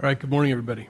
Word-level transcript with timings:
All 0.00 0.06
right, 0.06 0.16
good 0.16 0.30
morning, 0.30 0.52
everybody. 0.52 0.88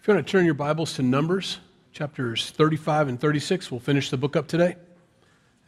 If 0.00 0.08
you 0.08 0.14
want 0.14 0.26
to 0.26 0.28
turn 0.32 0.44
your 0.44 0.54
Bibles 0.54 0.94
to 0.94 1.02
Numbers, 1.02 1.58
chapters 1.92 2.50
35 2.50 3.06
and 3.06 3.20
36, 3.20 3.70
we'll 3.70 3.78
finish 3.78 4.10
the 4.10 4.16
book 4.16 4.34
up 4.34 4.48
today. 4.48 4.74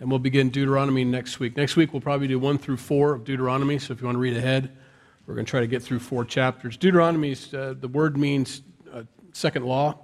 And 0.01 0.11
we'll 0.11 0.19
begin 0.19 0.51
Deuteronomy 0.51 1.04
next 1.04 1.38
week. 1.38 1.56
Next 1.56 1.77
week, 1.77 1.93
we'll 1.93 2.03
probably 2.03 2.27
do 2.27 2.40
1 2.40 2.59
through 2.59 2.79
4 2.79 3.14
of 3.14 3.22
Deuteronomy. 3.22 3.79
So 3.79 3.93
if 3.93 4.01
you 4.01 4.06
want 4.06 4.17
to 4.17 4.21
read 4.21 4.37
ahead, 4.37 4.77
we're 5.25 5.35
going 5.35 5.46
to 5.46 5.51
try 5.51 5.61
to 5.61 5.69
get 5.69 5.85
through 5.85 6.01
four 6.01 6.25
chapters. 6.25 6.77
Deuteronomy, 6.77 7.37
uh, 7.55 7.75
the 7.75 7.87
word 7.87 8.17
means 8.17 8.63
uh, 8.93 9.05
second 9.33 9.65
law. 9.65 10.01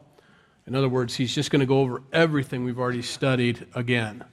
In 0.68 0.76
other 0.76 0.88
words, 0.88 1.16
he's 1.16 1.34
just 1.34 1.50
going 1.50 1.58
to 1.58 1.66
go 1.66 1.80
over 1.80 2.04
everything 2.12 2.62
we've 2.62 2.78
already 2.78 3.02
studied 3.02 3.66
again. 3.74 4.24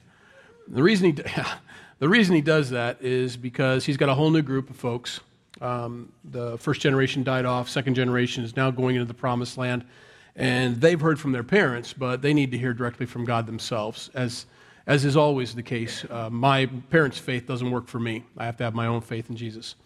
The 0.68 0.80
reason 0.80 1.06
he, 1.06 1.22
the 1.98 2.08
reason 2.08 2.36
he 2.36 2.40
does 2.40 2.70
that 2.70 3.02
is 3.02 3.36
because 3.36 3.84
he's 3.84 3.96
got 3.96 4.10
a 4.10 4.14
whole 4.14 4.30
new 4.30 4.42
group 4.42 4.70
of 4.70 4.76
folks 4.76 5.18
um, 5.60 6.12
the 6.24 6.58
first 6.58 6.80
generation 6.80 7.22
died 7.22 7.44
off, 7.44 7.68
second 7.68 7.94
generation 7.94 8.44
is 8.44 8.56
now 8.56 8.70
going 8.70 8.96
into 8.96 9.06
the 9.06 9.14
promised 9.14 9.56
land. 9.58 9.84
And 10.34 10.78
they've 10.80 11.00
heard 11.00 11.18
from 11.18 11.32
their 11.32 11.42
parents, 11.42 11.94
but 11.94 12.20
they 12.20 12.34
need 12.34 12.50
to 12.50 12.58
hear 12.58 12.74
directly 12.74 13.06
from 13.06 13.24
God 13.24 13.46
themselves, 13.46 14.10
as, 14.12 14.44
as 14.86 15.04
is 15.06 15.16
always 15.16 15.54
the 15.54 15.62
case. 15.62 16.04
Uh, 16.10 16.28
my 16.28 16.66
parents' 16.90 17.18
faith 17.18 17.46
doesn't 17.46 17.70
work 17.70 17.86
for 17.86 17.98
me. 17.98 18.22
I 18.36 18.44
have 18.44 18.58
to 18.58 18.64
have 18.64 18.74
my 18.74 18.86
own 18.86 19.00
faith 19.00 19.30
in 19.30 19.36
Jesus. 19.36 19.76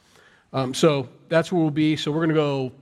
Um, 0.52 0.74
so 0.74 1.08
that's 1.28 1.52
where 1.52 1.60
we'll 1.60 1.70
be. 1.70 1.94
So 1.94 2.10
we're 2.10 2.26
going 2.26 2.30
to 2.30 2.34
go 2.34 2.72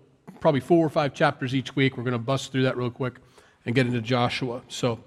probably 0.41 0.61
four 0.61 0.85
or 0.85 0.89
five 0.89 1.13
chapters 1.13 1.55
each 1.55 1.77
week. 1.77 1.99
We're 1.99 2.05
going 2.05 2.13
to 2.13 2.19
bust 2.19 2.53
through 2.53 2.63
that 2.63 2.77
real 2.79 2.91
quick 2.91 3.17
and 3.67 3.75
get 3.75 3.87
into 3.87 4.01
Joshua. 4.01 4.63
So, 4.69 4.99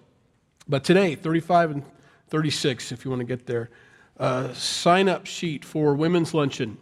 but 0.67 0.83
today, 0.83 1.15
35 1.15 1.71
and 1.71 1.83
36, 2.29 2.91
if 2.91 3.03
you 3.03 3.09
want 3.09 3.21
to 3.21 3.25
get 3.25 3.47
there, 3.47 3.71
uh, 4.19 4.53
sign 4.53 5.09
up 5.09 5.25
sheet 5.25 5.65
for 5.65 5.95
women's 5.95 6.35
luncheon 6.35 6.77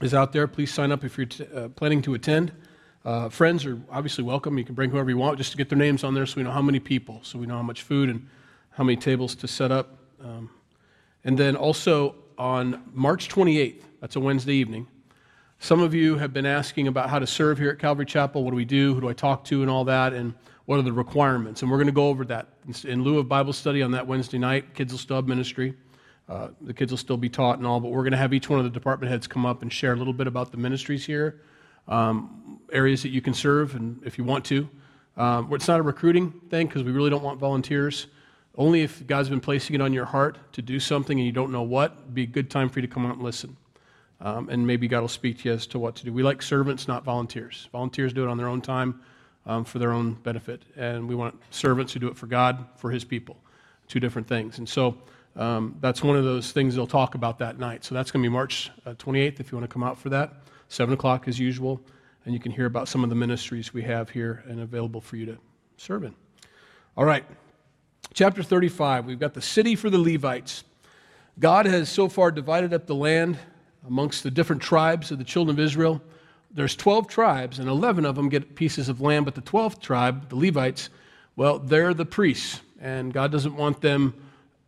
is 0.00 0.14
out 0.14 0.32
there. 0.32 0.46
Please 0.46 0.72
sign 0.72 0.92
up 0.92 1.04
if 1.04 1.16
you're 1.16 1.26
t- 1.26 1.46
uh, 1.54 1.68
planning 1.68 2.02
to 2.02 2.14
attend. 2.14 2.52
Uh, 3.04 3.28
friends 3.28 3.64
are 3.64 3.80
obviously 3.90 4.24
welcome. 4.24 4.58
You 4.58 4.64
can 4.64 4.74
bring 4.74 4.90
whoever 4.90 5.10
you 5.10 5.16
want 5.16 5.38
just 5.38 5.52
to 5.52 5.56
get 5.56 5.68
their 5.68 5.78
names 5.78 6.04
on 6.04 6.14
there 6.14 6.26
so 6.26 6.36
we 6.36 6.42
know 6.42 6.50
how 6.50 6.62
many 6.62 6.80
people, 6.80 7.20
so 7.22 7.38
we 7.38 7.46
know 7.46 7.56
how 7.56 7.62
much 7.62 7.82
food 7.82 8.08
and 8.08 8.26
how 8.70 8.84
many 8.84 8.96
tables 8.96 9.34
to 9.36 9.48
set 9.48 9.72
up. 9.72 9.98
Um, 10.22 10.50
and 11.24 11.38
then 11.38 11.56
also 11.56 12.14
on 12.38 12.82
March 12.92 13.28
28th, 13.28 13.82
that's 14.00 14.16
a 14.16 14.20
Wednesday 14.20 14.54
evening, 14.54 14.86
some 15.62 15.80
of 15.80 15.92
you 15.92 16.16
have 16.16 16.32
been 16.32 16.46
asking 16.46 16.88
about 16.88 17.10
how 17.10 17.18
to 17.18 17.26
serve 17.26 17.58
here 17.58 17.68
at 17.68 17.78
Calvary 17.78 18.06
Chapel. 18.06 18.44
What 18.44 18.50
do 18.50 18.56
we 18.56 18.64
do? 18.64 18.94
Who 18.94 19.02
do 19.02 19.08
I 19.10 19.12
talk 19.12 19.44
to? 19.44 19.60
And 19.60 19.70
all 19.70 19.84
that. 19.84 20.14
And 20.14 20.32
what 20.64 20.78
are 20.78 20.82
the 20.82 20.92
requirements? 20.92 21.60
And 21.60 21.70
we're 21.70 21.76
going 21.76 21.86
to 21.86 21.92
go 21.92 22.08
over 22.08 22.24
that. 22.24 22.48
In 22.84 23.04
lieu 23.04 23.18
of 23.18 23.28
Bible 23.28 23.52
study 23.52 23.82
on 23.82 23.90
that 23.90 24.06
Wednesday 24.06 24.38
night, 24.38 24.74
Kids 24.74 25.06
will 25.06 25.16
have 25.16 25.28
ministry. 25.28 25.74
Uh, 26.30 26.48
the 26.60 26.72
kids 26.72 26.92
will 26.92 26.96
still 26.96 27.16
be 27.16 27.28
taught 27.28 27.58
and 27.58 27.66
all, 27.66 27.80
but 27.80 27.90
we're 27.90 28.04
going 28.04 28.12
to 28.12 28.16
have 28.16 28.32
each 28.32 28.48
one 28.48 28.60
of 28.60 28.64
the 28.64 28.70
department 28.70 29.10
heads 29.10 29.26
come 29.26 29.44
up 29.44 29.62
and 29.62 29.72
share 29.72 29.92
a 29.92 29.96
little 29.96 30.12
bit 30.12 30.28
about 30.28 30.52
the 30.52 30.56
ministries 30.56 31.04
here, 31.04 31.40
um, 31.88 32.60
areas 32.72 33.02
that 33.02 33.08
you 33.08 33.20
can 33.20 33.34
serve, 33.34 33.74
and 33.74 34.00
if 34.04 34.16
you 34.16 34.22
want 34.22 34.44
to. 34.44 34.68
Um, 35.16 35.52
it's 35.52 35.66
not 35.66 35.80
a 35.80 35.82
recruiting 35.82 36.30
thing 36.48 36.68
because 36.68 36.84
we 36.84 36.92
really 36.92 37.10
don't 37.10 37.24
want 37.24 37.40
volunteers. 37.40 38.06
Only 38.56 38.82
if 38.82 39.04
God's 39.08 39.28
been 39.28 39.40
placing 39.40 39.74
it 39.74 39.80
on 39.80 39.92
your 39.92 40.04
heart 40.04 40.38
to 40.52 40.62
do 40.62 40.78
something 40.78 41.18
and 41.18 41.26
you 41.26 41.32
don't 41.32 41.50
know 41.50 41.62
what, 41.62 42.14
be 42.14 42.22
a 42.22 42.26
good 42.26 42.48
time 42.48 42.68
for 42.68 42.78
you 42.78 42.86
to 42.86 42.92
come 42.92 43.06
out 43.06 43.14
and 43.14 43.22
listen. 43.24 43.56
Um, 44.20 44.48
and 44.50 44.64
maybe 44.64 44.86
God 44.86 45.00
will 45.00 45.08
speak 45.08 45.40
to 45.40 45.48
you 45.48 45.54
as 45.54 45.66
to 45.68 45.80
what 45.80 45.96
to 45.96 46.04
do. 46.04 46.12
We 46.12 46.22
like 46.22 46.42
servants, 46.42 46.86
not 46.86 47.02
volunteers. 47.02 47.68
Volunteers 47.72 48.12
do 48.12 48.22
it 48.22 48.28
on 48.28 48.36
their 48.36 48.48
own 48.48 48.60
time 48.60 49.00
um, 49.46 49.64
for 49.64 49.78
their 49.78 49.92
own 49.92 50.12
benefit, 50.14 50.62
and 50.76 51.08
we 51.08 51.14
want 51.14 51.40
servants 51.50 51.92
who 51.92 52.00
do 52.00 52.08
it 52.08 52.16
for 52.16 52.26
God, 52.26 52.66
for 52.76 52.90
His 52.90 53.02
people. 53.02 53.36
Two 53.88 53.98
different 53.98 54.28
things. 54.28 54.58
And 54.58 54.68
so, 54.68 54.98
um, 55.36 55.76
that's 55.80 56.02
one 56.02 56.16
of 56.16 56.24
those 56.24 56.52
things 56.52 56.74
they'll 56.74 56.86
talk 56.86 57.14
about 57.14 57.38
that 57.38 57.58
night. 57.58 57.84
So 57.84 57.94
that's 57.94 58.10
going 58.10 58.22
to 58.22 58.28
be 58.28 58.32
March 58.32 58.70
uh, 58.84 58.94
28th 58.94 59.40
if 59.40 59.52
you 59.52 59.58
want 59.58 59.68
to 59.68 59.72
come 59.72 59.82
out 59.82 59.98
for 59.98 60.08
that. 60.10 60.32
7 60.68 60.92
o'clock 60.92 61.28
as 61.28 61.38
usual. 61.38 61.80
And 62.24 62.34
you 62.34 62.40
can 62.40 62.52
hear 62.52 62.66
about 62.66 62.88
some 62.88 63.02
of 63.02 63.10
the 63.10 63.16
ministries 63.16 63.72
we 63.72 63.82
have 63.82 64.10
here 64.10 64.44
and 64.46 64.60
available 64.60 65.00
for 65.00 65.16
you 65.16 65.26
to 65.26 65.38
serve 65.76 66.04
in. 66.04 66.14
All 66.96 67.04
right. 67.04 67.24
Chapter 68.12 68.42
35, 68.42 69.06
we've 69.06 69.20
got 69.20 69.34
the 69.34 69.40
city 69.40 69.76
for 69.76 69.88
the 69.88 69.98
Levites. 69.98 70.64
God 71.38 71.64
has 71.66 71.88
so 71.88 72.08
far 72.08 72.30
divided 72.30 72.74
up 72.74 72.86
the 72.86 72.94
land 72.94 73.38
amongst 73.86 74.22
the 74.22 74.30
different 74.30 74.60
tribes 74.60 75.10
of 75.10 75.18
the 75.18 75.24
children 75.24 75.56
of 75.56 75.60
Israel. 75.60 76.02
There's 76.50 76.74
12 76.74 77.06
tribes, 77.06 77.60
and 77.60 77.68
11 77.68 78.04
of 78.04 78.16
them 78.16 78.28
get 78.28 78.56
pieces 78.56 78.88
of 78.88 79.00
land, 79.00 79.24
but 79.24 79.36
the 79.36 79.42
12th 79.42 79.80
tribe, 79.80 80.28
the 80.28 80.36
Levites, 80.36 80.90
well, 81.36 81.60
they're 81.60 81.94
the 81.94 82.04
priests, 82.04 82.60
and 82.80 83.12
God 83.12 83.30
doesn't 83.30 83.54
want 83.54 83.80
them 83.80 84.12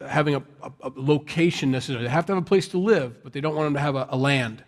having 0.09 0.35
a, 0.35 0.43
a, 0.63 0.73
a, 0.83 0.93
location 0.97 1.71
necessarily. 1.71 2.07
They 2.07 2.11
have 2.13 2.27
to 2.27 2.35
have 2.35 2.43
a 2.43 2.47
place 2.47 2.69
to 2.69 2.79
live, 2.79 3.23
but 3.23 3.33
they 3.33 3.41
don't 3.41 3.55
want 3.55 3.67
them 3.67 3.75
to 3.75 3.81
have 3.81 3.95
a, 3.95 4.07
a 4.11 4.17
land, 4.17 4.65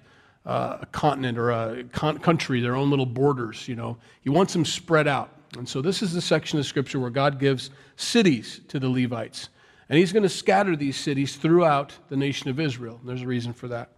uh, 0.46 0.78
a 0.82 0.86
continent, 0.86 1.38
or 1.38 1.50
a 1.50 1.84
con- 1.84 2.18
country, 2.18 2.60
their 2.60 2.76
own 2.76 2.90
little 2.90 3.06
borders. 3.06 3.68
You 3.68 3.76
know, 3.76 3.96
He 4.22 4.30
wants 4.30 4.52
them 4.52 4.64
spread 4.64 5.08
out. 5.08 5.30
And 5.56 5.68
so 5.68 5.80
this 5.80 6.02
is 6.02 6.12
the 6.12 6.20
section 6.20 6.58
of 6.58 6.66
Scripture 6.66 6.98
where 6.98 7.10
God 7.10 7.38
gives 7.38 7.70
cities 7.96 8.60
to 8.68 8.80
the 8.80 8.88
Levites. 8.88 9.48
And 9.88 9.98
He's 9.98 10.12
going 10.12 10.22
to 10.22 10.28
scatter 10.28 10.76
these 10.76 10.96
cities 10.96 11.36
throughout 11.36 11.92
the 12.08 12.16
nation 12.16 12.50
of 12.50 12.58
Israel. 12.58 12.98
And 13.00 13.08
there's 13.08 13.22
a 13.22 13.26
reason 13.26 13.52
for 13.52 13.68
that. 13.68 13.90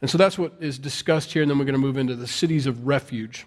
And 0.00 0.10
so 0.10 0.18
that's 0.18 0.38
what 0.38 0.54
is 0.60 0.78
discussed 0.78 1.32
here. 1.32 1.42
And 1.42 1.50
then 1.50 1.58
we're 1.58 1.64
going 1.64 1.74
to 1.74 1.78
move 1.78 1.96
into 1.96 2.16
the 2.16 2.26
cities 2.26 2.66
of 2.66 2.86
refuge. 2.86 3.46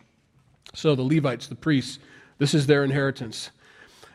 So 0.74 0.96
the 0.96 1.04
Levites, 1.04 1.48
the 1.48 1.56
priests, 1.56 2.00
this 2.38 2.54
is 2.54 2.68
their 2.68 2.84
inheritance. 2.84 3.52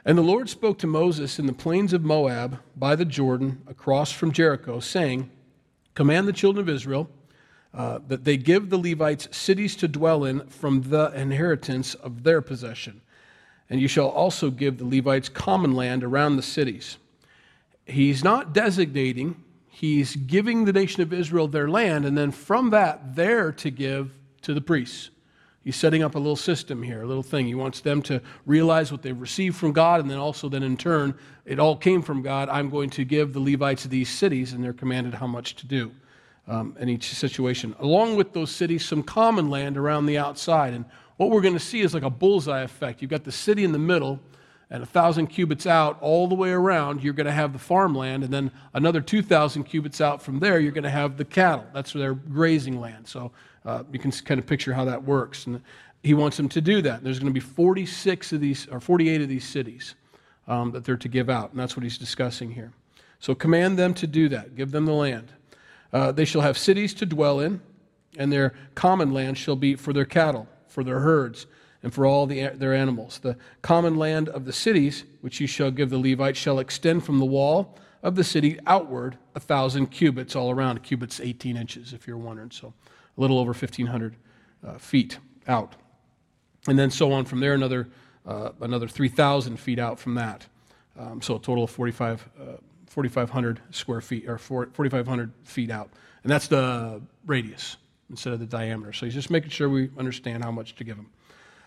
And 0.05 0.17
the 0.17 0.23
Lord 0.23 0.49
spoke 0.49 0.79
to 0.79 0.87
Moses 0.87 1.39
in 1.39 1.47
the 1.47 1.53
plains 1.53 1.93
of 1.93 2.03
Moab 2.03 2.59
by 2.77 2.97
the 2.97 3.05
Jordan 3.05 3.63
across 3.67 4.11
from 4.11 4.33
Jericho, 4.33 4.81
saying, 4.81 5.31
Command 5.95 6.27
the 6.27 6.33
children 6.33 6.63
of 6.67 6.75
Israel 6.75 7.11
uh, 7.75 8.01
that 8.09 8.25
they 8.25 8.37
give 8.37 8.71
the 8.71 8.79
Levites 8.79 9.29
cities 9.37 9.77
to 9.77 9.89
dwell 9.89 10.25
in 10.25 10.47
from 10.49 10.83
the 10.83 11.13
inheritance 11.15 11.95
of 11.95 12.23
their 12.23 12.41
possession. 12.41 13.01
And 13.69 13.81
you 13.81 13.89
shall 13.89 14.09
also 14.09 14.51
give 14.51 14.79
the 14.79 14.85
Levites 14.85 15.29
common 15.29 15.75
land 15.75 16.03
around 16.03 16.37
the 16.37 16.43
cities. 16.43 16.97
He's 17.87 18.25
not 18.25 18.53
designating, 18.53 19.43
he's 19.69 20.17
giving 20.17 20.65
the 20.65 20.73
nation 20.73 21.03
of 21.03 21.13
Israel 21.13 21.47
their 21.47 21.69
land, 21.69 22.05
and 22.05 22.17
then 22.17 22.31
from 22.33 22.71
that, 22.71 23.15
they're 23.15 23.53
to 23.53 23.71
give 23.71 24.13
to 24.43 24.55
the 24.55 24.61
priests. 24.61 25.11
He's 25.63 25.77
setting 25.77 26.03
up 26.03 26.15
a 26.15 26.19
little 26.19 26.37
system 26.37 26.83
here, 26.83 27.03
a 27.03 27.07
little 27.07 27.23
thing. 27.23 27.47
He 27.47 27.55
wants 27.55 27.81
them 27.81 28.01
to 28.03 28.23
realize 28.47 28.91
what 28.91 29.03
they've 29.03 29.21
received 29.21 29.57
from 29.57 29.73
God, 29.73 30.01
and 30.01 30.11
then 30.11 30.19
also, 30.19 30.49
then 30.49 30.63
in 30.63 30.77
turn, 30.77 31.15
it 31.45 31.59
all 31.59 31.77
came 31.77 32.01
from 32.01 32.23
God. 32.23 32.49
I'm 32.49 32.71
going 32.71 32.89
to 32.91 33.05
give 33.05 33.35
the 33.35 33.41
Levites 33.41 33.85
these 33.85 34.09
cities, 34.09 34.55
and 34.55 34.65
they're 34.65 34.73
commanded 34.73 35.13
how 35.15 35.27
much 35.27 35.57
to 35.57 35.67
do 35.67 35.93
um, 36.49 36.77
in 36.81 36.89
each 36.89 37.15
situation. 37.15 37.75
Along 37.79 38.17
with 38.17 38.33
those 38.33 38.51
cities, 38.51 38.87
some 38.87 39.03
common 39.03 39.51
land 39.51 39.77
around 39.77 40.07
the 40.07 40.17
outside. 40.17 40.73
And 40.73 40.87
what 41.19 41.31
we're 41.31 41.43
going 41.43 41.55
to 41.55 41.61
see 41.61 41.81
is 41.81 41.93
like 41.93 42.03
a 42.03 42.11
bullseye 42.11 42.63
effect. 42.63 43.03
You've 43.03 43.11
got 43.11 43.25
the 43.25 43.33
city 43.33 43.63
in 43.63 43.73
the 43.73 43.79
middle, 43.79 44.19
and 44.71 44.83
a 44.83 44.87
thousand 44.87 45.27
cubits 45.27 45.67
out 45.67 45.99
all 46.01 46.29
the 46.29 46.35
way 46.35 46.51
around, 46.51 47.03
you're 47.03 47.13
going 47.13 47.27
to 47.27 47.33
have 47.33 47.53
the 47.53 47.59
farmland, 47.59 48.23
and 48.23 48.33
then 48.33 48.53
another 48.73 49.01
2,000 49.01 49.65
cubits 49.65 50.01
out 50.01 50.23
from 50.23 50.39
there, 50.39 50.61
you're 50.61 50.73
going 50.73 50.85
to 50.85 50.91
have 50.91 51.17
the 51.17 51.25
cattle. 51.25 51.67
That's 51.75 51.93
their 51.93 52.15
grazing 52.15 52.81
land. 52.81 53.09
So 53.09 53.33
uh, 53.65 53.83
you 53.93 53.99
can 53.99 54.13
kind 54.13 54.39
of 54.39 54.47
picture 54.47 54.73
how 54.73 54.85
that 54.85 55.03
works. 55.03 55.47
And 55.47 55.61
he 56.03 56.15
wants 56.15 56.37
them 56.37 56.49
to 56.51 56.61
do 56.61 56.83
that. 56.83 57.03
There's 57.03 57.19
going 57.19 57.33
to 57.33 57.35
be 57.35 57.41
46 57.41 58.33
of 58.33 58.41
these, 58.41 58.69
or 58.69 58.81
48 58.81 59.23
of 59.23 59.29
these 59.29 59.47
cities 59.47 59.97
um, 60.47 60.71
that 60.71 60.85
they're 60.85 60.97
to 60.97 61.09
give 61.09 61.29
out, 61.29 61.51
and 61.51 61.61
that's 61.61 61.77
what 61.77 61.83
he's 61.83 61.99
discussing 61.99 62.51
here. 62.51 62.73
So 63.19 63.35
command 63.35 63.79
them 63.79 63.93
to 63.95 64.07
do 64.07 64.29
that. 64.31 64.57
Give 64.57 64.71
them 64.71 64.87
the 64.87 64.93
land. 64.93 65.33
Uh, 65.93 66.13
they 66.13 66.25
shall 66.25 66.41
have 66.41 66.57
cities 66.57 66.95
to 66.95 67.07
dwell 67.07 67.41
in, 67.41 67.61
and 68.17 68.33
their 68.33 68.55
common 68.75 69.13
land 69.13 69.37
shall 69.37 69.57
be 69.57 69.75
for 69.75 69.93
their 69.93 70.05
cattle, 70.05 70.49
for 70.69 70.85
their 70.85 71.01
herds, 71.01 71.47
and 71.83 71.93
for 71.95 72.07
all 72.07 72.27
the, 72.27 72.49
their 72.49 72.75
animals. 72.75 73.19
The 73.19 73.37
common 73.63 73.97
land 73.97 74.29
of 74.29 74.45
the 74.45 74.53
cities, 74.53 75.05
which 75.21 75.41
you 75.41 75.47
shall 75.47 75.71
give 75.71 75.91
the 75.91 75.99
Levites, 75.99 76.39
shall 76.39 76.59
extend 76.59 77.05
from 77.05 77.19
the 77.19 77.25
wall 77.25 77.79
of 78.03 78.15
the 78.15 78.25
city 78.25 78.59
outward 78.67 79.19
a 79.35 79.41
thousand 79.41 79.89
cubits 79.89 80.35
all 80.37 80.51
around. 80.51 80.77
A 80.77 80.81
cubit's 80.81 81.21
18 81.21 81.57
inches, 81.57 81.93
if 81.93 82.07
you're 82.07 82.17
wondering. 82.17 82.51
So 82.51 82.73
a 83.17 83.21
little 83.21 83.39
over 83.39 83.53
1,500 83.53 84.17
uh, 84.67 84.79
feet 84.79 85.19
out. 85.49 85.75
And 86.69 86.79
then 86.79 86.91
so 86.91 87.13
on 87.13 87.25
from 87.25 87.41
there, 87.41 87.55
another, 87.55 87.89
uh, 88.27 88.51
another 88.61 88.89
3,000 88.89 89.59
feet 89.59 89.79
out 89.79 89.99
from 89.99 90.15
that. 90.15 90.47
Um, 90.99 91.23
so 91.23 91.37
a 91.37 91.41
total 91.41 91.65
of 91.65 91.71
45, 91.71 92.29
uh, 92.39 92.45
4,500 92.87 93.61
square 93.71 94.01
feet, 94.01 94.29
or 94.29 94.37
4,500 94.37 95.33
feet 95.45 95.71
out. 95.71 95.91
And 96.23 96.31
that's 96.31 96.49
the 96.49 97.01
radius 97.27 97.79
instead 98.11 98.33
of 98.33 98.41
the 98.41 98.47
diameter. 98.47 98.93
So 98.93 99.07
he's 99.07 99.15
just 99.15 99.31
making 99.31 99.51
sure 99.51 99.69
we 99.69 99.91
understand 99.97 100.45
how 100.45 100.51
much 100.51 100.75
to 100.77 100.85
give 100.85 100.97
him. 100.97 101.07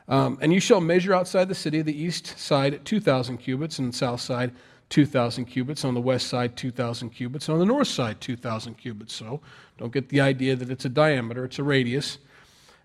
Um, 0.08 0.38
and 0.42 0.54
you 0.54 0.60
shall 0.60 0.82
measure 0.82 1.14
outside 1.14 1.48
the 1.48 1.56
city, 1.56 1.82
the 1.82 1.98
east 1.98 2.38
side 2.38 2.84
2,000 2.86 3.38
cubits, 3.38 3.80
and 3.80 3.94
the 3.94 3.98
south 3.98 4.22
side 4.22 4.52
2,000 4.90 5.46
cubits, 5.46 5.86
on 5.86 5.94
the 5.94 6.02
west 6.02 6.28
side 6.28 6.56
2,000 6.56 7.10
cubits, 7.10 7.50
on 7.50 7.60
the 7.60 7.66
north 7.66 7.88
side 7.88 8.20
2,000 8.22 8.76
cubits. 8.76 9.14
So 9.14 9.42
don't 9.78 9.94
get 9.94 10.10
the 10.10 10.22
idea 10.22 10.56
that 10.56 10.70
it's 10.70 10.86
a 10.86 10.90
diameter, 10.90 11.46
it's 11.46 11.60
a 11.60 11.64
radius. 11.64 12.20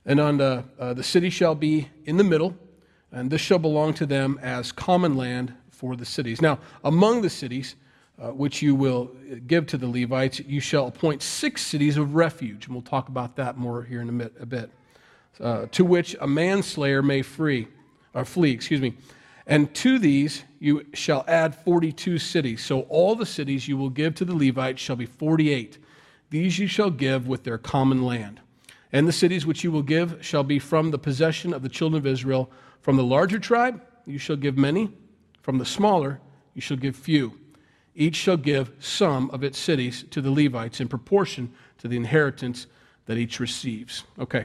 And 0.07 0.21
on 0.21 0.39
the, 0.39 0.65
uh, 0.79 0.95
the 0.95 1.03
city 1.03 1.29
shall 1.29 1.55
be 1.55 1.89
in 2.07 2.17
the 2.17 2.25
middle, 2.25 2.57
and 3.13 3.31
this 3.31 3.41
shall 3.41 3.59
belong 3.59 3.95
to 3.95 4.07
them 4.07 4.39
as 4.43 4.73
common 4.73 5.17
land 5.17 5.53
for 5.71 5.97
the 5.97 6.05
cities. 6.05 6.41
Now, 6.41 6.61
among 6.85 7.23
the 7.23 7.31
cities, 7.31 7.75
uh, 8.21 8.31
which 8.31 8.63
you 8.63 8.75
will 8.75 9.11
give 9.47 9.67
to 9.67 9.77
the 9.77 9.87
Levites, 9.87 10.41
you 10.41 10.61
shall 10.61 10.87
appoint 10.87 11.23
six 11.23 11.63
cities 11.63 11.97
of 11.97 12.15
refuge. 12.15 12.67
And 12.67 12.75
we'll 12.75 12.83
talk 12.83 13.09
about 13.09 13.37
that 13.37 13.57
more 13.57 13.83
here 13.83 14.01
in 14.01 14.09
a 14.09 14.47
bit. 14.47 14.71
Uh, 15.41 15.67
to 15.71 15.85
which 15.85 16.17
a 16.21 16.27
manslayer 16.27 17.01
may 17.01 17.23
free, 17.23 17.69
or 18.13 18.25
flee, 18.25 18.51
excuse 18.51 18.81
me. 18.81 18.95
And 19.47 19.73
to 19.77 19.99
these 19.99 20.45
you 20.59 20.85
shall 20.93 21.25
add 21.27 21.55
42 21.55 22.19
cities. 22.19 22.65
So 22.65 22.81
all 22.83 23.15
the 23.15 23.27
cities 23.27 23.69
you 23.69 23.77
will 23.77 23.91
give 23.91 24.15
to 24.17 24.25
the 24.25 24.35
Levites 24.35 24.83
shall 24.83 24.97
be 24.97 25.07
48. 25.07 25.79
These 26.31 26.59
you 26.59 26.67
shall 26.67 26.91
give 26.91 27.27
with 27.27 27.45
their 27.45 27.57
common 27.57 28.03
land. 28.03 28.41
And 28.93 29.07
the 29.07 29.13
cities 29.13 29.47
which 29.47 29.65
you 29.65 29.73
will 29.73 29.83
give 29.83 30.19
shall 30.25 30.45
be 30.45 30.59
from 30.59 30.91
the 30.91 30.99
possession 30.99 31.55
of 31.55 31.63
the 31.63 31.69
children 31.69 31.99
of 31.99 32.07
Israel. 32.07 32.51
From 32.83 32.97
the 32.97 33.05
larger 33.05 33.39
tribe 33.39 33.81
you 34.07 34.19
shall 34.19 34.37
give 34.37 34.59
many, 34.59 34.91
from 35.43 35.59
the 35.59 35.65
smaller 35.65 36.21
you 36.55 36.61
shall 36.61 36.77
give 36.77 36.97
few. 36.97 37.39
Each 37.95 38.17
shall 38.17 38.37
give 38.37 38.73
some 38.79 39.31
of 39.31 39.43
its 39.43 39.59
cities 39.59 40.05
to 40.11 40.21
the 40.21 40.31
Levites 40.31 40.81
in 40.81 40.89
proportion 40.89 41.53
to 41.79 41.89
the 41.89 41.97
inheritance 41.97 42.67
that 43.07 43.19
each 43.19 43.41
receives. 43.41 44.05
Okay. 44.19 44.45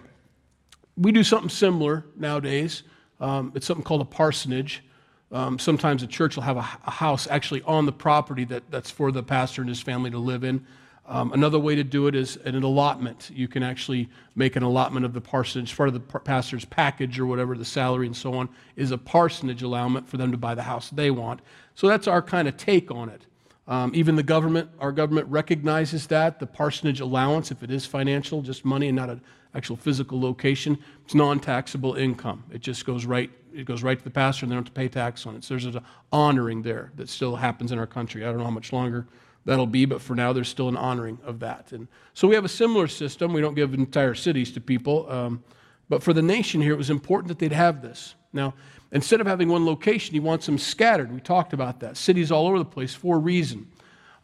We 0.97 1.11
do 1.11 1.23
something 1.23 1.49
similar 1.49 2.05
nowadays. 2.15 2.83
Um, 3.19 3.51
it's 3.55 3.65
something 3.65 3.83
called 3.83 4.01
a 4.01 4.05
parsonage. 4.05 4.83
Um, 5.31 5.57
sometimes 5.57 6.03
a 6.03 6.07
church 6.07 6.35
will 6.35 6.43
have 6.43 6.57
a, 6.57 6.67
a, 6.85 6.91
house 6.91 7.27
actually 7.27 7.63
on 7.63 7.87
the 7.87 7.91
property 7.91 8.45
that, 8.45 8.69
that's 8.69 8.91
for 8.91 9.11
the 9.11 9.23
pastor 9.23 9.61
and 9.61 9.69
his 9.69 9.81
family 9.81 10.11
to 10.11 10.19
live 10.19 10.43
in. 10.43 10.63
Um, 11.05 11.33
another 11.33 11.57
way 11.57 11.75
to 11.75 11.83
do 11.83 12.07
it 12.07 12.15
is 12.15 12.37
an 12.45 12.61
allotment. 12.61 13.31
You 13.33 13.47
can 13.47 13.63
actually 13.63 14.09
make 14.35 14.55
an 14.55 14.63
allotment 14.63 15.05
of 15.05 15.13
the 15.13 15.21
parsonage. 15.21 15.75
Part 15.75 15.89
of 15.89 15.93
the 15.93 16.19
pastor's 16.19 16.65
package 16.65 17.19
or 17.19 17.25
whatever, 17.25 17.57
the 17.57 17.65
salary 17.65 18.05
and 18.05 18.15
so 18.15 18.35
on, 18.35 18.47
is 18.75 18.91
a 18.91 18.97
parsonage 18.97 19.63
allowance 19.63 20.09
for 20.09 20.17
them 20.17 20.31
to 20.31 20.37
buy 20.37 20.53
the 20.53 20.63
house 20.63 20.89
they 20.91 21.09
want. 21.09 21.41
So 21.75 21.87
that's 21.87 22.07
our 22.07 22.21
kind 22.21 22.47
of 22.47 22.55
take 22.55 22.91
on 22.91 23.09
it. 23.09 23.25
Um, 23.67 23.91
even 23.95 24.15
the 24.15 24.23
government, 24.23 24.69
our 24.79 24.91
government 24.91 25.27
recognizes 25.29 26.07
that. 26.07 26.39
The 26.39 26.47
parsonage 26.47 26.99
allowance, 26.99 27.51
if 27.51 27.63
it 27.63 27.71
is 27.71 27.85
financial, 27.85 28.41
just 28.41 28.63
money 28.63 28.87
and 28.87 28.95
not 28.95 29.09
an 29.09 29.21
actual 29.55 29.75
physical 29.75 30.19
location, 30.19 30.77
it's 31.05 31.13
non 31.13 31.39
taxable 31.39 31.95
income. 31.95 32.43
It 32.51 32.61
just 32.61 32.85
goes 32.85 33.05
right 33.05 33.31
it 33.53 33.65
goes 33.65 33.83
right 33.83 33.97
to 33.97 34.03
the 34.03 34.09
pastor 34.09 34.45
and 34.45 34.51
they 34.51 34.55
don't 34.55 34.65
have 34.65 34.73
to 34.73 34.79
pay 34.79 34.87
tax 34.87 35.25
on 35.25 35.35
it. 35.35 35.43
So 35.43 35.53
there's 35.53 35.65
an 35.75 35.83
honoring 36.11 36.63
there 36.63 36.91
that 36.95 37.07
still 37.07 37.35
happens 37.35 37.71
in 37.71 37.79
our 37.79 37.85
country. 37.85 38.23
I 38.23 38.29
don't 38.29 38.39
know 38.39 38.45
how 38.45 38.49
much 38.49 38.73
longer 38.73 39.07
that'll 39.45 39.67
be, 39.67 39.85
but 39.85 40.01
for 40.01 40.15
now 40.15 40.33
there's 40.33 40.47
still 40.49 40.69
an 40.69 40.77
honoring 40.77 41.19
of 41.23 41.39
that. 41.39 41.71
And 41.71 41.87
so 42.13 42.27
we 42.27 42.35
have 42.35 42.45
a 42.45 42.49
similar 42.49 42.87
system. 42.87 43.33
We 43.33 43.41
don't 43.41 43.53
give 43.53 43.73
entire 43.73 44.15
cities 44.15 44.51
to 44.53 44.61
people, 44.61 45.09
um, 45.11 45.43
but 45.89 46.01
for 46.01 46.13
the 46.13 46.21
nation 46.21 46.61
here, 46.61 46.73
it 46.73 46.77
was 46.77 46.89
important 46.89 47.27
that 47.27 47.39
they'd 47.39 47.51
have 47.51 47.81
this. 47.81 48.15
Now, 48.31 48.55
instead 48.91 49.21
of 49.21 49.27
having 49.27 49.49
one 49.49 49.65
location, 49.65 50.13
he 50.13 50.19
wants 50.19 50.45
them 50.45 50.57
scattered. 50.57 51.11
We 51.13 51.19
talked 51.19 51.53
about 51.53 51.81
that. 51.81 51.97
Cities 51.97 52.31
all 52.31 52.47
over 52.47 52.57
the 52.57 52.65
place 52.65 52.95
for 52.95 53.17
a 53.17 53.19
reason. 53.19 53.67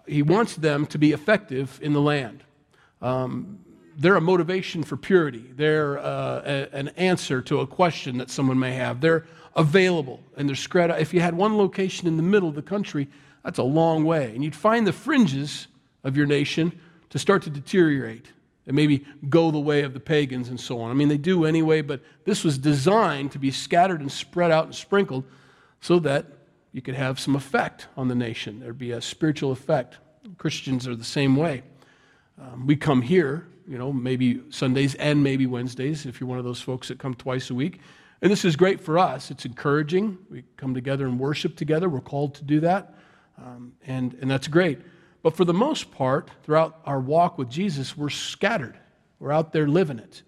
He 0.08 0.24
wants 0.24 0.56
them 0.56 0.88
to 0.88 0.98
be 0.98 1.12
effective 1.12 1.80
in 1.84 1.94
the 1.94 2.02
land. 2.02 2.44
Um, 3.02 3.60
they're 4.00 4.16
a 4.16 4.22
motivation 4.22 4.82
for 4.82 4.96
purity. 4.96 5.44
They're 5.56 6.00
uh, 6.00 6.42
a, 6.46 6.76
an 6.76 6.88
answer 6.90 7.42
to 7.44 7.60
a 7.60 7.68
question 7.68 8.18
that 8.18 8.30
someone 8.30 8.58
may 8.58 8.74
have. 8.74 9.02
They're 9.02 9.26
available 9.58 10.22
and 10.38 10.48
they're 10.48 10.56
spread 10.56 10.90
out. 10.90 11.02
If 11.02 11.14
you 11.14 11.20
had 11.20 11.36
one 11.36 11.58
location 11.58 12.08
in 12.08 12.16
the 12.16 12.24
middle 12.24 12.48
of 12.48 12.56
the 12.56 12.62
country, 12.62 13.10
that's 13.44 13.60
a 13.60 13.64
long 13.64 14.06
way. 14.06 14.34
And 14.34 14.42
you'd 14.42 14.56
find 14.56 14.88
the 14.88 14.94
fringes 14.94 15.68
of 16.06 16.16
your 16.16 16.26
nation 16.26 16.80
to 17.10 17.20
start 17.20 17.44
to 17.44 17.50
deteriorate 17.50 18.28
and 18.66 18.76
maybe 18.76 19.06
go 19.28 19.52
the 19.52 19.60
way 19.60 19.82
of 19.82 19.94
the 19.94 20.00
pagans 20.00 20.48
and 20.48 20.60
so 20.60 20.80
on. 20.80 20.92
I 20.92 20.94
mean, 20.94 21.10
they 21.10 21.18
do 21.18 21.44
anyway, 21.44 21.82
but 21.82 22.02
this 22.24 22.46
was 22.46 22.58
designed 22.58 23.34
to 23.34 23.40
be 23.40 23.52
scattered 23.52 24.00
and 24.00 24.10
spread 24.10 24.50
out 24.50 24.64
and 24.66 24.76
sprinkled 24.76 25.26
so 25.82 26.00
that 26.00 26.26
you 26.72 26.82
could 26.82 26.96
have 26.96 27.20
some 27.20 27.36
effect 27.36 27.88
on 27.98 28.08
the 28.08 28.16
nation. 28.16 28.62
There'd 28.62 28.78
be 28.78 28.92
a 28.92 29.02
spiritual 29.02 29.52
effect. 29.52 29.98
Christians 30.38 30.88
are 30.88 30.96
the 30.96 31.04
same 31.04 31.36
way. 31.36 31.64
Um, 32.40 32.66
we 32.66 32.78
come 32.78 33.02
here 33.02 33.48
you 33.70 33.78
know, 33.78 33.94
maybe 33.94 34.42
Sundays 34.50 34.96
and 34.96 35.24
maybe 35.24 35.46
Wednesdays 35.46 36.08
if 36.08 36.20
you're 36.20 36.28
one 36.28 36.40
of 36.40 36.44
those 36.44 36.60
folks 36.60 36.88
that 36.88 36.98
come 36.98 37.14
twice 37.14 37.52
a 37.52 37.54
week. 37.54 37.80
And 38.22 38.32
this 38.32 38.44
is 38.44 38.56
great 38.56 38.82
for 38.82 38.98
us. 38.98 39.30
It's 39.30 39.46
encouraging. 39.46 40.18
We 40.30 40.44
come 40.58 40.74
together 40.74 41.06
and 41.06 41.20
worship 41.20 41.56
together. 41.56 41.88
We're 41.88 42.02
called 42.02 42.34
to 42.36 42.44
do 42.44 42.60
that. 42.62 42.96
Um, 43.38 43.74
and, 43.86 44.16
and 44.22 44.30
that's 44.30 44.48
great. 44.48 44.80
But 45.22 45.38
for 45.38 45.46
the 45.46 45.54
most 45.54 45.92
part, 45.92 46.32
throughout 46.44 46.80
our 46.86 47.00
walk 47.00 47.38
with 47.38 47.50
Jesus, 47.50 47.96
we're 47.96 48.10
scattered. 48.10 48.78
We're 49.20 49.32
out 49.32 49.54
there 49.54 49.68
living 49.68 50.00
it. 50.00 50.24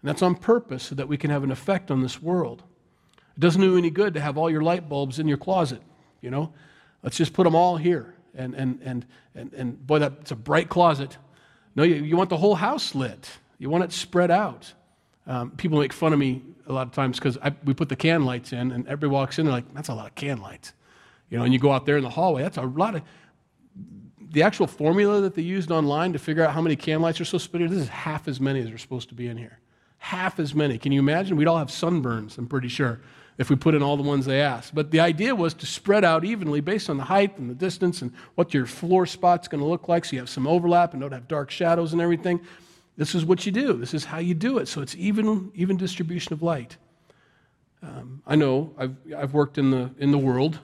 And 0.00 0.08
that's 0.08 0.22
on 0.22 0.34
purpose 0.34 0.84
so 0.84 0.94
that 0.94 1.08
we 1.08 1.18
can 1.18 1.30
have 1.30 1.44
an 1.44 1.50
effect 1.50 1.90
on 1.90 2.00
this 2.00 2.22
world. 2.22 2.62
It 3.36 3.40
doesn't 3.40 3.60
do 3.60 3.76
any 3.76 3.90
good 3.90 4.14
to 4.14 4.20
have 4.20 4.38
all 4.38 4.50
your 4.50 4.62
light 4.62 4.88
bulbs 4.88 5.18
in 5.18 5.28
your 5.28 5.38
closet, 5.38 5.82
you 6.22 6.30
know? 6.30 6.54
Let's 7.02 7.18
just 7.18 7.34
put 7.34 7.44
them 7.44 7.54
all 7.54 7.76
here. 7.76 8.14
And, 8.34 8.54
and, 8.54 8.80
and, 8.82 9.06
and, 9.34 9.52
and 9.52 9.86
boy, 9.86 9.98
that's 9.98 10.30
a 10.30 10.36
bright 10.36 10.68
closet. 10.68 11.18
No, 11.78 11.84
you, 11.84 11.94
you 11.94 12.16
want 12.16 12.28
the 12.28 12.36
whole 12.36 12.56
house 12.56 12.96
lit. 12.96 13.38
You 13.58 13.70
want 13.70 13.84
it 13.84 13.92
spread 13.92 14.32
out. 14.32 14.74
Um, 15.28 15.52
people 15.52 15.78
make 15.78 15.92
fun 15.92 16.12
of 16.12 16.18
me 16.18 16.42
a 16.66 16.72
lot 16.72 16.88
of 16.88 16.92
times 16.92 17.20
because 17.20 17.38
we 17.64 17.72
put 17.72 17.88
the 17.88 17.94
can 17.94 18.24
lights 18.24 18.52
in, 18.52 18.72
and 18.72 18.84
everybody 18.88 19.12
walks 19.12 19.38
in, 19.38 19.44
they're 19.46 19.54
like, 19.54 19.72
that's 19.74 19.88
a 19.88 19.94
lot 19.94 20.08
of 20.08 20.14
can 20.16 20.40
lights. 20.40 20.72
You 21.30 21.38
know, 21.38 21.44
and 21.44 21.52
you 21.52 21.60
go 21.60 21.70
out 21.70 21.86
there 21.86 21.96
in 21.96 22.02
the 22.02 22.10
hallway, 22.10 22.42
that's 22.42 22.56
a 22.56 22.62
lot 22.62 22.96
of. 22.96 23.02
The 24.30 24.42
actual 24.42 24.66
formula 24.66 25.20
that 25.20 25.36
they 25.36 25.42
used 25.42 25.70
online 25.70 26.12
to 26.14 26.18
figure 26.18 26.44
out 26.44 26.52
how 26.52 26.60
many 26.60 26.74
can 26.74 27.00
lights 27.00 27.20
are 27.20 27.24
supposed 27.24 27.52
to 27.52 27.58
be 27.58 27.66
this 27.68 27.78
is 27.78 27.88
half 27.88 28.26
as 28.26 28.40
many 28.40 28.58
as 28.60 28.70
are 28.72 28.76
supposed 28.76 29.08
to 29.10 29.14
be 29.14 29.28
in 29.28 29.36
here. 29.36 29.60
Half 29.98 30.40
as 30.40 30.56
many. 30.56 30.78
Can 30.78 30.90
you 30.90 30.98
imagine? 30.98 31.36
We'd 31.36 31.46
all 31.46 31.58
have 31.58 31.68
sunburns, 31.68 32.38
I'm 32.38 32.48
pretty 32.48 32.68
sure 32.68 33.00
if 33.38 33.48
we 33.48 33.56
put 33.56 33.74
in 33.74 33.82
all 33.82 33.96
the 33.96 34.02
ones 34.02 34.26
they 34.26 34.40
asked. 34.40 34.74
But 34.74 34.90
the 34.90 35.00
idea 35.00 35.34
was 35.34 35.54
to 35.54 35.66
spread 35.66 36.04
out 36.04 36.24
evenly 36.24 36.60
based 36.60 36.90
on 36.90 36.96
the 36.96 37.04
height 37.04 37.38
and 37.38 37.48
the 37.48 37.54
distance 37.54 38.02
and 38.02 38.12
what 38.34 38.52
your 38.52 38.66
floor 38.66 39.06
spot's 39.06 39.46
going 39.46 39.62
to 39.62 39.66
look 39.66 39.88
like 39.88 40.04
so 40.04 40.14
you 40.14 40.18
have 40.18 40.28
some 40.28 40.46
overlap 40.46 40.92
and 40.92 41.00
don't 41.00 41.12
have 41.12 41.28
dark 41.28 41.50
shadows 41.50 41.92
and 41.92 42.02
everything. 42.02 42.40
This 42.96 43.14
is 43.14 43.24
what 43.24 43.46
you 43.46 43.52
do. 43.52 43.74
This 43.74 43.94
is 43.94 44.04
how 44.04 44.18
you 44.18 44.34
do 44.34 44.58
it. 44.58 44.66
So 44.66 44.82
it's 44.82 44.96
even, 44.96 45.52
even 45.54 45.76
distribution 45.76 46.32
of 46.32 46.42
light. 46.42 46.76
Um, 47.80 48.22
I 48.26 48.34
know 48.34 48.74
I've, 48.76 48.96
I've 49.16 49.34
worked 49.34 49.56
in 49.56 49.70
the, 49.70 49.90
in 49.98 50.10
the 50.10 50.18
world, 50.18 50.58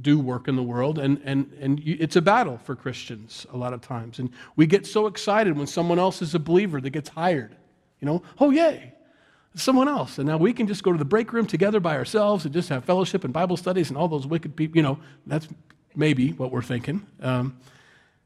do 0.00 0.18
work 0.18 0.48
in 0.48 0.56
the 0.56 0.62
world, 0.62 0.98
and, 0.98 1.20
and, 1.24 1.52
and 1.60 1.80
it's 1.84 2.16
a 2.16 2.22
battle 2.22 2.58
for 2.58 2.74
Christians 2.74 3.46
a 3.52 3.56
lot 3.56 3.72
of 3.72 3.80
times. 3.80 4.18
And 4.18 4.30
we 4.56 4.66
get 4.66 4.86
so 4.86 5.06
excited 5.06 5.56
when 5.56 5.68
someone 5.68 6.00
else 6.00 6.20
is 6.20 6.34
a 6.34 6.40
believer 6.40 6.80
that 6.80 6.90
gets 6.90 7.10
hired. 7.10 7.54
You 8.00 8.06
know, 8.06 8.22
oh, 8.40 8.50
yay, 8.50 8.94
someone 9.54 9.88
else. 9.88 10.18
And 10.18 10.28
now 10.28 10.36
we 10.36 10.52
can 10.52 10.66
just 10.66 10.82
go 10.82 10.92
to 10.92 10.98
the 10.98 11.04
break 11.04 11.32
room 11.32 11.46
together 11.46 11.80
by 11.80 11.96
ourselves 11.96 12.44
and 12.44 12.54
just 12.54 12.68
have 12.68 12.84
fellowship 12.84 13.24
and 13.24 13.32
Bible 13.32 13.56
studies 13.56 13.88
and 13.88 13.96
all 13.96 14.08
those 14.08 14.26
wicked 14.26 14.56
people. 14.56 14.76
You 14.76 14.82
know, 14.82 14.98
that's 15.26 15.48
maybe 15.94 16.32
what 16.32 16.52
we're 16.52 16.62
thinking. 16.62 17.06
Because 17.16 17.40
um, 17.40 17.56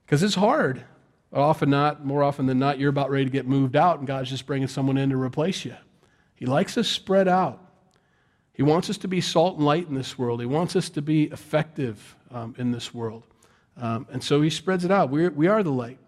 it's 0.08 0.34
hard. 0.34 0.84
Often 1.32 1.70
not, 1.70 2.04
more 2.04 2.22
often 2.22 2.46
than 2.46 2.58
not, 2.58 2.78
you're 2.78 2.90
about 2.90 3.10
ready 3.10 3.24
to 3.24 3.30
get 3.30 3.46
moved 3.46 3.74
out 3.74 3.98
and 3.98 4.06
God's 4.06 4.28
just 4.28 4.46
bringing 4.46 4.68
someone 4.68 4.98
in 4.98 5.10
to 5.10 5.16
replace 5.16 5.64
you. 5.64 5.74
He 6.34 6.44
likes 6.44 6.76
us 6.76 6.88
spread 6.88 7.28
out. 7.28 7.58
He 8.52 8.62
wants 8.62 8.90
us 8.90 8.98
to 8.98 9.08
be 9.08 9.22
salt 9.22 9.56
and 9.56 9.64
light 9.64 9.88
in 9.88 9.94
this 9.94 10.18
world. 10.18 10.40
He 10.40 10.46
wants 10.46 10.76
us 10.76 10.90
to 10.90 11.00
be 11.00 11.24
effective 11.24 12.16
um, 12.30 12.54
in 12.58 12.70
this 12.70 12.92
world. 12.92 13.22
Um, 13.78 14.06
and 14.12 14.22
so 14.22 14.42
he 14.42 14.50
spreads 14.50 14.84
it 14.84 14.90
out. 14.90 15.08
We're, 15.08 15.30
we 15.30 15.46
are 15.46 15.62
the 15.62 15.72
light. 15.72 15.98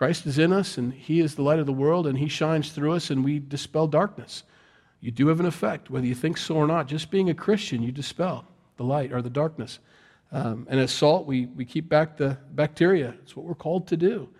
Christ 0.00 0.24
is 0.24 0.38
in 0.38 0.50
us, 0.50 0.78
and 0.78 0.94
He 0.94 1.20
is 1.20 1.34
the 1.34 1.42
light 1.42 1.58
of 1.58 1.66
the 1.66 1.74
world, 1.74 2.06
and 2.06 2.16
He 2.16 2.26
shines 2.26 2.72
through 2.72 2.92
us, 2.92 3.10
and 3.10 3.22
we 3.22 3.38
dispel 3.38 3.86
darkness. 3.86 4.44
You 5.02 5.10
do 5.10 5.26
have 5.26 5.40
an 5.40 5.44
effect, 5.44 5.90
whether 5.90 6.06
you 6.06 6.14
think 6.14 6.38
so 6.38 6.54
or 6.54 6.66
not. 6.66 6.88
Just 6.88 7.10
being 7.10 7.28
a 7.28 7.34
Christian, 7.34 7.82
you 7.82 7.92
dispel 7.92 8.46
the 8.78 8.82
light 8.82 9.12
or 9.12 9.20
the 9.20 9.28
darkness. 9.28 9.78
Um, 10.32 10.66
and 10.70 10.80
as 10.80 10.90
salt, 10.90 11.26
we, 11.26 11.44
we 11.54 11.66
keep 11.66 11.90
back 11.90 12.16
the 12.16 12.38
bacteria. 12.52 13.14
It's 13.22 13.36
what 13.36 13.44
we're 13.44 13.54
called 13.54 13.88
to 13.88 13.96
do. 13.98 14.30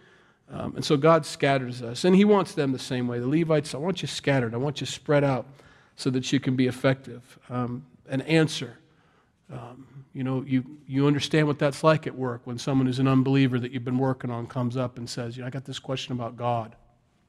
Um, 0.50 0.76
and 0.76 0.82
so 0.82 0.96
God 0.96 1.26
scatters 1.26 1.82
us, 1.82 2.06
and 2.06 2.16
He 2.16 2.24
wants 2.24 2.54
them 2.54 2.72
the 2.72 2.78
same 2.78 3.06
way. 3.06 3.18
The 3.18 3.28
Levites, 3.28 3.74
I 3.74 3.78
want 3.78 4.00
you 4.00 4.08
scattered, 4.08 4.54
I 4.54 4.56
want 4.56 4.80
you 4.80 4.86
spread 4.86 5.24
out 5.24 5.46
so 5.94 6.08
that 6.08 6.32
you 6.32 6.40
can 6.40 6.56
be 6.56 6.68
effective. 6.68 7.38
Um, 7.50 7.84
an 8.08 8.22
answer. 8.22 8.78
Um, 9.52 9.86
you 10.12 10.24
know, 10.24 10.42
you, 10.46 10.64
you 10.86 11.06
understand 11.06 11.46
what 11.46 11.58
that's 11.58 11.84
like 11.84 12.06
at 12.06 12.14
work 12.14 12.42
when 12.44 12.58
someone 12.58 12.86
who's 12.86 12.98
an 12.98 13.06
unbeliever 13.06 13.60
that 13.60 13.70
you've 13.70 13.84
been 13.84 13.98
working 13.98 14.30
on 14.30 14.46
comes 14.46 14.76
up 14.76 14.98
and 14.98 15.08
says, 15.08 15.36
you 15.36 15.42
know, 15.42 15.46
I 15.46 15.50
got 15.50 15.64
this 15.64 15.78
question 15.78 16.12
about 16.12 16.36
God. 16.36 16.74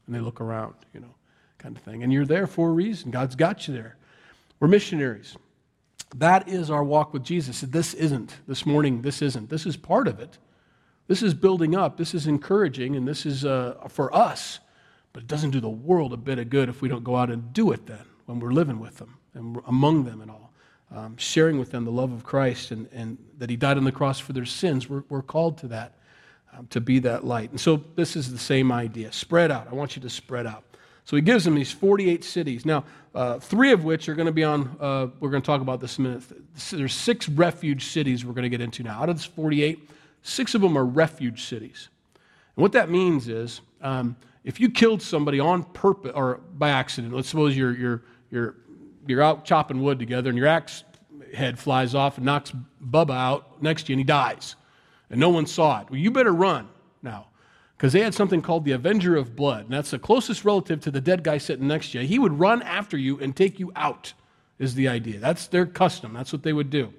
And 0.08 0.16
they 0.16 0.20
look 0.20 0.42
around, 0.42 0.74
you 0.94 1.00
know, 1.00 1.14
kind 1.60 1.78
of 1.78 1.84
thing. 1.84 2.02
And 2.02 2.12
you're 2.12 2.26
there 2.26 2.48
for 2.48 2.70
a 2.70 2.72
reason. 2.72 3.12
God's 3.12 3.36
got 3.36 3.68
you 3.68 3.74
there. 3.74 3.98
We're 4.60 4.68
missionaries. 4.68 5.38
That 6.16 6.50
is 6.50 6.72
our 6.72 6.84
walk 6.84 7.14
with 7.14 7.24
Jesus. 7.24 7.62
This 7.62 7.94
isn't. 7.94 8.36
This 8.48 8.66
morning, 8.66 9.04
this 9.04 9.22
isn't. 9.22 9.50
This 9.50 9.66
is 9.66 9.78
part 9.78 10.08
of 10.08 10.20
it. 10.20 10.40
This 11.08 11.22
is 11.22 11.34
building 11.34 11.76
up. 11.76 11.98
This 11.98 12.14
is 12.14 12.26
encouraging, 12.26 12.96
and 12.96 13.08
this 13.08 13.26
is 13.26 13.46
uh, 13.46 13.76
for 13.90 14.14
us. 14.16 14.60
But 15.14 15.24
it 15.24 15.28
doesn't 15.28 15.52
do 15.52 15.60
the 15.60 15.70
world 15.70 16.14
a 16.14 16.18
bit 16.18 16.40
of 16.40 16.50
good 16.50 16.68
if 16.68 16.82
we 16.82 16.90
don't 16.90 17.04
go 17.04 17.16
out 17.16 17.30
and 17.30 17.54
do 17.54 17.72
it 17.72 17.86
then 17.86 18.06
when 18.26 18.40
we're 18.40 18.54
living 18.54 18.80
with 18.80 18.98
them 18.98 19.18
and 19.34 19.58
among 19.68 20.06
them 20.06 20.22
and 20.22 20.32
all 20.32 20.51
um, 20.94 21.16
sharing 21.18 21.58
with 21.58 21.72
them 21.72 21.86
the 21.86 21.92
love 21.92 22.12
of 22.12 22.24
Christ 22.24 22.72
and, 22.72 22.88
and 22.92 23.18
that 23.38 23.50
He 23.50 23.56
died 23.56 23.78
on 23.78 23.84
the 23.84 23.92
cross 23.92 24.20
for 24.20 24.34
their 24.34 24.46
sins. 24.46 24.90
We're, 24.90 25.04
we're 25.10 25.22
called 25.22 25.58
to 25.60 25.68
that, 25.68 25.94
um, 26.54 26.68
to 26.68 26.82
be 26.82 27.00
that 27.00 27.24
light. 27.24 27.52
And 27.52 27.60
so 27.60 27.84
this 27.96 28.16
is 28.16 28.32
the 28.32 28.38
same 28.38 28.72
idea 28.72 29.12
spread 29.12 29.52
out. 29.52 29.68
I 29.70 29.76
want 29.76 29.96
you 29.96 30.02
to 30.02 30.10
spread 30.10 30.46
out. 30.46 30.64
So 31.06 31.16
He 31.16 31.22
gives 31.22 31.46
them 31.46 31.56
these 31.56 31.72
48 31.72 32.24
cities. 32.24 32.66
Now, 32.66 32.84
uh, 33.14 33.40
three 33.40 33.72
of 33.72 33.84
which 33.84 34.08
are 34.08 34.16
going 34.16 34.28
to 34.28 34.32
be 34.32 34.44
on, 34.44 34.76
uh, 34.80 35.08
we're 35.20 35.30
going 35.30 35.42
to 35.42 35.46
talk 35.46 35.62
about 35.62 35.80
this 35.80 35.98
in 35.98 36.06
a 36.06 36.10
minute. 36.10 36.24
There's 36.72 36.94
six 36.94 37.28
refuge 37.28 37.86
cities 37.86 38.26
we're 38.26 38.34
going 38.34 38.44
to 38.44 38.50
get 38.50 38.62
into 38.62 38.84
now. 38.84 39.02
Out 39.02 39.10
of 39.10 39.18
this 39.18 39.26
48, 39.26 39.90
six 40.22 40.56
of 40.56 40.62
them 40.62 40.78
are 40.78 40.86
refuge 40.86 41.44
cities. 41.44 41.90
And 42.56 42.62
what 42.62 42.74
that 42.74 42.90
means 42.90 43.28
is, 43.28 43.62
um, 43.82 44.16
if 44.44 44.60
you 44.60 44.70
killed 44.70 45.02
somebody 45.02 45.40
on 45.40 45.64
purpose 45.64 46.12
or 46.16 46.42
by 46.58 46.70
accident, 46.70 47.14
let's 47.14 47.30
suppose 47.30 47.56
you're, 47.56 47.76
you're, 47.76 48.04
you're, 48.30 48.56
you're 49.08 49.22
out 49.22 49.46
chopping 49.46 49.82
wood 49.82 50.00
together 50.00 50.30
and 50.30 50.38
your 50.38 50.48
axe 50.48 50.84
head 51.34 51.58
flies 51.58 51.96
off 51.96 52.18
and 52.18 52.26
knocks 52.26 52.52
Bubba 52.84 53.16
out 53.16 53.62
next 53.62 53.84
to 53.84 53.92
you 53.92 53.96
and 53.96 54.00
he 54.00 54.04
dies, 54.04 54.56
and 55.10 55.20
no 55.20 55.30
one 55.30 55.46
saw 55.46 55.82
it. 55.82 55.90
Well, 55.90 56.00
you 56.00 56.12
better 56.12 56.34
run 56.34 56.68
now 57.02 57.28
because 57.78 57.94
they 57.94 58.02
had 58.02 58.14
something 58.14 58.42
called 58.42 58.66
the 58.66 58.74
Avenger 58.74 59.16
of 59.16 59.36
Blood, 59.36 59.66
and 59.66 59.74
that's 59.74 59.92
the 59.92 60.00
closest 60.00 60.46
relative 60.46 60.82
to 60.82 60.92
the 60.92 61.02
dead 61.02 61.24
guy 61.24 61.38
sitting 61.38 61.68
next 61.68 61.92
to 61.92 62.00
you. 62.00 62.08
He 62.08 62.20
would 62.20 62.40
run 62.40 62.62
after 62.62 62.98
you 62.98 63.20
and 63.20 63.36
take 63.36 63.60
you 63.60 63.72
out, 63.76 64.14
is 64.60 64.76
the 64.76 64.88
idea. 64.88 65.20
That's 65.20 65.48
their 65.48 65.66
custom, 65.66 66.14
that's 66.14 66.32
what 66.32 66.44
they 66.44 66.54
would 66.54 66.70
do. 66.70 66.94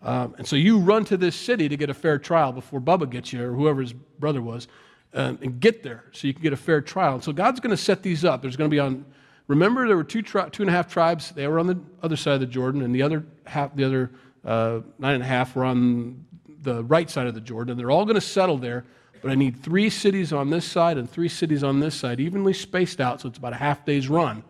Um, 0.00 0.34
and 0.38 0.46
so 0.46 0.56
you 0.56 0.78
run 0.78 1.04
to 1.06 1.16
this 1.16 1.36
city 1.36 1.68
to 1.68 1.76
get 1.76 1.90
a 1.90 1.94
fair 1.94 2.18
trial 2.18 2.52
before 2.52 2.80
Bubba 2.80 3.08
gets 3.08 3.32
you, 3.32 3.44
or 3.44 3.52
whoever 3.52 3.80
his 3.80 3.92
brother 3.92 4.42
was, 4.42 4.68
um, 5.14 5.38
and 5.42 5.60
get 5.60 5.82
there 5.82 6.04
so 6.12 6.26
you 6.26 6.32
can 6.32 6.42
get 6.42 6.52
a 6.52 6.56
fair 6.56 6.80
trial. 6.80 7.14
And 7.14 7.22
so 7.22 7.32
God's 7.32 7.60
going 7.60 7.70
to 7.70 7.76
set 7.76 8.02
these 8.02 8.24
up. 8.24 8.42
There's 8.42 8.56
going 8.56 8.70
to 8.70 8.74
be 8.74 8.80
on, 8.80 9.04
remember, 9.52 9.86
there 9.86 9.96
were 9.96 10.04
two, 10.04 10.22
tri- 10.22 10.48
two 10.48 10.62
and 10.62 10.70
a 10.70 10.72
half 10.72 10.92
tribes. 10.92 11.30
They 11.30 11.46
were 11.46 11.58
on 11.58 11.66
the 11.66 11.78
other 12.02 12.16
side 12.16 12.34
of 12.34 12.40
the 12.40 12.46
Jordan, 12.46 12.82
and 12.82 12.94
the 12.94 13.02
other 13.02 13.24
half, 13.46 13.74
the 13.76 13.84
other 13.84 14.10
uh, 14.44 14.80
nine 14.98 15.14
and 15.14 15.22
a 15.22 15.26
half 15.26 15.54
were 15.54 15.64
on 15.64 16.24
the 16.62 16.82
right 16.84 17.08
side 17.10 17.26
of 17.26 17.34
the 17.34 17.40
Jordan. 17.40 17.76
They're 17.76 17.90
all 17.90 18.04
going 18.04 18.16
to 18.16 18.20
settle 18.20 18.58
there. 18.58 18.84
But 19.20 19.30
I 19.30 19.34
need 19.36 19.62
three 19.62 19.88
cities 19.88 20.32
on 20.32 20.50
this 20.50 20.64
side 20.64 20.98
and 20.98 21.08
three 21.08 21.28
cities 21.28 21.62
on 21.62 21.78
this 21.78 21.94
side, 21.94 22.18
evenly 22.18 22.52
spaced 22.52 23.00
out, 23.00 23.20
so 23.20 23.28
it's 23.28 23.38
about 23.38 23.52
a 23.52 23.56
half 23.56 23.84
day's 23.84 24.08
run. 24.08 24.42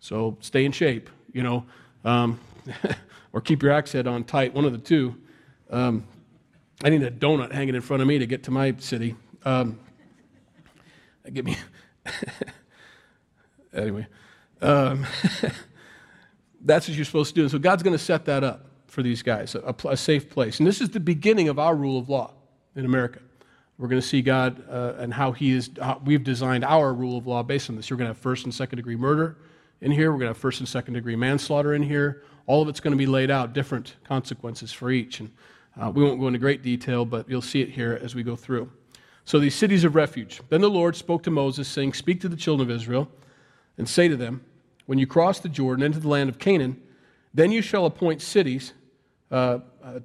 So 0.00 0.38
stay 0.40 0.64
in 0.64 0.72
shape, 0.72 1.10
you 1.32 1.42
know. 1.42 1.66
Um, 2.04 2.40
or 3.32 3.42
keep 3.42 3.62
your 3.62 3.72
axe 3.72 3.92
head 3.92 4.06
on 4.06 4.24
tight, 4.24 4.54
one 4.54 4.64
of 4.64 4.72
the 4.72 4.78
two. 4.78 5.14
Um, 5.70 6.04
I 6.82 6.88
need 6.88 7.02
a 7.02 7.10
donut 7.10 7.52
hanging 7.52 7.74
in 7.74 7.82
front 7.82 8.00
of 8.00 8.08
me 8.08 8.18
to 8.18 8.26
get 8.26 8.44
to 8.44 8.50
my 8.50 8.74
city. 8.78 9.14
Um, 9.44 9.78
give 11.32 11.44
me. 11.44 11.58
anyway, 13.74 14.06
um, 14.60 15.06
that's 16.60 16.88
what 16.88 16.96
you're 16.96 17.04
supposed 17.04 17.34
to 17.34 17.42
do. 17.42 17.48
So 17.48 17.58
God's 17.58 17.82
going 17.82 17.96
to 17.96 18.02
set 18.02 18.24
that 18.26 18.44
up 18.44 18.66
for 18.86 19.02
these 19.02 19.22
guys, 19.22 19.54
a, 19.54 19.74
a, 19.84 19.96
safe 19.96 20.30
place. 20.30 20.58
And 20.58 20.66
this 20.66 20.80
is 20.80 20.90
the 20.90 21.00
beginning 21.00 21.48
of 21.48 21.58
our 21.58 21.74
rule 21.74 21.98
of 21.98 22.08
law 22.08 22.32
in 22.74 22.84
America. 22.84 23.20
We're 23.76 23.88
going 23.88 24.00
to 24.00 24.06
see 24.06 24.22
God 24.22 24.64
uh, 24.68 24.94
and 24.98 25.14
how 25.14 25.32
He 25.32 25.52
is. 25.52 25.70
How 25.80 26.00
we've 26.04 26.24
designed 26.24 26.64
our 26.64 26.92
rule 26.92 27.16
of 27.16 27.26
law 27.26 27.42
based 27.42 27.70
on 27.70 27.76
this. 27.76 27.88
You're 27.88 27.96
going 27.96 28.08
to 28.08 28.14
have 28.14 28.18
first 28.18 28.44
and 28.44 28.52
second 28.52 28.76
degree 28.76 28.96
murder 28.96 29.36
in 29.80 29.92
here. 29.92 30.10
We're 30.10 30.18
going 30.18 30.26
to 30.26 30.34
have 30.34 30.38
first 30.38 30.60
and 30.60 30.68
second 30.68 30.94
degree 30.94 31.14
manslaughter 31.14 31.74
in 31.74 31.82
here. 31.82 32.24
All 32.46 32.62
of 32.62 32.68
it's 32.68 32.80
going 32.80 32.92
to 32.92 32.98
be 32.98 33.06
laid 33.06 33.30
out, 33.30 33.52
different 33.52 33.96
consequences 34.04 34.72
for 34.72 34.90
each. 34.90 35.20
And 35.20 35.30
uh, 35.80 35.90
we 35.90 36.02
won't 36.02 36.18
go 36.18 36.26
into 36.26 36.38
great 36.38 36.62
detail, 36.62 37.04
but 37.04 37.28
you'll 37.28 37.42
see 37.42 37.60
it 37.60 37.68
here 37.68 38.00
as 38.02 38.14
we 38.14 38.22
go 38.22 38.34
through. 38.34 38.70
So, 39.24 39.38
these 39.38 39.54
cities 39.54 39.84
of 39.84 39.94
refuge. 39.94 40.40
Then 40.48 40.62
the 40.62 40.70
Lord 40.70 40.96
spoke 40.96 41.22
to 41.24 41.30
Moses, 41.30 41.68
saying, 41.68 41.92
Speak 41.92 42.20
to 42.22 42.28
the 42.28 42.36
children 42.36 42.68
of 42.68 42.74
Israel, 42.74 43.08
and 43.76 43.86
say 43.86 44.08
to 44.08 44.16
them, 44.16 44.42
When 44.88 44.96
you 44.96 45.06
cross 45.06 45.38
the 45.40 45.50
Jordan 45.50 45.84
into 45.84 46.00
the 46.00 46.08
land 46.08 46.30
of 46.30 46.38
Canaan, 46.38 46.80
then 47.34 47.52
you 47.52 47.60
shall 47.60 47.84
appoint 47.84 48.22
cities 48.22 48.72
uh, 49.30 49.58
uh, 49.84 50.00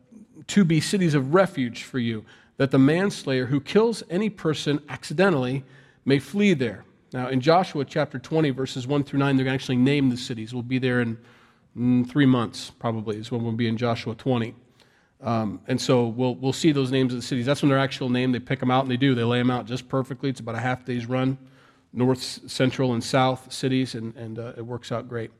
to 0.47 0.65
be 0.65 0.81
cities 0.81 1.13
of 1.13 1.33
refuge 1.33 1.83
for 1.83 1.99
you, 1.99 2.25
that 2.57 2.69
the 2.69 2.77
manslayer 2.77 3.45
who 3.45 3.61
kills 3.61 4.03
any 4.09 4.29
person 4.29 4.81
accidentally 4.89 5.63
may 6.03 6.19
flee 6.19 6.53
there. 6.53 6.83
Now, 7.13 7.29
in 7.29 7.39
Joshua 7.39 7.85
chapter 7.85 8.19
20, 8.19 8.49
verses 8.49 8.85
1 8.85 9.05
through 9.05 9.19
9, 9.19 9.37
they're 9.37 9.45
going 9.45 9.57
to 9.57 9.63
actually 9.63 9.77
name 9.77 10.09
the 10.09 10.17
cities. 10.17 10.53
We'll 10.53 10.63
be 10.63 10.79
there 10.79 10.99
in 10.99 11.17
three 12.03 12.25
months, 12.25 12.69
probably, 12.69 13.15
is 13.15 13.31
when 13.31 13.41
we'll 13.41 13.53
be 13.53 13.69
in 13.69 13.77
Joshua 13.77 14.15
20. 14.15 14.53
Um, 15.21 15.61
and 15.69 15.79
so 15.79 16.07
we'll, 16.07 16.35
we'll 16.35 16.51
see 16.51 16.73
those 16.73 16.91
names 16.91 17.13
of 17.13 17.21
the 17.21 17.25
cities. 17.25 17.45
That's 17.45 17.61
when 17.61 17.69
their 17.69 17.79
actual 17.79 18.09
name, 18.09 18.33
they 18.33 18.39
pick 18.39 18.59
them 18.59 18.69
out, 18.69 18.81
and 18.81 18.91
they 18.91 18.97
do. 18.97 19.15
They 19.15 19.23
lay 19.23 19.37
them 19.37 19.49
out 19.49 19.65
just 19.65 19.87
perfectly. 19.87 20.29
It's 20.29 20.41
about 20.41 20.55
a 20.55 20.59
half 20.59 20.83
day's 20.83 21.05
run, 21.05 21.37
north, 21.93 22.50
central, 22.50 22.93
and 22.93 23.03
south 23.03 23.53
cities, 23.53 23.95
and, 23.95 24.15
and 24.15 24.39
uh, 24.39 24.53
it 24.57 24.65
works 24.65 24.91
out 24.91 25.07
great. 25.07 25.31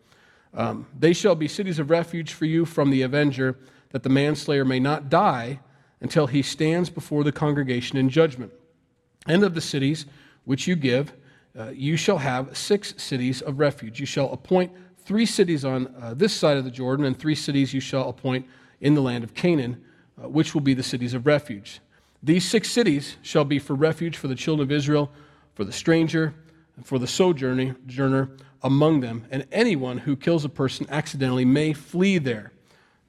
Um, 0.54 0.86
they 0.98 1.14
shall 1.14 1.36
be 1.36 1.48
cities 1.48 1.80
of 1.80 1.90
refuge 1.90 2.34
for 2.34 2.46
you 2.46 2.66
from 2.66 2.92
the 2.92 3.02
avenger, 3.02 3.58
that 3.90 4.04
the 4.04 4.10
manslayer 4.10 4.64
may 4.64 4.80
not 4.80 5.10
die 5.10 5.60
until 6.00 6.28
he 6.28 6.42
stands 6.42 6.90
before 6.90 7.24
the 7.24 7.32
congregation 7.32 7.98
in 7.98 8.10
judgment. 8.10 8.52
And 9.26 9.44
of 9.44 9.56
the 9.56 9.62
cities 9.62 10.06
which 10.46 10.68
you 10.68 10.76
give, 10.76 11.14
uh, 11.58 11.70
you 11.70 11.98
shall 11.98 12.18
have 12.18 12.56
six 12.58 12.94
cities 12.98 13.42
of 13.42 13.60
refuge. 13.60 14.00
You 14.00 14.06
shall 14.06 14.32
appoint 14.32 14.72
three 15.06 15.26
cities 15.26 15.66
on 15.66 15.94
uh, 16.02 16.14
this 16.14 16.34
side 16.34 16.58
of 16.58 16.66
the 16.66 16.72
Jordan, 16.72 17.06
and 17.06 17.18
three 17.18 17.36
cities 17.36 17.74
you 17.74 17.80
shall 17.80 18.10
appoint 18.10 18.46
in 18.82 18.96
the 18.96 19.02
land 19.02 19.24
of 19.24 19.34
Canaan, 19.34 19.84
uh, 20.22 20.28
which 20.28 20.54
will 20.54 20.62
be 20.62 20.74
the 20.74 20.84
cities 20.84 21.14
of 21.14 21.26
refuge. 21.26 21.80
These 22.22 22.48
six 22.48 22.70
cities 22.70 23.18
shall 23.22 23.46
be 23.46 23.60
for 23.60 23.74
refuge 23.74 24.18
for 24.18 24.28
the 24.28 24.36
children 24.36 24.68
of 24.68 24.72
Israel, 24.72 25.12
for 25.56 25.64
the 25.64 25.72
stranger, 25.72 26.34
for 26.84 26.98
the 26.98 27.08
sojourner 27.08 28.30
among 28.62 29.02
them, 29.02 29.26
and 29.30 29.46
anyone 29.52 30.00
who 30.00 30.16
kills 30.16 30.46
a 30.46 30.50
person 30.50 30.86
accidentally 30.90 31.46
may 31.46 31.74
flee 31.74 32.18
there. 32.18 32.52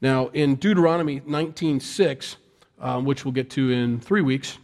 Now, 0.00 0.28
in 0.28 0.56
Deuteronomy 0.56 1.20
19:6, 1.20 2.36
um, 2.78 3.04
which 3.04 3.24
we'll 3.24 3.32
get 3.32 3.50
to 3.50 3.70
in 3.70 4.00
three 4.00 4.20
weeks, 4.20 4.58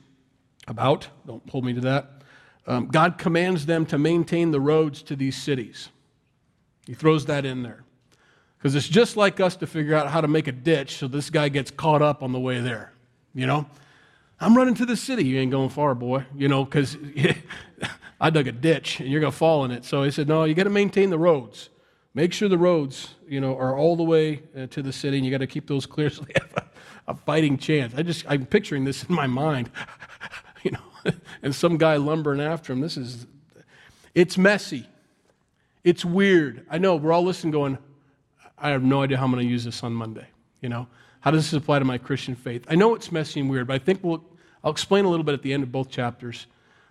about 0.66 1.08
don't 1.26 1.48
hold 1.48 1.64
me 1.64 1.72
to 1.74 1.80
that. 1.80 2.22
Um, 2.66 2.86
God 2.86 3.18
commands 3.18 3.66
them 3.66 3.86
to 3.86 3.98
maintain 3.98 4.50
the 4.50 4.60
roads 4.60 5.02
to 5.04 5.16
these 5.16 5.36
cities. 5.36 5.88
He 6.86 6.94
throws 6.94 7.26
that 7.26 7.44
in 7.44 7.62
there. 7.62 7.84
Because 8.58 8.74
it's 8.74 8.88
just 8.88 9.16
like 9.16 9.40
us 9.40 9.56
to 9.56 9.66
figure 9.66 9.94
out 9.94 10.08
how 10.08 10.20
to 10.20 10.28
make 10.28 10.46
a 10.46 10.52
ditch 10.52 10.96
so 10.96 11.08
this 11.08 11.30
guy 11.30 11.48
gets 11.48 11.70
caught 11.70 12.02
up 12.02 12.22
on 12.22 12.32
the 12.32 12.38
way 12.38 12.60
there. 12.60 12.92
You 13.34 13.46
know? 13.46 13.66
I'm 14.38 14.56
running 14.56 14.74
to 14.74 14.86
the 14.86 14.96
city. 14.96 15.24
You 15.24 15.38
ain't 15.38 15.50
going 15.50 15.70
far, 15.70 15.94
boy. 15.94 16.26
You 16.34 16.48
know, 16.48 16.64
because 16.64 16.96
I 18.20 18.30
dug 18.30 18.46
a 18.46 18.52
ditch 18.52 19.00
and 19.00 19.08
you're 19.08 19.20
going 19.20 19.32
to 19.32 19.38
fall 19.38 19.64
in 19.64 19.70
it. 19.70 19.84
So 19.84 20.02
he 20.02 20.10
said, 20.10 20.28
No, 20.28 20.44
you 20.44 20.54
got 20.54 20.64
to 20.64 20.70
maintain 20.70 21.10
the 21.10 21.18
roads. 21.18 21.70
Make 22.12 22.32
sure 22.32 22.48
the 22.48 22.58
roads, 22.58 23.14
you 23.28 23.40
know, 23.40 23.56
are 23.56 23.76
all 23.76 23.96
the 23.96 24.02
way 24.02 24.42
uh, 24.56 24.66
to 24.66 24.82
the 24.82 24.92
city 24.92 25.16
and 25.16 25.24
you 25.24 25.30
got 25.30 25.38
to 25.38 25.46
keep 25.46 25.68
those 25.68 25.86
clear 25.86 26.10
so 26.10 26.22
they 26.22 26.34
have 26.34 26.52
a, 26.56 27.12
a 27.12 27.14
fighting 27.14 27.56
chance. 27.56 27.94
I 27.96 28.02
just, 28.02 28.24
I'm 28.28 28.46
picturing 28.46 28.84
this 28.84 29.04
in 29.04 29.14
my 29.14 29.28
mind, 29.28 29.70
you 30.62 30.72
know, 30.72 31.12
and 31.42 31.54
some 31.54 31.78
guy 31.78 31.96
lumbering 31.96 32.40
after 32.40 32.72
him. 32.72 32.80
This 32.80 32.96
is, 32.96 33.26
it's 34.14 34.36
messy. 34.36 34.86
It's 35.84 36.04
weird. 36.04 36.66
I 36.68 36.78
know 36.78 36.96
we're 36.96 37.12
all 37.12 37.22
listening 37.22 37.52
going, 37.52 37.78
I 38.58 38.70
have 38.70 38.82
no 38.82 39.02
idea 39.02 39.16
how 39.16 39.24
I'm 39.24 39.30
going 39.30 39.44
to 39.44 39.50
use 39.50 39.64
this 39.64 39.82
on 39.82 39.94
Monday. 39.94 40.26
You 40.60 40.68
know, 40.68 40.88
how 41.20 41.30
does 41.30 41.50
this 41.50 41.56
apply 41.56 41.78
to 41.78 41.84
my 41.84 41.96
Christian 41.96 42.34
faith? 42.34 42.66
I 42.68 42.74
know 42.74 42.94
it's 42.94 43.10
messy 43.10 43.40
and 43.40 43.48
weird, 43.48 43.68
but 43.68 43.74
I 43.74 43.78
think 43.78 44.00
we'll, 44.02 44.22
I'll 44.62 44.72
explain 44.72 45.04
a 45.04 45.08
little 45.08 45.24
bit 45.24 45.32
at 45.32 45.42
the 45.42 45.52
end 45.52 45.62
of 45.62 45.72
both 45.72 45.90
chapters 45.90 46.48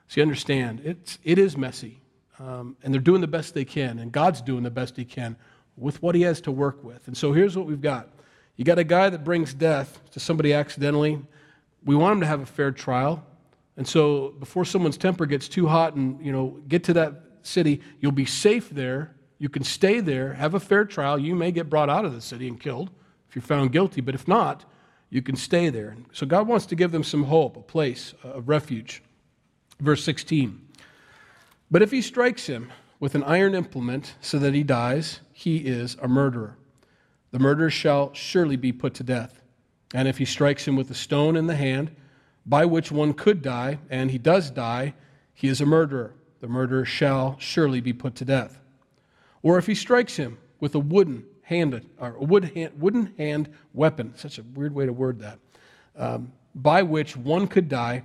so 0.09 0.19
you 0.19 0.21
understand. 0.21 0.81
It's, 0.83 1.17
it 1.23 1.39
is 1.39 1.55
messy, 1.55 2.01
um, 2.37 2.75
and 2.83 2.93
they're 2.93 2.99
doing 2.99 3.21
the 3.21 3.27
best 3.27 3.53
they 3.53 3.63
can, 3.63 3.99
and 3.99 4.11
God's 4.11 4.41
doing 4.41 4.63
the 4.63 4.69
best 4.69 4.97
He 4.97 5.05
can 5.05 5.37
with 5.77 6.01
what 6.03 6.15
He 6.15 6.23
has 6.23 6.41
to 6.41 6.51
work 6.51 6.83
with. 6.83 7.07
And 7.07 7.15
so 7.15 7.31
here's 7.31 7.55
what 7.55 7.65
we've 7.65 7.81
got 7.81 8.09
you 8.57 8.65
got 8.65 8.77
a 8.77 8.83
guy 8.83 9.09
that 9.09 9.23
brings 9.23 9.53
death 9.53 10.01
to 10.11 10.19
somebody 10.19 10.53
accidentally. 10.53 11.21
We 11.85 11.95
want 11.95 12.15
him 12.15 12.19
to 12.19 12.27
have 12.27 12.41
a 12.41 12.45
fair 12.45 12.73
trial. 12.73 13.25
And 13.77 13.87
so 13.87 14.35
before 14.37 14.65
someone's 14.65 14.97
temper 14.97 15.25
gets 15.25 15.47
too 15.47 15.65
hot 15.65 15.93
and, 15.93 16.19
you 16.25 16.33
know, 16.33 16.59
get 16.67 16.83
to 16.83 16.93
that 16.95 17.13
city, 17.41 17.79
you'll 18.01 18.11
be 18.11 18.25
safe 18.25 18.69
there 18.69 19.15
you 19.39 19.47
can 19.47 19.63
stay 19.63 20.01
there, 20.01 20.33
have 20.33 20.53
a 20.53 20.59
fair 20.59 20.83
trial. 20.83 21.17
You 21.17 21.33
may 21.33 21.51
get 21.51 21.69
brought 21.69 21.89
out 21.89 22.03
of 22.03 22.13
the 22.13 22.21
city 22.21 22.47
and 22.47 22.59
killed 22.59 22.91
if 23.29 23.35
you're 23.35 23.41
found 23.41 23.71
guilty, 23.71 24.01
but 24.01 24.13
if 24.13 24.27
not, 24.27 24.65
you 25.09 25.21
can 25.21 25.35
stay 25.35 25.69
there. 25.69 25.95
So 26.11 26.25
God 26.25 26.47
wants 26.47 26.65
to 26.67 26.75
give 26.75 26.91
them 26.91 27.03
some 27.03 27.23
hope, 27.23 27.55
a 27.55 27.61
place 27.61 28.13
of 28.21 28.49
refuge. 28.49 29.01
Verse 29.79 30.03
16. 30.03 30.67
But 31.71 31.81
if 31.81 31.91
he 31.91 32.01
strikes 32.01 32.47
him 32.47 32.71
with 32.99 33.15
an 33.15 33.23
iron 33.23 33.55
implement 33.55 34.15
so 34.21 34.39
that 34.39 34.53
he 34.53 34.63
dies, 34.63 35.21
he 35.31 35.57
is 35.57 35.95
a 36.01 36.07
murderer. 36.07 36.57
The 37.31 37.39
murderer 37.39 37.69
shall 37.69 38.13
surely 38.13 38.55
be 38.55 38.71
put 38.71 38.93
to 38.95 39.03
death. 39.03 39.41
And 39.93 40.07
if 40.07 40.17
he 40.17 40.25
strikes 40.25 40.67
him 40.67 40.75
with 40.75 40.89
a 40.91 40.95
stone 40.95 41.35
in 41.35 41.47
the 41.47 41.55
hand, 41.55 41.95
by 42.45 42.65
which 42.65 42.91
one 42.91 43.13
could 43.13 43.41
die, 43.41 43.79
and 43.89 44.11
he 44.11 44.17
does 44.17 44.49
die, 44.49 44.93
he 45.33 45.47
is 45.47 45.61
a 45.61 45.65
murderer. 45.65 46.13
The 46.41 46.47
murderer 46.47 46.85
shall 46.85 47.37
surely 47.39 47.81
be 47.81 47.93
put 47.93 48.15
to 48.15 48.25
death 48.25 48.59
or 49.41 49.57
if 49.57 49.67
he 49.67 49.75
strikes 49.75 50.15
him 50.15 50.37
with 50.59 50.75
a 50.75 50.79
wooden 50.79 51.25
handed 51.43 51.85
or 51.99 52.15
a 52.15 52.23
wood 52.23 52.51
hand, 52.55 52.73
wooden 52.79 53.13
hand 53.17 53.49
weapon, 53.73 54.13
such 54.15 54.37
a 54.37 54.43
weird 54.43 54.73
way 54.73 54.85
to 54.85 54.93
word 54.93 55.19
that, 55.19 55.39
um, 55.95 56.31
by 56.55 56.81
which 56.81 57.15
one 57.15 57.47
could 57.47 57.69
die, 57.69 58.03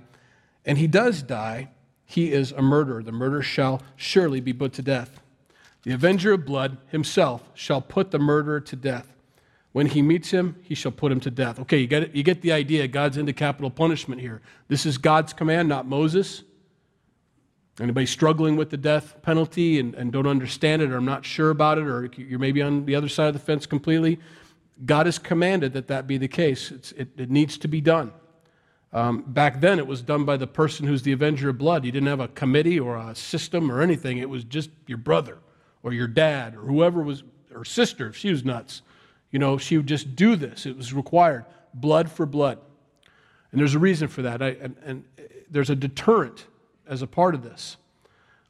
and 0.65 0.77
he 0.77 0.87
does 0.87 1.21
die, 1.21 1.69
he 2.05 2.31
is 2.31 2.51
a 2.51 2.61
murderer. 2.61 3.03
The 3.03 3.11
murderer 3.11 3.41
shall 3.41 3.81
surely 3.95 4.39
be 4.39 4.53
put 4.53 4.73
to 4.73 4.81
death. 4.81 5.21
The 5.83 5.93
avenger 5.93 6.33
of 6.33 6.45
blood 6.45 6.77
himself 6.87 7.43
shall 7.53 7.81
put 7.81 8.11
the 8.11 8.19
murderer 8.19 8.59
to 8.61 8.75
death. 8.75 9.13
When 9.71 9.87
he 9.87 10.01
meets 10.01 10.31
him, 10.31 10.55
he 10.61 10.73
shall 10.73 10.91
put 10.91 11.11
him 11.11 11.19
to 11.19 11.29
death. 11.29 11.59
Okay, 11.59 11.79
you 11.79 11.87
get, 11.87 12.15
you 12.15 12.23
get 12.23 12.41
the 12.41 12.53
idea. 12.53 12.87
God's 12.87 13.17
into 13.17 13.33
capital 13.33 13.69
punishment 13.69 14.21
here. 14.21 14.41
This 14.67 14.85
is 14.85 14.97
God's 14.97 15.33
command, 15.33 15.67
not 15.67 15.85
Moses. 15.85 16.43
Anybody 17.79 18.05
struggling 18.05 18.55
with 18.55 18.69
the 18.69 18.77
death 18.77 19.21
penalty 19.21 19.79
and, 19.79 19.93
and 19.95 20.13
don't 20.13 20.27
understand 20.27 20.81
it 20.81 20.91
or 20.91 20.97
I'm 20.97 21.05
not 21.05 21.25
sure 21.25 21.49
about 21.49 21.77
it 21.77 21.85
or 21.85 22.09
you're 22.15 22.39
maybe 22.39 22.61
on 22.61 22.85
the 22.85 22.95
other 22.95 23.09
side 23.09 23.27
of 23.27 23.33
the 23.33 23.39
fence 23.39 23.65
completely? 23.65 24.19
God 24.85 25.05
has 25.05 25.19
commanded 25.19 25.73
that 25.73 25.87
that 25.87 26.07
be 26.07 26.17
the 26.17 26.27
case. 26.27 26.71
It, 26.71 27.09
it, 27.17 27.29
needs 27.29 27.57
to 27.57 27.67
be 27.67 27.81
done. 27.81 28.13
Um, 28.95 29.25
back 29.27 29.59
then, 29.59 29.77
it 29.77 29.85
was 29.85 30.01
done 30.01 30.23
by 30.23 30.37
the 30.37 30.47
person 30.47 30.87
who's 30.87 31.01
the 31.01 31.11
avenger 31.11 31.49
of 31.49 31.57
blood. 31.57 31.83
You 31.83 31.91
didn't 31.91 32.07
have 32.07 32.21
a 32.21 32.29
committee 32.29 32.79
or 32.79 32.95
a 32.95 33.13
system 33.13 33.69
or 33.69 33.81
anything. 33.81 34.19
It 34.19 34.29
was 34.29 34.45
just 34.45 34.69
your 34.87 34.97
brother 34.97 35.37
or 35.83 35.91
your 35.91 36.07
dad 36.07 36.55
or 36.55 36.61
whoever 36.61 37.03
was, 37.03 37.23
or 37.53 37.65
sister. 37.65 38.07
If 38.07 38.15
she 38.15 38.31
was 38.31 38.45
nuts. 38.45 38.81
You 39.31 39.39
know, 39.39 39.57
she 39.57 39.75
would 39.75 39.85
just 39.85 40.15
do 40.15 40.37
this. 40.37 40.65
It 40.65 40.77
was 40.77 40.93
required 40.93 41.43
blood 41.73 42.09
for 42.09 42.25
blood. 42.25 42.57
And 43.51 43.59
there's 43.59 43.75
a 43.75 43.79
reason 43.79 44.07
for 44.07 44.21
that. 44.21 44.41
I, 44.41 44.51
and, 44.61 44.77
and 44.85 45.03
there's 45.51 45.69
a 45.69 45.75
deterrent 45.75 46.45
as 46.87 47.01
a 47.01 47.07
part 47.07 47.35
of 47.35 47.43
this. 47.43 47.75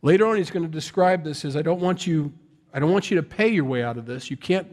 Later 0.03 0.27
on, 0.27 0.35
he's 0.35 0.51
going 0.51 0.63
to 0.63 0.71
describe 0.71 1.23
this 1.23 1.43
as 1.43 1.55
I 1.55 1.63
don't 1.63 1.81
want 1.81 2.05
you, 2.05 2.31
I 2.71 2.79
don't 2.79 2.91
want 2.91 3.09
you 3.09 3.15
to 3.15 3.23
pay 3.23 3.47
your 3.47 3.65
way 3.65 3.83
out 3.83 3.97
of 3.97 4.05
this. 4.05 4.29
You 4.29 4.37
can't, 4.37 4.67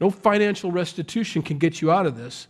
no 0.00 0.08
financial 0.08 0.72
restitution 0.72 1.42
can 1.42 1.58
get 1.58 1.82
you 1.82 1.90
out 1.92 2.06
of 2.06 2.16
this. 2.16 2.48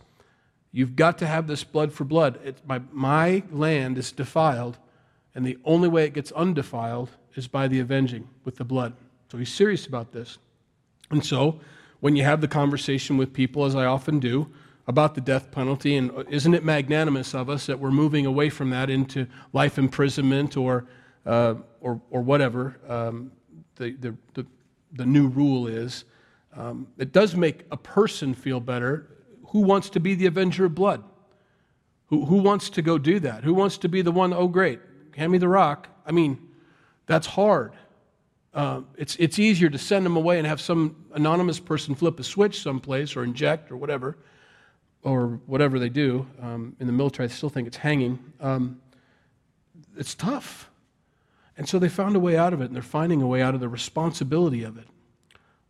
You've 0.71 0.95
got 0.95 1.17
to 1.19 1.27
have 1.27 1.47
this 1.47 1.63
blood 1.63 1.91
for 1.91 2.03
blood. 2.03 2.39
It's 2.43 2.61
my, 2.67 2.81
my 2.91 3.43
land 3.51 3.97
is 3.97 4.11
defiled, 4.11 4.77
and 5.33 5.45
the 5.45 5.57
only 5.65 5.89
way 5.89 6.05
it 6.05 6.13
gets 6.13 6.31
undefiled 6.31 7.09
is 7.35 7.47
by 7.47 7.67
the 7.67 7.79
avenging 7.79 8.27
with 8.43 8.57
the 8.57 8.65
blood. 8.65 8.93
So 9.31 9.37
he's 9.37 9.53
serious 9.53 9.87
about 9.87 10.11
this. 10.11 10.37
And 11.11 11.25
so, 11.25 11.59
when 12.01 12.15
you 12.15 12.23
have 12.23 12.41
the 12.41 12.47
conversation 12.47 13.17
with 13.17 13.33
people, 13.33 13.65
as 13.65 13.75
I 13.75 13.85
often 13.85 14.19
do, 14.19 14.47
about 14.87 15.15
the 15.15 15.21
death 15.21 15.51
penalty, 15.51 15.97
and 15.97 16.11
isn't 16.29 16.53
it 16.53 16.63
magnanimous 16.63 17.35
of 17.35 17.49
us 17.49 17.65
that 17.67 17.79
we're 17.79 17.91
moving 17.91 18.25
away 18.25 18.49
from 18.49 18.71
that 18.71 18.89
into 18.89 19.27
life 19.53 19.77
imprisonment 19.77 20.57
or, 20.57 20.87
uh, 21.25 21.55
or, 21.79 22.01
or 22.09 22.21
whatever 22.21 22.79
um, 22.87 23.31
the, 23.75 23.91
the, 23.99 24.15
the, 24.33 24.45
the, 24.93 25.05
new 25.05 25.27
rule 25.27 25.67
is? 25.67 26.05
Um, 26.55 26.87
it 26.97 27.11
does 27.11 27.35
make 27.35 27.65
a 27.69 27.77
person 27.77 28.33
feel 28.33 28.59
better 28.59 29.07
who 29.49 29.61
wants 29.61 29.89
to 29.91 29.99
be 29.99 30.15
the 30.15 30.25
avenger 30.25 30.65
of 30.65 30.75
blood? 30.75 31.03
Who, 32.07 32.25
who 32.25 32.37
wants 32.37 32.69
to 32.71 32.81
go 32.81 32.97
do 32.97 33.19
that? 33.19 33.43
Who 33.43 33.53
wants 33.53 33.77
to 33.79 33.89
be 33.89 34.01
the 34.01 34.11
one, 34.11 34.33
oh, 34.33 34.47
great, 34.47 34.79
hand 35.15 35.31
me 35.31 35.37
the 35.37 35.47
rock? 35.47 35.87
I 36.05 36.11
mean, 36.11 36.39
that's 37.05 37.27
hard. 37.27 37.73
Uh, 38.53 38.81
it's, 38.97 39.15
it's 39.17 39.37
easier 39.37 39.69
to 39.69 39.77
send 39.77 40.05
them 40.05 40.17
away 40.17 40.39
and 40.39 40.47
have 40.47 40.59
some 40.59 40.95
anonymous 41.13 41.59
person 41.59 41.93
flip 41.93 42.19
a 42.19 42.23
switch 42.23 42.61
someplace 42.61 43.15
or 43.15 43.23
inject 43.23 43.71
or 43.71 43.77
whatever, 43.77 44.17
or 45.03 45.39
whatever 45.45 45.77
they 45.77 45.89
do. 45.89 46.25
Um, 46.41 46.75
in 46.79 46.87
the 46.87 46.93
military, 46.93 47.29
I 47.29 47.31
still 47.31 47.49
think 47.49 47.67
it's 47.67 47.77
hanging. 47.77 48.19
Um, 48.39 48.81
it's 49.97 50.15
tough. 50.15 50.69
And 51.57 51.67
so 51.67 51.77
they 51.77 51.89
found 51.89 52.15
a 52.15 52.19
way 52.19 52.37
out 52.37 52.53
of 52.53 52.61
it, 52.61 52.65
and 52.65 52.75
they're 52.75 52.81
finding 52.81 53.21
a 53.21 53.27
way 53.27 53.41
out 53.41 53.53
of 53.53 53.59
the 53.59 53.69
responsibility 53.69 54.63
of 54.63 54.77
it. 54.77 54.87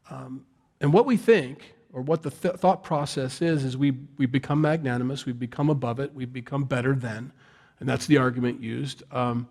Um, 0.09 0.45
and 0.79 0.93
what 0.93 1.05
we 1.05 1.17
think 1.17 1.73
or 1.91 2.01
what 2.01 2.21
the 2.21 2.29
th- 2.29 2.55
thought 2.55 2.83
process 2.83 3.41
is, 3.41 3.63
is 3.63 3.75
we, 3.75 3.91
we 4.17 4.25
become 4.25 4.61
magnanimous, 4.61 5.25
we 5.25 5.33
become 5.33 5.69
above 5.69 5.99
it, 5.99 6.13
we 6.13 6.25
become 6.25 6.63
better 6.63 6.93
than, 6.93 7.31
and 7.79 7.89
that's 7.89 8.05
the 8.05 8.17
argument 8.17 8.61
used. 8.61 9.03
Um, 9.11 9.47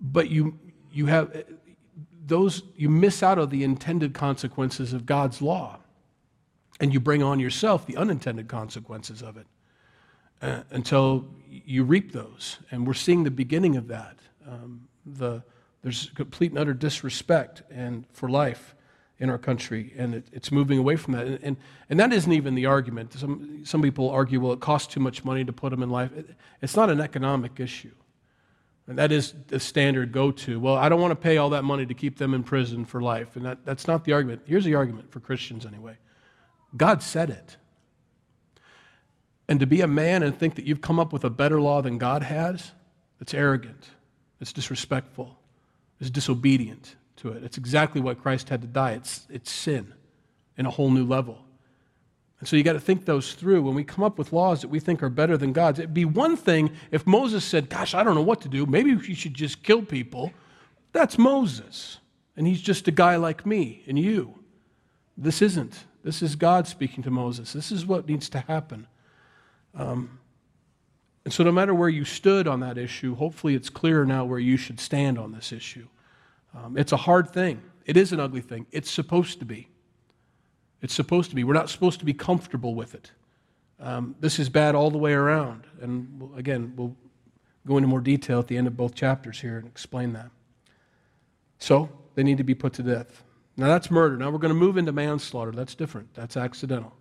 but 0.00 0.28
you, 0.28 0.58
you 0.92 1.06
have 1.06 1.44
those, 2.26 2.62
you 2.76 2.88
miss 2.88 3.22
out 3.22 3.38
of 3.38 3.50
the 3.50 3.64
intended 3.64 4.12
consequences 4.14 4.92
of 4.92 5.06
God's 5.06 5.40
law, 5.40 5.78
and 6.80 6.92
you 6.92 7.00
bring 7.00 7.22
on 7.22 7.40
yourself 7.40 7.86
the 7.86 7.96
unintended 7.96 8.48
consequences 8.48 9.22
of 9.22 9.36
it 9.36 9.46
uh, 10.42 10.62
until 10.70 11.26
you 11.48 11.82
reap 11.82 12.12
those. 12.12 12.58
And 12.70 12.86
we're 12.86 12.94
seeing 12.94 13.24
the 13.24 13.30
beginning 13.30 13.76
of 13.76 13.88
that. 13.88 14.16
Um, 14.46 14.86
the, 15.04 15.42
there's 15.82 16.10
complete 16.14 16.52
and 16.52 16.60
utter 16.60 16.74
disrespect 16.74 17.62
and 17.70 18.04
for 18.12 18.28
life 18.28 18.74
in 19.20 19.30
our 19.30 19.38
country, 19.38 19.92
and 19.96 20.14
it, 20.14 20.26
it's 20.32 20.52
moving 20.52 20.78
away 20.78 20.96
from 20.96 21.14
that. 21.14 21.26
And, 21.26 21.38
and, 21.42 21.56
and, 21.90 22.00
that 22.00 22.12
isn't 22.12 22.32
even 22.32 22.54
the 22.54 22.66
argument. 22.66 23.12
Some, 23.14 23.64
some 23.64 23.82
people 23.82 24.10
argue, 24.10 24.40
well, 24.40 24.52
it 24.52 24.60
costs 24.60 24.92
too 24.92 25.00
much 25.00 25.24
money 25.24 25.44
to 25.44 25.52
put 25.52 25.70
them 25.70 25.82
in 25.82 25.90
life. 25.90 26.12
It, 26.16 26.36
it's 26.62 26.76
not 26.76 26.88
an 26.88 27.00
economic 27.00 27.58
issue. 27.58 27.90
And 28.86 28.96
that 28.96 29.10
is 29.10 29.34
the 29.48 29.58
standard 29.58 30.12
go 30.12 30.30
to. 30.30 30.60
Well, 30.60 30.76
I 30.76 30.88
don't 30.88 31.00
want 31.00 31.10
to 31.10 31.16
pay 31.16 31.36
all 31.36 31.50
that 31.50 31.64
money 31.64 31.84
to 31.84 31.94
keep 31.94 32.16
them 32.16 32.32
in 32.32 32.42
prison 32.42 32.84
for 32.84 33.02
life. 33.02 33.34
And 33.34 33.44
that, 33.44 33.64
that's 33.64 33.86
not 33.88 34.04
the 34.04 34.12
argument. 34.12 34.42
Here's 34.46 34.64
the 34.64 34.76
argument 34.76 35.10
for 35.10 35.20
Christians, 35.20 35.66
anyway 35.66 35.96
God 36.76 37.02
said 37.02 37.30
it. 37.30 37.56
And 39.48 39.60
to 39.60 39.66
be 39.66 39.80
a 39.80 39.86
man 39.86 40.22
and 40.22 40.38
think 40.38 40.56
that 40.56 40.66
you've 40.66 40.82
come 40.82 41.00
up 41.00 41.12
with 41.12 41.24
a 41.24 41.30
better 41.30 41.60
law 41.60 41.80
than 41.82 41.98
God 41.98 42.22
has, 42.22 42.72
it's 43.20 43.34
arrogant, 43.34 43.88
it's 44.40 44.52
disrespectful, 44.52 45.38
it's 45.98 46.10
disobedient 46.10 46.94
to 47.18 47.30
it. 47.30 47.44
It's 47.44 47.58
exactly 47.58 48.00
what 48.00 48.20
Christ 48.20 48.48
had 48.48 48.62
to 48.62 48.68
die. 48.68 48.92
It's, 48.92 49.26
it's 49.30 49.50
sin 49.50 49.94
in 50.56 50.66
a 50.66 50.70
whole 50.70 50.90
new 50.90 51.04
level. 51.04 51.44
And 52.40 52.48
so 52.48 52.56
you 52.56 52.62
got 52.62 52.74
to 52.74 52.80
think 52.80 53.04
those 53.04 53.34
through. 53.34 53.62
When 53.62 53.74
we 53.74 53.84
come 53.84 54.04
up 54.04 54.18
with 54.18 54.32
laws 54.32 54.60
that 54.60 54.68
we 54.68 54.80
think 54.80 55.02
are 55.02 55.08
better 55.08 55.36
than 55.36 55.52
God's, 55.52 55.78
it'd 55.78 55.94
be 55.94 56.04
one 56.04 56.36
thing 56.36 56.70
if 56.90 57.06
Moses 57.06 57.44
said, 57.44 57.68
Gosh, 57.68 57.94
I 57.94 58.02
don't 58.02 58.14
know 58.14 58.22
what 58.22 58.40
to 58.42 58.48
do. 58.48 58.64
Maybe 58.66 58.90
you 58.90 59.14
should 59.14 59.34
just 59.34 59.62
kill 59.62 59.82
people. 59.82 60.32
That's 60.92 61.18
Moses. 61.18 61.98
And 62.36 62.46
he's 62.46 62.62
just 62.62 62.86
a 62.86 62.92
guy 62.92 63.16
like 63.16 63.44
me 63.44 63.82
and 63.88 63.98
you. 63.98 64.38
This 65.16 65.42
isn't. 65.42 65.84
This 66.04 66.22
is 66.22 66.36
God 66.36 66.68
speaking 66.68 67.02
to 67.02 67.10
Moses. 67.10 67.52
This 67.52 67.72
is 67.72 67.84
what 67.84 68.08
needs 68.08 68.28
to 68.30 68.40
happen. 68.40 68.86
Um, 69.74 70.20
and 71.24 71.34
so, 71.34 71.42
no 71.42 71.52
matter 71.52 71.74
where 71.74 71.88
you 71.88 72.04
stood 72.04 72.46
on 72.46 72.60
that 72.60 72.78
issue, 72.78 73.16
hopefully 73.16 73.54
it's 73.54 73.68
clear 73.68 74.04
now 74.04 74.24
where 74.24 74.38
you 74.38 74.56
should 74.56 74.80
stand 74.80 75.18
on 75.18 75.32
this 75.32 75.52
issue. 75.52 75.88
Um, 76.54 76.76
it's 76.76 76.92
a 76.92 76.96
hard 76.96 77.30
thing. 77.30 77.62
It 77.84 77.96
is 77.96 78.12
an 78.12 78.20
ugly 78.20 78.40
thing. 78.40 78.66
It's 78.70 78.90
supposed 78.90 79.38
to 79.40 79.44
be. 79.44 79.68
It's 80.82 80.94
supposed 80.94 81.30
to 81.30 81.36
be. 81.36 81.44
We're 81.44 81.54
not 81.54 81.70
supposed 81.70 81.98
to 82.00 82.04
be 82.04 82.14
comfortable 82.14 82.74
with 82.74 82.94
it. 82.94 83.10
Um, 83.80 84.14
this 84.20 84.38
is 84.38 84.48
bad 84.48 84.74
all 84.74 84.90
the 84.90 84.98
way 84.98 85.12
around. 85.12 85.64
And 85.80 86.30
again, 86.36 86.72
we'll 86.76 86.96
go 87.66 87.76
into 87.76 87.88
more 87.88 88.00
detail 88.00 88.38
at 88.38 88.46
the 88.46 88.56
end 88.56 88.66
of 88.66 88.76
both 88.76 88.94
chapters 88.94 89.40
here 89.40 89.58
and 89.58 89.66
explain 89.66 90.12
that. 90.14 90.30
So, 91.58 91.88
they 92.14 92.22
need 92.22 92.38
to 92.38 92.44
be 92.44 92.54
put 92.54 92.72
to 92.74 92.82
death. 92.82 93.22
Now, 93.56 93.66
that's 93.66 93.90
murder. 93.90 94.16
Now, 94.16 94.30
we're 94.30 94.38
going 94.38 94.54
to 94.54 94.58
move 94.58 94.76
into 94.76 94.92
manslaughter. 94.92 95.50
That's 95.50 95.74
different. 95.74 96.14
That's 96.14 96.36
accidental. 96.36 96.92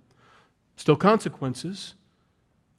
Still 0.75 0.95
consequences. 0.95 1.95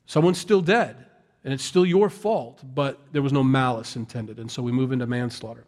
Someone's 0.07 0.39
still 0.39 0.61
dead, 0.61 1.05
and 1.45 1.53
it's 1.53 1.65
still 1.65 1.85
your 1.85 2.11
fault, 2.11 2.61
but 2.75 2.99
there 3.13 3.23
was 3.23 3.33
no 3.33 3.45
malice 3.45 3.95
intended. 3.95 4.39
And 4.39 4.51
so 4.51 4.63
we 4.63 4.73
move 4.73 4.91
into 4.91 5.07
manslaughter. 5.07 5.65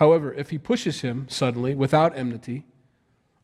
However, 0.00 0.32
if 0.32 0.48
he 0.48 0.56
pushes 0.56 1.02
him 1.02 1.26
suddenly 1.28 1.74
without 1.74 2.16
enmity, 2.16 2.64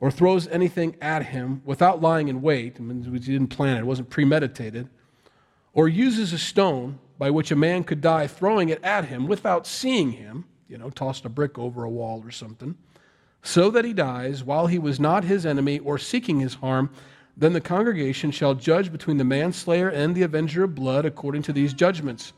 or 0.01 0.11
throws 0.11 0.49
anything 0.49 0.97
at 1.03 1.27
him 1.27 1.61
without 1.67 2.01
lying 2.01 2.29
in 2.29 2.41
wait, 2.41 2.81
mean, 2.81 3.05
he 3.05 3.19
didn't 3.19 3.49
plan 3.49 3.77
it, 3.77 3.81
it 3.81 3.87
wasn't 3.87 4.09
premeditated, 4.09 4.89
or 5.75 5.87
uses 5.87 6.33
a 6.33 6.39
stone 6.39 6.99
by 7.19 7.29
which 7.29 7.51
a 7.51 7.57
man 7.57 7.85
could 7.85 8.01
die 8.01 8.27
throwing 8.27 8.71
it 8.71 8.83
at 8.83 9.05
him 9.05 9.27
without 9.27 9.67
seeing 9.67 10.13
him, 10.13 10.47
you 10.67 10.79
know, 10.79 10.89
tossed 10.89 11.27
a 11.27 11.29
brick 11.29 11.59
over 11.59 11.85
a 11.85 11.91
wall 11.91 12.23
or 12.25 12.31
something, 12.31 12.75
so 13.43 13.71
that 13.71 13.85
he 13.85 13.93
dies 13.93 14.43
while 14.43 14.67
he 14.67 14.79
was 14.79 14.99
not 14.99 15.25
his 15.25 15.45
enemy 15.45 15.79
or 15.81 15.99
seeking 15.99 16.41
his 16.41 16.55
harm, 16.55 16.91
then 17.37 17.53
the 17.53 17.61
congregation 17.61 18.31
shall 18.31 18.55
judge 18.55 18.91
between 18.91 19.19
the 19.19 19.25
manslayer 19.25 19.91
and 19.91 20.15
the 20.15 20.23
avenger 20.23 20.65
of 20.65 20.75
blood 20.75 21.05
according 21.05 21.43
to 21.43 21.53
these 21.53 21.75
judgments. 21.75 22.33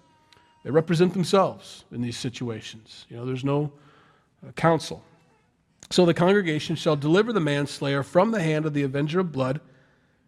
They 0.65 0.73
represent 0.73 1.13
themselves 1.13 1.85
in 1.93 2.03
these 2.03 2.17
situations. 2.17 3.07
You 3.09 3.17
know, 3.17 3.25
there's 3.25 3.45
no 3.45 3.73
counsel. 4.57 5.03
So 5.91 6.05
the 6.05 6.15
congregation 6.15 6.77
shall 6.77 6.97
deliver 6.97 7.33
the 7.33 7.41
manslayer 7.41 8.03
from 8.03 8.31
the 8.31 8.43
hand 8.43 8.67
of 8.67 8.75
the 8.75 8.83
avenger 8.83 9.21
of 9.21 9.33
blood, 9.33 9.61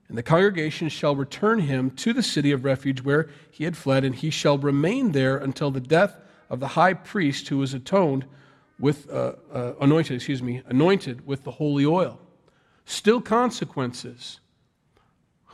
and 0.08 0.16
the 0.16 0.22
congregation 0.22 0.88
shall 0.88 1.14
return 1.14 1.60
him 1.60 1.90
to 1.92 2.12
the 2.12 2.22
city 2.22 2.50
of 2.50 2.64
refuge 2.64 3.02
where 3.02 3.28
he 3.50 3.64
had 3.64 3.76
fled, 3.76 4.04
and 4.04 4.14
he 4.14 4.30
shall 4.30 4.58
remain 4.58 5.12
there 5.12 5.36
until 5.36 5.70
the 5.70 5.80
death 5.80 6.16
of 6.48 6.60
the 6.60 6.68
high 6.68 6.94
priest 6.94 7.48
who 7.48 7.58
was 7.58 7.74
atoned 7.74 8.24
with 8.78 9.08
uh, 9.10 9.34
uh, 9.52 9.74
anointed, 9.80 10.16
excuse 10.16 10.42
me, 10.42 10.62
anointed 10.66 11.26
with 11.26 11.44
the 11.44 11.52
holy 11.52 11.84
oil. 11.84 12.18
Still 12.86 13.20
consequences. 13.20 14.40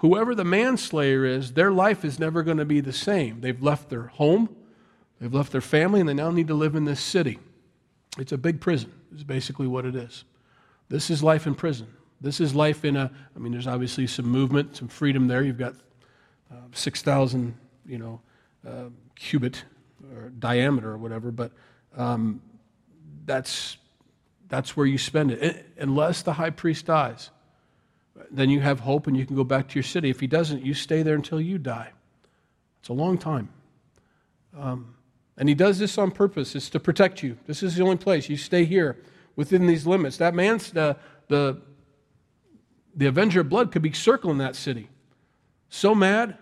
Whoever 0.01 0.35
the 0.35 0.45
manslayer 0.45 1.25
is, 1.25 1.53
their 1.53 1.73
life 1.73 2.05
is 2.05 2.19
never 2.19 2.43
going 2.43 2.59
to 2.59 2.65
be 2.65 2.81
the 2.81 2.93
same. 2.93 3.41
They've 3.41 3.63
left 3.63 3.91
their 3.91 4.07
home, 4.07 4.55
they've 5.21 5.35
left 5.35 5.53
their 5.53 5.61
family, 5.61 6.01
and 6.01 6.09
they 6.09 6.15
now 6.15 6.31
need 6.31 6.49
to 6.49 6.55
live 6.55 6.77
in 6.77 6.85
this 6.85 7.01
city. 7.01 7.39
It's 8.19 8.33
a 8.33 8.39
big 8.39 8.61
prison, 8.61 8.93
is 9.15 9.25
basically 9.25 9.67
what 9.67 9.85
it 9.85 9.95
is. 9.95 10.25
This 10.89 11.11
is 11.11 11.23
life 11.23 11.47
in 11.47 11.55
prison. 11.55 11.89
This 12.21 12.41
is 12.41 12.55
life 12.55 12.85
in 12.85 12.97
a, 12.97 13.11
I 13.35 13.39
mean, 13.39 13.53
there's 13.53 13.67
obviously 13.67 14.07
some 14.07 14.27
movement, 14.27 14.77
some 14.77 14.89
freedom 14.89 15.29
there. 15.29 15.43
You've 15.43 15.59
got 15.59 15.75
uh, 16.51 16.57
6,000, 16.73 17.55
you 17.87 17.99
know, 17.99 18.21
uh, 18.67 18.89
cubit 19.15 19.65
or 20.15 20.31
diameter 20.31 20.91
or 20.91 20.99
whatever, 20.99 21.31
but 21.31 21.53
um, 21.97 22.41
that's, 23.27 23.77
that's 24.49 24.77
where 24.77 24.87
you 24.87 24.97
spend 24.97 25.33
it. 25.33 25.67
Unless 25.79 26.23
the 26.23 26.35
high 26.35 26.51
priest 26.51 26.87
dies, 26.87 27.31
then 28.31 28.49
you 28.49 28.61
have 28.61 28.81
hope 28.81 29.07
and 29.07 29.17
you 29.17 29.27
can 29.27 29.37
go 29.37 29.45
back 29.45 29.69
to 29.69 29.75
your 29.75 29.83
city. 29.83 30.09
If 30.09 30.21
he 30.21 30.27
doesn't, 30.27 30.65
you 30.65 30.73
stay 30.73 31.03
there 31.03 31.15
until 31.15 31.41
you 31.41 31.59
die. 31.59 31.91
It's 32.81 32.89
a 32.89 32.95
long 32.95 33.19
time. 33.19 33.51
Um, 34.59 34.96
and 35.37 35.49
he 35.49 35.55
does 35.55 35.79
this 35.79 35.99
on 35.99 36.11
purpose. 36.11 36.55
It's 36.55 36.71
to 36.71 36.81
protect 36.81 37.23
you. 37.23 37.37
This 37.47 37.63
is 37.63 37.77
the 37.77 37.83
only 37.83 37.97
place. 37.97 38.29
You 38.29 38.37
stay 38.37 38.65
here 38.65 38.97
within 39.35 39.67
these 39.67 39.87
limits. 39.87 40.17
That 40.17 40.35
man's, 40.35 40.75
uh, 40.75 40.95
the, 41.29 41.61
the 42.95 43.07
Avenger 43.07 43.41
of 43.41 43.49
Blood 43.49 43.73
could 43.73 43.83
be 43.83 43.93
circling 43.93 44.39
that 44.39 44.57
city. 44.57 44.89
So 45.69 45.95
mad, 45.95 46.39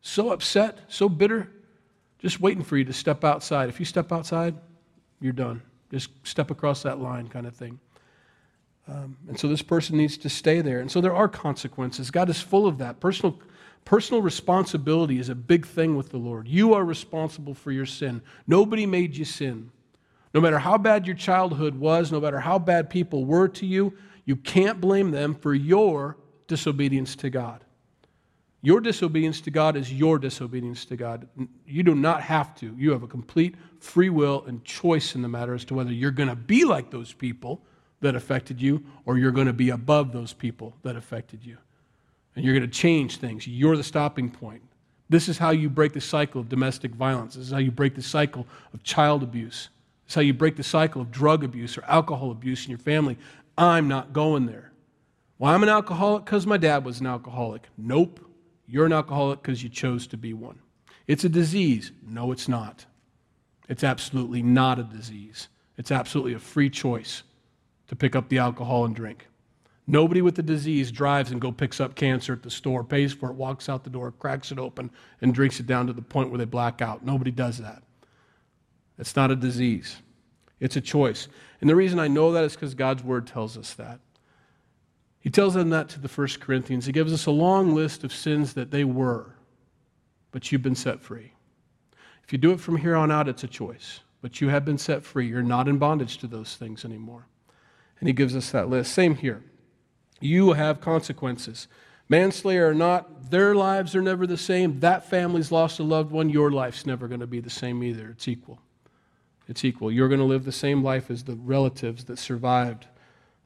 so 0.00 0.30
upset, 0.30 0.80
so 0.88 1.08
bitter 1.08 1.50
just 2.20 2.40
waiting 2.40 2.62
for 2.62 2.76
you 2.76 2.84
to 2.84 2.92
step 2.92 3.24
outside. 3.24 3.68
If 3.68 3.80
you 3.80 3.86
step 3.86 4.12
outside, 4.12 4.54
you're 5.20 5.32
done. 5.32 5.62
Just 5.90 6.10
step 6.22 6.50
across 6.50 6.82
that 6.82 7.00
line, 7.00 7.28
kind 7.28 7.46
of 7.46 7.54
thing. 7.54 7.80
Um, 8.86 9.16
and 9.28 9.38
so 9.38 9.48
this 9.48 9.62
person 9.62 9.96
needs 9.96 10.18
to 10.18 10.28
stay 10.28 10.60
there. 10.60 10.80
And 10.80 10.90
so 10.90 11.00
there 11.00 11.14
are 11.14 11.28
consequences. 11.28 12.10
God 12.10 12.28
is 12.28 12.40
full 12.40 12.66
of 12.66 12.78
that. 12.78 13.00
Personal, 13.00 13.38
personal 13.84 14.22
responsibility 14.22 15.18
is 15.18 15.28
a 15.28 15.34
big 15.34 15.66
thing 15.66 15.96
with 15.96 16.10
the 16.10 16.18
Lord. 16.18 16.46
You 16.48 16.74
are 16.74 16.84
responsible 16.84 17.54
for 17.54 17.72
your 17.72 17.86
sin. 17.86 18.22
Nobody 18.46 18.86
made 18.86 19.16
you 19.16 19.24
sin. 19.24 19.70
No 20.32 20.40
matter 20.40 20.58
how 20.58 20.78
bad 20.78 21.06
your 21.06 21.16
childhood 21.16 21.74
was, 21.74 22.12
no 22.12 22.20
matter 22.20 22.40
how 22.40 22.58
bad 22.58 22.88
people 22.88 23.24
were 23.24 23.48
to 23.48 23.66
you, 23.66 23.94
you 24.24 24.36
can't 24.36 24.80
blame 24.80 25.10
them 25.10 25.34
for 25.34 25.54
your 25.54 26.16
disobedience 26.46 27.16
to 27.16 27.30
God. 27.30 27.64
Your 28.62 28.80
disobedience 28.80 29.40
to 29.42 29.50
God 29.50 29.76
is 29.76 29.92
your 29.92 30.18
disobedience 30.18 30.84
to 30.86 30.96
God. 30.96 31.26
You 31.66 31.82
do 31.82 31.94
not 31.94 32.22
have 32.22 32.54
to. 32.56 32.74
You 32.76 32.90
have 32.92 33.02
a 33.02 33.08
complete 33.08 33.54
free 33.78 34.10
will 34.10 34.44
and 34.46 34.62
choice 34.64 35.14
in 35.14 35.22
the 35.22 35.28
matter 35.28 35.54
as 35.54 35.64
to 35.66 35.74
whether 35.74 35.92
you're 35.92 36.10
going 36.10 36.28
to 36.28 36.36
be 36.36 36.64
like 36.64 36.90
those 36.90 37.12
people 37.12 37.62
that 38.00 38.14
affected 38.14 38.60
you 38.60 38.84
or 39.06 39.16
you're 39.16 39.30
going 39.30 39.46
to 39.46 39.52
be 39.54 39.70
above 39.70 40.12
those 40.12 40.32
people 40.34 40.76
that 40.82 40.94
affected 40.94 41.44
you. 41.44 41.56
And 42.40 42.46
you're 42.46 42.56
going 42.56 42.70
to 42.70 42.74
change 42.74 43.18
things. 43.18 43.46
You're 43.46 43.76
the 43.76 43.84
stopping 43.84 44.30
point. 44.30 44.62
This 45.10 45.28
is 45.28 45.36
how 45.36 45.50
you 45.50 45.68
break 45.68 45.92
the 45.92 46.00
cycle 46.00 46.40
of 46.40 46.48
domestic 46.48 46.94
violence. 46.94 47.34
This 47.34 47.48
is 47.48 47.52
how 47.52 47.58
you 47.58 47.70
break 47.70 47.94
the 47.94 48.02
cycle 48.02 48.46
of 48.72 48.82
child 48.82 49.22
abuse. 49.22 49.68
This 50.06 50.12
is 50.12 50.14
how 50.14 50.20
you 50.22 50.32
break 50.32 50.56
the 50.56 50.62
cycle 50.62 51.02
of 51.02 51.10
drug 51.10 51.44
abuse 51.44 51.76
or 51.76 51.84
alcohol 51.84 52.30
abuse 52.30 52.64
in 52.64 52.70
your 52.70 52.78
family. 52.78 53.18
I'm 53.58 53.88
not 53.88 54.14
going 54.14 54.46
there. 54.46 54.72
Well, 55.38 55.52
I'm 55.52 55.62
an 55.62 55.68
alcoholic 55.68 56.24
because 56.24 56.46
my 56.46 56.56
dad 56.56 56.82
was 56.82 57.00
an 57.00 57.06
alcoholic. 57.06 57.68
Nope. 57.76 58.20
You're 58.66 58.86
an 58.86 58.94
alcoholic 58.94 59.42
because 59.42 59.62
you 59.62 59.68
chose 59.68 60.06
to 60.06 60.16
be 60.16 60.32
one. 60.32 60.60
It's 61.06 61.24
a 61.24 61.28
disease. 61.28 61.92
No, 62.02 62.32
it's 62.32 62.48
not. 62.48 62.86
It's 63.68 63.84
absolutely 63.84 64.42
not 64.42 64.78
a 64.78 64.84
disease. 64.84 65.48
It's 65.76 65.90
absolutely 65.90 66.32
a 66.32 66.38
free 66.38 66.70
choice 66.70 67.22
to 67.88 67.96
pick 67.96 68.16
up 68.16 68.30
the 68.30 68.38
alcohol 68.38 68.86
and 68.86 68.96
drink. 68.96 69.26
Nobody 69.86 70.22
with 70.22 70.36
the 70.36 70.42
disease 70.42 70.92
drives 70.92 71.32
and 71.32 71.40
go 71.40 71.50
picks 71.50 71.80
up 71.80 71.94
cancer 71.94 72.32
at 72.32 72.42
the 72.42 72.50
store, 72.50 72.84
pays 72.84 73.12
for 73.12 73.30
it, 73.30 73.34
walks 73.34 73.68
out 73.68 73.82
the 73.82 73.90
door, 73.90 74.12
cracks 74.12 74.52
it 74.52 74.58
open, 74.58 74.90
and 75.20 75.34
drinks 75.34 75.58
it 75.58 75.66
down 75.66 75.86
to 75.88 75.92
the 75.92 76.02
point 76.02 76.30
where 76.30 76.38
they 76.38 76.44
black 76.44 76.80
out. 76.80 77.04
Nobody 77.04 77.30
does 77.30 77.58
that. 77.58 77.82
It's 78.98 79.16
not 79.16 79.30
a 79.30 79.36
disease. 79.36 79.96
It's 80.60 80.76
a 80.76 80.80
choice. 80.80 81.26
And 81.60 81.68
the 81.68 81.74
reason 81.74 81.98
I 81.98 82.08
know 82.08 82.32
that 82.32 82.44
is 82.44 82.52
because 82.52 82.74
God's 82.74 83.02
word 83.02 83.26
tells 83.26 83.56
us 83.56 83.74
that. 83.74 83.98
He 85.20 85.30
tells 85.30 85.54
them 85.54 85.70
that 85.70 85.88
to 85.90 86.00
the 86.00 86.08
First 86.08 86.40
Corinthians. 86.40 86.86
He 86.86 86.92
gives 86.92 87.12
us 87.12 87.26
a 87.26 87.30
long 87.30 87.74
list 87.74 88.04
of 88.04 88.12
sins 88.12 88.54
that 88.54 88.70
they 88.70 88.84
were, 88.84 89.34
but 90.30 90.50
you've 90.50 90.62
been 90.62 90.74
set 90.74 91.00
free. 91.00 91.32
If 92.22 92.32
you 92.32 92.38
do 92.38 92.52
it 92.52 92.60
from 92.60 92.76
here 92.76 92.94
on 92.94 93.10
out, 93.10 93.28
it's 93.28 93.44
a 93.44 93.48
choice, 93.48 94.00
but 94.22 94.40
you 94.40 94.48
have 94.48 94.64
been 94.64 94.78
set 94.78 95.04
free. 95.04 95.26
You're 95.26 95.42
not 95.42 95.66
in 95.66 95.78
bondage 95.78 96.18
to 96.18 96.26
those 96.26 96.56
things 96.56 96.84
anymore. 96.84 97.26
And 97.98 98.08
he 98.08 98.12
gives 98.12 98.36
us 98.36 98.50
that 98.52 98.68
list. 98.68 98.92
Same 98.94 99.14
here. 99.14 99.42
You 100.20 100.52
have 100.52 100.80
consequences. 100.80 101.66
Manslayer 102.08 102.68
or 102.68 102.74
not, 102.74 103.30
their 103.30 103.54
lives 103.54 103.94
are 103.94 104.02
never 104.02 104.26
the 104.26 104.36
same. 104.36 104.80
That 104.80 105.08
family's 105.08 105.52
lost 105.52 105.78
a 105.78 105.82
loved 105.82 106.10
one. 106.10 106.28
Your 106.28 106.50
life's 106.50 106.84
never 106.84 107.08
going 107.08 107.20
to 107.20 107.26
be 107.26 107.40
the 107.40 107.50
same 107.50 107.82
either. 107.82 108.10
It's 108.10 108.28
equal. 108.28 108.60
It's 109.48 109.64
equal. 109.64 109.90
You're 109.90 110.08
going 110.08 110.20
to 110.20 110.26
live 110.26 110.44
the 110.44 110.52
same 110.52 110.82
life 110.82 111.10
as 111.10 111.24
the 111.24 111.34
relatives 111.34 112.04
that 112.04 112.18
survived 112.18 112.86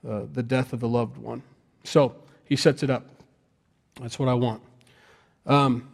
uh, 0.08 0.22
the 0.32 0.42
death 0.42 0.72
of 0.72 0.80
the 0.80 0.88
loved 0.88 1.18
one. 1.18 1.42
So 1.84 2.14
he 2.44 2.56
sets 2.56 2.82
it 2.82 2.90
up. 2.90 3.06
That's 4.00 4.18
what 4.18 4.28
I 4.28 4.34
want. 4.34 4.62
Um, 5.46 5.88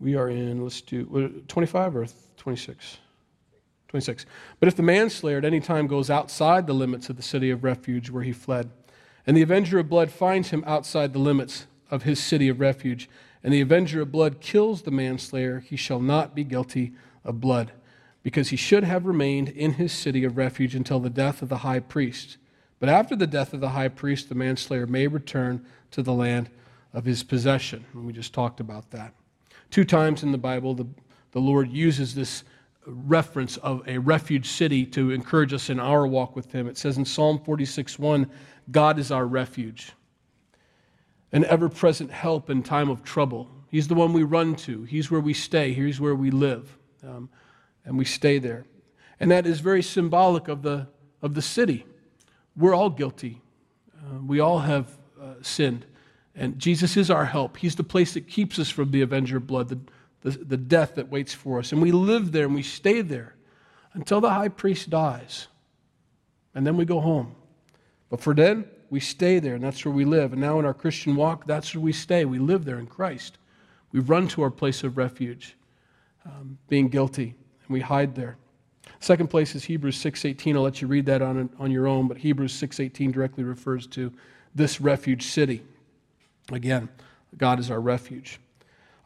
we 0.00 0.16
are 0.16 0.28
in, 0.28 0.62
let's 0.62 0.80
do 0.82 1.42
25 1.48 1.96
or 1.96 2.06
26? 2.36 2.98
26. 3.88 4.26
But 4.60 4.68
if 4.68 4.76
the 4.76 4.82
manslayer 4.82 5.38
at 5.38 5.44
any 5.44 5.60
time 5.60 5.86
goes 5.86 6.10
outside 6.10 6.66
the 6.66 6.74
limits 6.74 7.08
of 7.08 7.16
the 7.16 7.22
city 7.22 7.50
of 7.50 7.64
refuge 7.64 8.10
where 8.10 8.22
he 8.22 8.32
fled, 8.32 8.70
and 9.26 9.36
the 9.36 9.42
avenger 9.42 9.78
of 9.78 9.88
blood 9.88 10.10
finds 10.10 10.50
him 10.50 10.64
outside 10.66 11.12
the 11.12 11.18
limits 11.18 11.66
of 11.90 12.02
his 12.02 12.22
city 12.22 12.48
of 12.48 12.60
refuge, 12.60 13.08
and 13.42 13.52
the 13.52 13.60
avenger 13.60 14.02
of 14.02 14.12
blood 14.12 14.40
kills 14.40 14.82
the 14.82 14.90
manslayer, 14.90 15.60
he 15.60 15.76
shall 15.76 16.00
not 16.00 16.34
be 16.34 16.44
guilty 16.44 16.92
of 17.24 17.40
blood, 17.40 17.72
because 18.22 18.48
he 18.48 18.56
should 18.56 18.84
have 18.84 19.06
remained 19.06 19.48
in 19.50 19.74
his 19.74 19.92
city 19.92 20.24
of 20.24 20.36
refuge 20.36 20.74
until 20.74 21.00
the 21.00 21.10
death 21.10 21.42
of 21.42 21.48
the 21.48 21.58
high 21.58 21.80
priest. 21.80 22.38
But 22.80 22.88
after 22.88 23.16
the 23.16 23.26
death 23.26 23.52
of 23.52 23.60
the 23.60 23.70
high 23.70 23.88
priest, 23.88 24.28
the 24.28 24.34
manslayer 24.34 24.86
may 24.86 25.06
return 25.06 25.64
to 25.92 26.02
the 26.02 26.12
land 26.12 26.50
of 26.92 27.04
his 27.04 27.22
possession. 27.22 27.84
And 27.92 28.06
we 28.06 28.12
just 28.12 28.32
talked 28.32 28.60
about 28.60 28.90
that. 28.90 29.14
Two 29.70 29.84
times 29.84 30.22
in 30.22 30.32
the 30.32 30.38
Bible, 30.38 30.74
the, 30.74 30.86
the 31.32 31.40
Lord 31.40 31.70
uses 31.70 32.14
this 32.14 32.44
reference 32.86 33.56
of 33.58 33.82
a 33.88 33.98
refuge 33.98 34.46
city 34.46 34.84
to 34.86 35.10
encourage 35.10 35.52
us 35.52 35.70
in 35.70 35.80
our 35.80 36.06
walk 36.06 36.36
with 36.36 36.52
Him. 36.52 36.68
It 36.68 36.76
says 36.76 36.98
in 36.98 37.04
Psalm 37.04 37.40
46 37.44 37.98
1, 37.98 38.30
God 38.70 38.98
is 38.98 39.10
our 39.10 39.26
refuge, 39.26 39.92
an 41.32 41.44
ever 41.44 41.68
present 41.68 42.10
help 42.10 42.48
in 42.48 42.62
time 42.62 42.88
of 42.88 43.02
trouble. 43.02 43.50
He's 43.70 43.88
the 43.88 43.94
one 43.94 44.12
we 44.12 44.22
run 44.22 44.54
to, 44.56 44.84
He's 44.84 45.10
where 45.10 45.20
we 45.20 45.34
stay, 45.34 45.72
He's 45.72 46.00
where 46.00 46.14
we 46.14 46.30
live, 46.30 46.78
um, 47.02 47.28
and 47.84 47.98
we 47.98 48.04
stay 48.04 48.38
there. 48.38 48.64
And 49.20 49.30
that 49.30 49.46
is 49.46 49.60
very 49.60 49.82
symbolic 49.82 50.48
of 50.48 50.62
the, 50.62 50.88
of 51.22 51.34
the 51.34 51.42
city. 51.42 51.86
We're 52.56 52.74
all 52.74 52.90
guilty. 52.90 53.42
Uh, 53.96 54.18
we 54.20 54.40
all 54.40 54.60
have 54.60 54.90
uh, 55.20 55.34
sinned. 55.42 55.86
And 56.34 56.58
Jesus 56.58 56.96
is 56.96 57.10
our 57.10 57.26
help. 57.26 57.56
He's 57.56 57.76
the 57.76 57.84
place 57.84 58.14
that 58.14 58.26
keeps 58.26 58.58
us 58.58 58.70
from 58.70 58.90
the 58.90 59.02
avenger 59.02 59.36
of 59.36 59.46
blood, 59.46 59.68
the, 59.68 59.78
the, 60.22 60.30
the 60.30 60.56
death 60.56 60.96
that 60.96 61.08
waits 61.08 61.32
for 61.32 61.58
us. 61.58 61.72
And 61.72 61.80
we 61.80 61.92
live 61.92 62.32
there 62.32 62.46
and 62.46 62.54
we 62.54 62.62
stay 62.62 63.02
there 63.02 63.34
until 63.92 64.20
the 64.20 64.30
high 64.30 64.48
priest 64.48 64.90
dies. 64.90 65.46
And 66.54 66.66
then 66.66 66.76
we 66.76 66.84
go 66.84 67.00
home. 67.00 67.34
But 68.14 68.22
for 68.22 68.32
then, 68.32 68.66
we 68.90 69.00
stay 69.00 69.40
there, 69.40 69.56
and 69.56 69.64
that's 69.64 69.84
where 69.84 69.92
we 69.92 70.04
live. 70.04 70.30
And 70.30 70.40
now 70.40 70.60
in 70.60 70.64
our 70.64 70.72
Christian 70.72 71.16
walk, 71.16 71.46
that's 71.46 71.74
where 71.74 71.82
we 71.82 71.92
stay. 71.92 72.24
We 72.24 72.38
live 72.38 72.64
there 72.64 72.78
in 72.78 72.86
Christ. 72.86 73.38
We 73.90 73.98
run 73.98 74.28
to 74.28 74.42
our 74.42 74.52
place 74.52 74.84
of 74.84 74.96
refuge, 74.96 75.56
um, 76.24 76.56
being 76.68 76.86
guilty, 76.86 77.34
and 77.66 77.70
we 77.70 77.80
hide 77.80 78.14
there. 78.14 78.36
Second 79.00 79.30
place 79.30 79.56
is 79.56 79.64
Hebrews 79.64 79.96
6:18. 79.96 80.54
I'll 80.54 80.62
let 80.62 80.80
you 80.80 80.86
read 80.86 81.06
that 81.06 81.22
on, 81.22 81.50
on 81.58 81.72
your 81.72 81.88
own, 81.88 82.06
but 82.06 82.18
Hebrews 82.18 82.52
6:18 82.52 83.10
directly 83.10 83.42
refers 83.42 83.88
to 83.88 84.12
this 84.54 84.80
refuge 84.80 85.24
city. 85.24 85.64
Again, 86.52 86.88
God 87.36 87.58
is 87.58 87.68
our 87.68 87.80
refuge. 87.80 88.38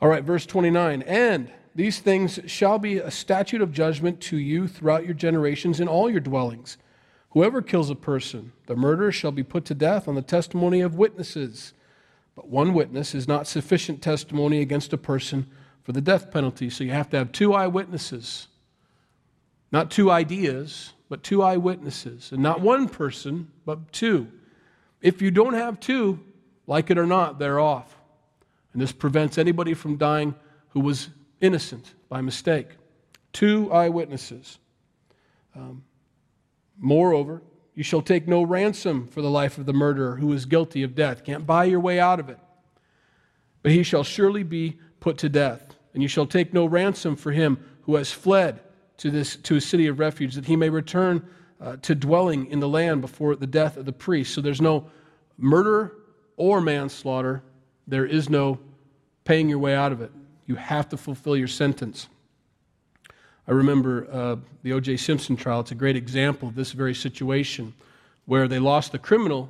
All 0.03 0.11
right, 0.11 0.23
verse 0.23 0.45
29. 0.45 1.01
And 1.01 1.51
these 1.75 2.01
things 2.01 2.41
shall 2.45 2.79
be 2.79 2.99
a 2.99 3.11
statute 3.11 3.63
of 3.63 3.73
judgment 3.73 4.21
to 4.21 4.37
you 4.37 4.69
throughout 4.69 5.07
your 5.07 5.15
generations 5.15 5.81
in 5.81 5.89
all 5.89 6.11
your 6.11 6.21
dwellings. 6.21 6.77
Whoever 7.39 7.63
kills 7.63 7.89
a 7.89 7.95
person, 7.95 8.51
the 8.67 8.75
murderer 8.75 9.13
shall 9.13 9.31
be 9.31 9.45
put 9.45 9.65
to 9.67 9.75
death 9.75 10.09
on 10.09 10.17
the 10.17 10.23
testimony 10.23 10.81
of 10.81 10.97
witnesses. 10.97 11.73
But 12.35 12.49
one 12.49 12.75
witness 12.75 13.15
is 13.15 13.29
not 13.29 13.47
sufficient 13.47 14.03
testimony 14.03 14.61
against 14.61 14.93
a 14.93 14.99
person 14.99 15.47
for 15.85 15.93
the 15.93 16.01
death 16.01 16.33
penalty. 16.33 16.69
So 16.69 16.83
you 16.83 16.91
have 16.91 17.09
to 17.11 17.17
have 17.17 17.31
two 17.31 17.55
eyewitnesses. 17.55 18.49
Not 19.71 19.89
two 19.89 20.11
ideas, 20.11 20.95
but 21.09 21.23
two 21.23 21.45
eyewitnesses. 21.45 22.33
And 22.33 22.43
not 22.43 22.61
one 22.61 22.89
person, 22.89 23.53
but 23.65 23.93
two. 23.93 24.27
If 25.01 25.23
you 25.23 25.31
don't 25.31 25.55
have 25.55 25.79
two, 25.79 26.19
like 26.67 26.91
it 26.91 26.99
or 26.99 27.07
not, 27.07 27.39
they're 27.39 27.61
off. 27.61 27.97
And 28.73 28.83
this 28.83 28.91
prevents 28.91 29.39
anybody 29.39 29.75
from 29.75 29.97
dying 29.97 30.35
who 30.71 30.81
was 30.81 31.09
innocent 31.41 31.95
by 32.09 32.21
mistake. 32.21 32.67
Two 33.33 33.73
eyewitnesses. 33.73 34.59
Um, 35.55 35.85
moreover, 36.79 37.43
you 37.75 37.83
shall 37.83 38.03
take 38.03 38.27
no 38.27 38.43
ransom 38.43 39.07
for 39.07 39.23
the 39.23 39.31
life 39.31 39.59
of 39.59 39.67
the 39.67 39.73
murderer 39.73 40.17
who 40.17 40.33
is 40.33 40.47
guilty 40.47 40.83
of 40.83 40.95
death. 40.95 41.25
Can't 41.25 41.47
buy 41.47 41.65
your 41.65 41.81
way 41.81 42.01
out 42.01 42.19
of 42.19 42.29
it. 42.29 42.39
But 43.63 43.73
he 43.73 43.83
shall 43.83 44.05
surely 44.05 44.43
be 44.43 44.79
put 45.01 45.19
to 45.19 45.29
death. 45.29 45.77
And 45.95 46.03
you 46.03 46.09
shall 46.09 46.27
take 46.27 46.53
no 46.53 46.67
ransom 46.67 47.17
for 47.17 47.33
him 47.33 47.59
who 47.83 47.97
has 47.97 48.11
fled 48.11 48.61
to, 48.99 49.11
this, 49.11 49.37
to 49.37 49.57
a 49.57 49.61
city 49.61 49.87
of 49.87 49.99
refuge, 49.99 50.35
that 50.35 50.47
he 50.47 50.57
may 50.57 50.71
return 50.71 51.27
uh, 51.61 51.77
to 51.83 51.95
dwelling 51.95 52.47
in 52.47 52.61
the 52.61 52.69
land 52.69 53.01
before 53.01 53.37
the 53.37 53.47
death 53.47 53.77
of 53.77 53.85
the 53.85 53.93
priest. 53.93 54.35
So 54.35 54.41
there's 54.41 54.61
no 54.61 54.91
murder 55.37 55.95
or 56.37 56.61
manslaughter. 56.61 57.43
There 57.87 58.07
is 58.07 58.29
no 58.29 58.59
paying 59.25 59.49
your 59.49 59.59
way 59.59 59.75
out 59.75 59.93
of 59.93 60.01
it. 60.01 60.11
You 60.47 60.57
have 60.57 60.89
to 60.91 60.97
fulfill 60.97 61.37
your 61.37 61.49
sentence. 61.49 62.09
I 63.49 63.53
remember 63.53 64.07
uh, 64.13 64.37
the 64.63 64.75
O.J. 64.75 64.99
Simpson 64.99 65.35
trial. 65.35 65.61
It's 65.61 65.71
a 65.71 65.75
great 65.75 65.97
example 65.97 66.49
of 66.49 66.55
this 66.55 66.73
very 66.73 66.95
situation 66.95 67.73
where 68.27 68.47
they 68.47 68.59
lost 68.59 68.93
the 68.93 68.99
criminal 68.99 69.49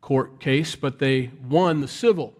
court 0.00 0.40
case, 0.40 0.74
but 0.74 0.98
they 0.98 1.30
won 1.46 1.82
the 1.82 1.88
civil 1.88 2.32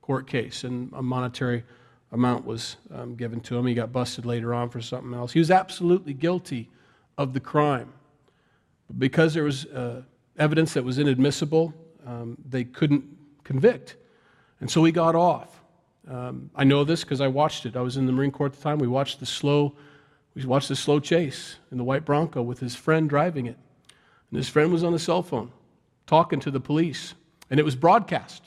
court 0.00 0.28
case 0.28 0.62
and 0.62 0.92
a 0.92 1.02
monetary 1.02 1.64
amount 2.12 2.44
was 2.44 2.76
um, 2.94 3.16
given 3.16 3.40
to 3.40 3.58
him. 3.58 3.66
He 3.66 3.74
got 3.74 3.90
busted 3.90 4.24
later 4.24 4.54
on 4.54 4.68
for 4.68 4.80
something 4.80 5.12
else. 5.12 5.32
He 5.32 5.40
was 5.40 5.50
absolutely 5.50 6.14
guilty 6.14 6.70
of 7.18 7.32
the 7.32 7.40
crime. 7.40 7.92
But 8.86 9.00
because 9.00 9.34
there 9.34 9.44
was 9.44 9.66
uh, 9.66 10.02
evidence 10.38 10.74
that 10.74 10.84
was 10.84 10.98
inadmissible, 10.98 11.74
um, 12.06 12.38
they 12.48 12.62
couldn't 12.62 13.04
convict. 13.42 13.96
And 14.60 14.70
so 14.70 14.84
he 14.84 14.92
got 14.92 15.16
off. 15.16 15.62
Um, 16.08 16.50
I 16.54 16.62
know 16.62 16.84
this 16.84 17.02
because 17.02 17.20
I 17.20 17.26
watched 17.26 17.66
it. 17.66 17.76
I 17.76 17.80
was 17.80 17.96
in 17.96 18.06
the 18.06 18.12
Marine 18.12 18.30
Corps 18.30 18.46
at 18.46 18.52
the 18.52 18.62
time. 18.62 18.78
We 18.78 18.86
watched 18.86 19.18
the 19.18 19.26
slow, 19.26 19.74
we 20.34 20.44
watched 20.44 20.68
the 20.68 20.76
slow 20.76 20.98
chase 20.98 21.56
in 21.70 21.78
the 21.78 21.84
white 21.84 22.04
Bronco 22.04 22.42
with 22.42 22.60
his 22.60 22.74
friend 22.74 23.08
driving 23.08 23.46
it, 23.46 23.58
and 24.30 24.36
his 24.36 24.48
friend 24.48 24.72
was 24.72 24.84
on 24.84 24.92
the 24.92 24.98
cell 24.98 25.22
phone 25.22 25.52
talking 26.06 26.40
to 26.40 26.50
the 26.50 26.60
police, 26.60 27.14
and 27.50 27.60
it 27.60 27.64
was 27.64 27.76
broadcast. 27.76 28.42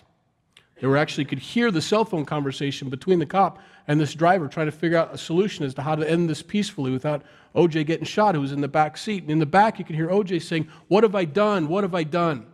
They 0.80 0.88
were 0.88 0.98
actually 0.98 1.26
could 1.26 1.40
hear 1.40 1.72
the 1.72 1.82
cell 1.82 2.04
phone 2.04 2.26
conversation 2.26 2.90
between 2.90 3.20
the 3.20 3.26
cop 3.26 3.60
and 3.88 4.00
this 4.00 4.14
driver 4.14 4.48
trying 4.48 4.66
to 4.66 4.72
figure 4.72 4.98
out 4.98 5.14
a 5.14 5.18
solution 5.18 5.66
as 5.66 5.74
to 5.76 5.82
how 5.82 5.96
to 5.96 6.10
end 6.10 6.30
this 6.30 6.42
peacefully 6.42 6.92
without 6.92 7.24
OJ 7.56 7.86
getting 7.86 8.06
shot, 8.06 8.36
who 8.36 8.42
was 8.42 8.52
in 8.52 8.62
the 8.62 8.68
back 8.68 8.98
seat. 8.98 9.24
And 9.24 9.32
in 9.32 9.40
the 9.40 9.46
back, 9.46 9.80
you 9.80 9.86
could 9.86 9.96
hear 9.96 10.10
OJ 10.10 10.42
saying, 10.42 10.68
What 10.88 11.04
have 11.04 11.16
I 11.16 11.24
done? 11.24 11.70
What 11.70 11.84
have 11.84 11.96
I 11.96 12.04
done? 12.04 12.48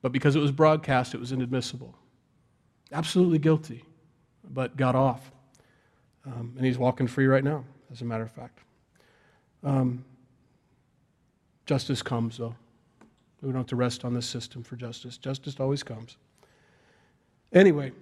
But 0.00 0.12
because 0.12 0.36
it 0.36 0.40
was 0.40 0.52
broadcast, 0.52 1.14
it 1.14 1.20
was 1.20 1.32
inadmissible. 1.32 1.94
Absolutely 2.92 3.38
guilty, 3.38 3.84
but 4.48 4.76
got 4.76 4.94
off. 4.94 5.30
Um, 6.24 6.54
and 6.56 6.64
he's 6.64 6.78
walking 6.78 7.06
free 7.06 7.26
right 7.26 7.44
now, 7.44 7.64
as 7.92 8.02
a 8.02 8.04
matter 8.04 8.22
of 8.22 8.30
fact. 8.30 8.58
Um, 9.64 10.04
justice 11.66 12.02
comes, 12.02 12.38
though. 12.38 12.54
We 13.42 13.48
don't 13.48 13.58
have 13.58 13.66
to 13.66 13.76
rest 13.76 14.04
on 14.04 14.14
the 14.14 14.22
system 14.22 14.62
for 14.62 14.76
justice. 14.76 15.16
Justice 15.16 15.56
always 15.60 15.82
comes. 15.82 16.16
Anyway, 17.52 17.92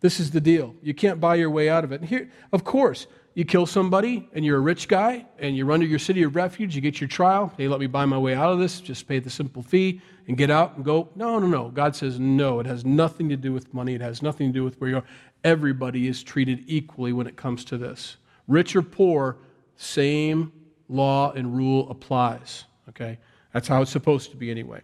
this 0.00 0.20
is 0.20 0.30
the 0.30 0.40
deal. 0.40 0.74
You 0.82 0.94
can't 0.94 1.20
buy 1.20 1.36
your 1.36 1.50
way 1.50 1.68
out 1.68 1.84
of 1.84 1.92
it. 1.92 2.00
And 2.00 2.08
here, 2.08 2.30
of 2.52 2.64
course, 2.64 3.06
you 3.34 3.44
kill 3.44 3.66
somebody 3.66 4.28
and 4.34 4.44
you're 4.44 4.58
a 4.58 4.60
rich 4.60 4.88
guy 4.88 5.26
and 5.38 5.56
you 5.56 5.64
run 5.64 5.80
to 5.80 5.86
your 5.86 5.98
city 5.98 6.22
of 6.22 6.36
refuge, 6.36 6.74
you 6.74 6.82
get 6.82 7.00
your 7.00 7.08
trial. 7.08 7.52
Hey, 7.56 7.66
let 7.66 7.80
me 7.80 7.86
buy 7.86 8.04
my 8.04 8.18
way 8.18 8.34
out 8.34 8.52
of 8.52 8.58
this. 8.58 8.80
Just 8.80 9.08
pay 9.08 9.18
the 9.20 9.30
simple 9.30 9.62
fee 9.62 10.00
and 10.28 10.36
get 10.36 10.50
out 10.50 10.76
and 10.76 10.84
go. 10.84 11.08
No, 11.14 11.38
no, 11.38 11.46
no. 11.46 11.68
God 11.70 11.96
says 11.96 12.20
no. 12.20 12.60
It 12.60 12.66
has 12.66 12.84
nothing 12.84 13.28
to 13.30 13.36
do 13.36 13.52
with 13.52 13.72
money, 13.72 13.94
it 13.94 14.00
has 14.00 14.22
nothing 14.22 14.48
to 14.48 14.52
do 14.52 14.64
with 14.64 14.80
where 14.80 14.90
you 14.90 14.96
are. 14.98 15.04
Everybody 15.44 16.08
is 16.08 16.22
treated 16.22 16.64
equally 16.66 17.12
when 17.12 17.26
it 17.26 17.36
comes 17.36 17.64
to 17.66 17.78
this. 17.78 18.16
Rich 18.46 18.76
or 18.76 18.82
poor, 18.82 19.38
same 19.76 20.52
law 20.88 21.32
and 21.32 21.56
rule 21.56 21.90
applies. 21.90 22.64
Okay? 22.88 23.18
That's 23.52 23.68
how 23.68 23.82
it's 23.82 23.90
supposed 23.90 24.30
to 24.30 24.36
be 24.36 24.50
anyway. 24.50 24.80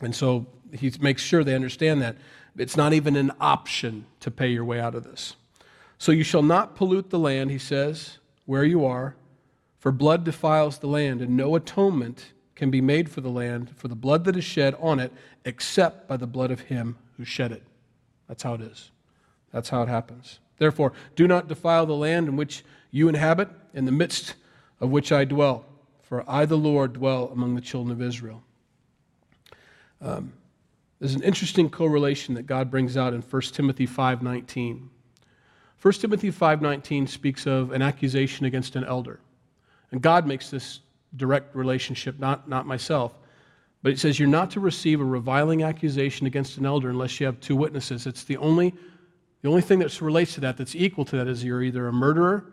And 0.00 0.14
so 0.14 0.46
he 0.72 0.92
makes 1.00 1.22
sure 1.22 1.44
they 1.44 1.54
understand 1.54 2.02
that. 2.02 2.16
It's 2.56 2.76
not 2.76 2.92
even 2.92 3.16
an 3.16 3.32
option 3.40 4.06
to 4.20 4.30
pay 4.30 4.48
your 4.48 4.64
way 4.64 4.80
out 4.80 4.94
of 4.94 5.04
this. 5.04 5.36
So 5.98 6.12
you 6.12 6.24
shall 6.24 6.42
not 6.42 6.74
pollute 6.74 7.10
the 7.10 7.18
land, 7.18 7.50
he 7.50 7.58
says, 7.58 8.18
where 8.44 8.64
you 8.64 8.84
are, 8.84 9.14
for 9.78 9.92
blood 9.92 10.24
defiles 10.24 10.78
the 10.78 10.88
land, 10.88 11.22
and 11.22 11.36
no 11.36 11.54
atonement 11.54 12.32
can 12.54 12.70
be 12.70 12.80
made 12.80 13.08
for 13.08 13.20
the 13.20 13.30
land 13.30 13.70
for 13.76 13.88
the 13.88 13.94
blood 13.94 14.24
that 14.24 14.36
is 14.36 14.44
shed 14.44 14.76
on 14.80 15.00
it, 15.00 15.12
except 15.44 16.08
by 16.08 16.16
the 16.16 16.26
blood 16.26 16.50
of 16.50 16.60
him 16.60 16.98
who 17.16 17.24
shed 17.24 17.52
it. 17.52 17.62
That's 18.28 18.42
how 18.42 18.54
it 18.54 18.60
is. 18.60 18.90
That's 19.52 19.68
how 19.68 19.82
it 19.82 19.88
happens. 19.88 20.38
Therefore, 20.58 20.92
do 21.16 21.26
not 21.26 21.48
defile 21.48 21.86
the 21.86 21.94
land 21.94 22.28
in 22.28 22.36
which 22.36 22.64
you 22.90 23.08
inhabit, 23.08 23.48
in 23.74 23.84
the 23.84 23.92
midst 23.92 24.34
of 24.80 24.90
which 24.90 25.12
I 25.12 25.24
dwell, 25.24 25.64
for 26.02 26.24
I, 26.28 26.44
the 26.44 26.56
Lord, 26.56 26.94
dwell 26.94 27.30
among 27.32 27.54
the 27.54 27.60
children 27.60 27.92
of 27.92 28.02
Israel. 28.02 28.42
Um, 30.00 30.32
there's 30.98 31.14
an 31.14 31.22
interesting 31.22 31.68
correlation 31.68 32.34
that 32.34 32.46
God 32.46 32.70
brings 32.70 32.96
out 32.96 33.14
in 33.14 33.22
1 33.22 33.42
Timothy 33.54 33.86
5:19. 33.86 34.88
1 35.80 36.00
Timothy 36.00 36.30
5:19 36.30 37.08
speaks 37.08 37.46
of 37.46 37.72
an 37.72 37.82
accusation 37.82 38.46
against 38.46 38.76
an 38.76 38.84
elder. 38.84 39.18
And 39.90 40.00
God 40.00 40.26
makes 40.26 40.48
this 40.48 40.80
direct 41.16 41.54
relationship, 41.54 42.18
not, 42.18 42.48
not 42.48 42.66
myself. 42.66 43.18
But 43.82 43.92
it 43.92 43.98
says 43.98 44.18
you're 44.18 44.28
not 44.28 44.50
to 44.52 44.60
receive 44.60 45.00
a 45.00 45.04
reviling 45.04 45.62
accusation 45.62 46.26
against 46.26 46.56
an 46.56 46.66
elder 46.66 46.88
unless 46.88 47.18
you 47.18 47.26
have 47.26 47.40
two 47.40 47.56
witnesses. 47.56 48.06
It's 48.06 48.24
the 48.24 48.36
only, 48.36 48.74
the 49.42 49.48
only 49.48 49.60
thing 49.60 49.80
that 49.80 50.00
relates 50.00 50.34
to 50.34 50.40
that 50.40 50.56
that's 50.56 50.74
equal 50.74 51.04
to 51.06 51.16
that 51.16 51.26
is 51.26 51.44
you're 51.44 51.62
either 51.62 51.88
a 51.88 51.92
murderer 51.92 52.52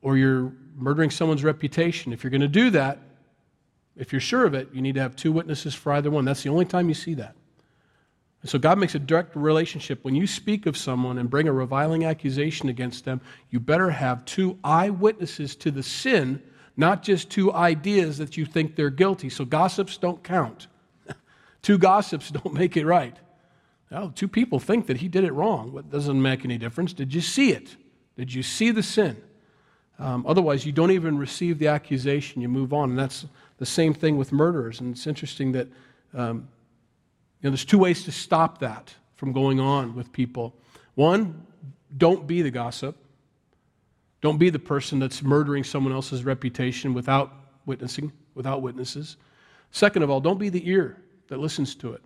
or 0.00 0.16
you're 0.16 0.52
murdering 0.74 1.10
someone's 1.10 1.44
reputation. 1.44 2.12
If 2.12 2.24
you're 2.24 2.30
going 2.30 2.40
to 2.40 2.48
do 2.48 2.70
that, 2.70 2.98
if 3.96 4.12
you're 4.12 4.20
sure 4.20 4.44
of 4.44 4.54
it, 4.54 4.68
you 4.72 4.82
need 4.82 4.94
to 4.94 5.00
have 5.00 5.14
two 5.14 5.32
witnesses 5.32 5.74
for 5.74 5.92
either 5.92 6.10
one. 6.10 6.24
That's 6.24 6.42
the 6.42 6.48
only 6.48 6.64
time 6.64 6.88
you 6.88 6.94
see 6.94 7.14
that. 7.14 7.36
And 8.40 8.50
so 8.50 8.58
God 8.58 8.78
makes 8.78 8.94
a 8.94 8.98
direct 8.98 9.36
relationship. 9.36 10.02
When 10.02 10.14
you 10.14 10.26
speak 10.26 10.66
of 10.66 10.76
someone 10.76 11.18
and 11.18 11.30
bring 11.30 11.48
a 11.48 11.52
reviling 11.52 12.04
accusation 12.04 12.68
against 12.68 13.04
them, 13.04 13.20
you 13.50 13.60
better 13.60 13.90
have 13.90 14.24
two 14.24 14.58
eyewitnesses 14.64 15.56
to 15.56 15.70
the 15.70 15.82
sin, 15.82 16.42
not 16.76 17.02
just 17.02 17.30
two 17.30 17.52
ideas 17.52 18.18
that 18.18 18.36
you 18.36 18.44
think 18.44 18.76
they're 18.76 18.90
guilty. 18.90 19.30
So 19.30 19.44
gossips 19.44 19.96
don't 19.96 20.22
count. 20.22 20.66
two 21.62 21.78
gossips 21.78 22.30
don't 22.30 22.52
make 22.52 22.76
it 22.76 22.84
right. 22.84 23.16
Well, 23.90 24.10
two 24.10 24.28
people 24.28 24.58
think 24.58 24.86
that 24.86 24.98
he 24.98 25.08
did 25.08 25.24
it 25.24 25.32
wrong. 25.32 25.76
It 25.78 25.90
doesn't 25.90 26.20
make 26.20 26.44
any 26.44 26.58
difference. 26.58 26.92
Did 26.92 27.14
you 27.14 27.20
see 27.20 27.52
it? 27.52 27.76
Did 28.16 28.32
you 28.32 28.42
see 28.42 28.70
the 28.70 28.82
sin? 28.82 29.16
Um, 29.98 30.24
otherwise, 30.26 30.66
you 30.66 30.72
don't 30.72 30.90
even 30.90 31.16
receive 31.16 31.58
the 31.58 31.68
accusation. 31.68 32.42
You 32.42 32.48
move 32.48 32.72
on. 32.72 32.90
And 32.90 32.98
that's 32.98 33.26
the 33.58 33.66
same 33.66 33.94
thing 33.94 34.16
with 34.16 34.32
murderers. 34.32 34.80
And 34.80 34.94
it's 34.94 35.06
interesting 35.06 35.52
that 35.52 35.68
um, 36.12 36.48
know, 37.44 37.50
there's 37.50 37.64
two 37.64 37.78
ways 37.78 38.04
to 38.04 38.12
stop 38.12 38.58
that 38.58 38.94
from 39.14 39.32
going 39.32 39.60
on 39.60 39.94
with 39.94 40.10
people. 40.12 40.54
One, 40.94 41.46
don't 41.96 42.26
be 42.26 42.42
the 42.42 42.50
gossip. 42.50 42.96
Don't 44.20 44.38
be 44.38 44.50
the 44.50 44.58
person 44.58 44.98
that's 44.98 45.22
murdering 45.22 45.62
someone 45.62 45.92
else's 45.92 46.24
reputation 46.24 46.94
without 46.94 47.32
witnessing, 47.66 48.10
without 48.34 48.62
witnesses. 48.62 49.18
Second 49.70 50.02
of 50.02 50.10
all, 50.10 50.20
don't 50.20 50.38
be 50.38 50.48
the 50.48 50.66
ear 50.68 50.96
that 51.28 51.38
listens 51.38 51.74
to 51.76 51.92
it. 51.92 52.02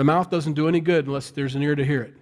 The 0.00 0.04
mouth 0.04 0.30
doesn't 0.30 0.54
do 0.54 0.66
any 0.66 0.80
good 0.80 1.08
unless 1.08 1.28
there's 1.28 1.54
an 1.54 1.62
ear 1.62 1.74
to 1.74 1.84
hear 1.84 2.00
it. 2.00 2.14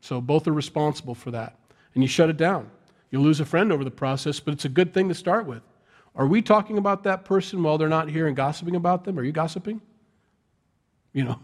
So 0.00 0.20
both 0.20 0.46
are 0.46 0.52
responsible 0.52 1.16
for 1.16 1.32
that. 1.32 1.58
And 1.94 2.04
you 2.04 2.06
shut 2.06 2.30
it 2.30 2.36
down. 2.36 2.70
You 3.10 3.20
lose 3.20 3.40
a 3.40 3.44
friend 3.44 3.72
over 3.72 3.82
the 3.82 3.90
process, 3.90 4.38
but 4.38 4.54
it's 4.54 4.66
a 4.66 4.68
good 4.68 4.94
thing 4.94 5.08
to 5.08 5.16
start 5.16 5.44
with. 5.44 5.64
Are 6.14 6.28
we 6.28 6.42
talking 6.42 6.78
about 6.78 7.02
that 7.02 7.24
person 7.24 7.60
while 7.64 7.76
they're 7.76 7.88
not 7.88 8.08
here 8.08 8.28
and 8.28 8.36
gossiping 8.36 8.76
about 8.76 9.02
them? 9.02 9.18
Are 9.18 9.24
you 9.24 9.32
gossiping? 9.32 9.80
You 11.12 11.24
know, 11.24 11.40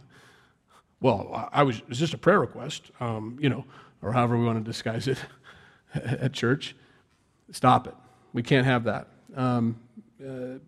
well, 1.01 1.51
I 1.53 1.65
was, 1.65 1.79
it 1.79 1.89
was 1.89 1.99
just 1.99 2.15
a 2.15 2.19
prayer 2.19 2.39
request, 2.39 2.93
um, 3.01 3.37
you 3.41 3.49
know, 3.49 3.65
or 4.01 4.13
however 4.13 4.39
we 4.39 4.45
want 4.45 4.65
to 4.65 4.65
disguise 4.65 5.09
it 5.09 5.19
at 5.93 6.33
church. 6.33 6.77
Stop 7.51 7.89
it. 7.89 7.97
We 8.33 8.45
can't 8.45 8.65
have 8.65 8.85
that. 8.85 9.09
Um, 9.35 9.81
uh, 10.25 10.61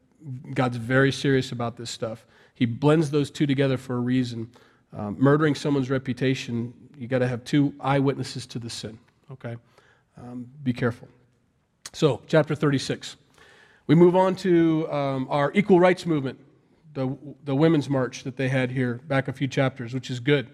God's 0.52 0.78
very 0.78 1.12
serious 1.12 1.52
about 1.52 1.76
this 1.76 1.90
stuff. 1.90 2.26
He 2.56 2.66
blends 2.66 3.12
those 3.12 3.30
two 3.30 3.46
together 3.46 3.76
for 3.76 3.94
a 3.94 4.00
reason. 4.00 4.50
Um, 4.96 5.16
murdering 5.18 5.54
someone's 5.54 5.90
reputation, 5.90 6.72
you 6.96 7.06
got 7.06 7.18
to 7.18 7.28
have 7.28 7.44
two 7.44 7.74
eyewitnesses 7.80 8.46
to 8.46 8.58
the 8.58 8.70
sin. 8.70 8.98
Okay, 9.30 9.56
um, 10.16 10.48
be 10.62 10.72
careful. 10.72 11.08
So, 11.92 12.22
chapter 12.26 12.54
36. 12.54 13.16
We 13.86 13.94
move 13.94 14.16
on 14.16 14.34
to 14.36 14.90
um, 14.90 15.26
our 15.30 15.52
equal 15.54 15.78
rights 15.78 16.06
movement 16.06 16.40
the, 16.96 17.16
the 17.44 17.54
women's 17.54 17.88
march 17.88 18.24
that 18.24 18.36
they 18.36 18.48
had 18.48 18.70
here 18.70 18.94
back 19.06 19.28
a 19.28 19.32
few 19.32 19.46
chapters, 19.46 19.94
which 19.94 20.10
is 20.10 20.18
good. 20.18 20.48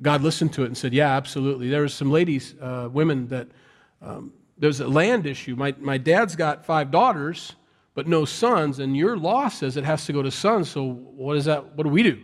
God 0.00 0.22
listened 0.22 0.52
to 0.54 0.62
it 0.62 0.66
and 0.66 0.78
said, 0.78 0.94
Yeah, 0.94 1.14
absolutely. 1.16 1.68
There 1.68 1.82
was 1.82 1.92
some 1.92 2.10
ladies, 2.10 2.54
uh, 2.60 2.88
women 2.90 3.26
that 3.28 3.48
um, 4.00 4.32
there's 4.56 4.80
a 4.80 4.86
land 4.86 5.26
issue. 5.26 5.56
My, 5.56 5.74
my 5.80 5.98
dad's 5.98 6.36
got 6.36 6.64
five 6.64 6.92
daughters, 6.92 7.56
but 7.94 8.06
no 8.06 8.24
sons, 8.24 8.78
and 8.78 8.96
your 8.96 9.18
law 9.18 9.48
says 9.48 9.76
it 9.76 9.84
has 9.84 10.06
to 10.06 10.12
go 10.12 10.22
to 10.22 10.30
sons. 10.30 10.70
So 10.70 10.84
what 10.84 11.36
is 11.36 11.44
that? 11.46 11.74
What 11.74 11.82
do 11.82 11.90
we 11.90 12.04
do? 12.04 12.22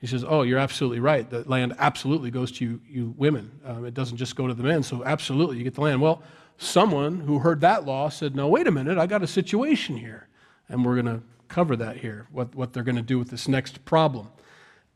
He 0.00 0.06
says, 0.06 0.24
Oh, 0.26 0.42
you're 0.42 0.58
absolutely 0.58 1.00
right. 1.00 1.28
The 1.28 1.48
land 1.48 1.74
absolutely 1.78 2.30
goes 2.30 2.52
to 2.52 2.64
you, 2.64 2.80
you 2.88 3.14
women. 3.16 3.50
Um, 3.64 3.84
it 3.84 3.94
doesn't 3.94 4.16
just 4.16 4.36
go 4.36 4.46
to 4.46 4.54
the 4.54 4.62
men. 4.62 4.82
So 4.82 5.04
absolutely, 5.04 5.58
you 5.58 5.64
get 5.64 5.74
the 5.74 5.80
land. 5.80 6.00
Well, 6.00 6.22
someone 6.58 7.20
who 7.20 7.38
heard 7.38 7.60
that 7.62 7.84
law 7.84 8.08
said, 8.08 8.34
No, 8.34 8.48
wait 8.48 8.66
a 8.66 8.70
minute. 8.70 8.98
I 8.98 9.06
got 9.06 9.22
a 9.22 9.26
situation 9.26 9.96
here, 9.96 10.28
and 10.68 10.84
we're 10.84 11.00
going 11.00 11.16
to 11.16 11.22
cover 11.48 11.76
that 11.76 11.96
here, 11.96 12.26
what, 12.30 12.54
what 12.54 12.72
they're 12.72 12.82
going 12.82 12.96
to 12.96 13.02
do 13.02 13.18
with 13.18 13.30
this 13.30 13.48
next 13.48 13.84
problem. 13.84 14.28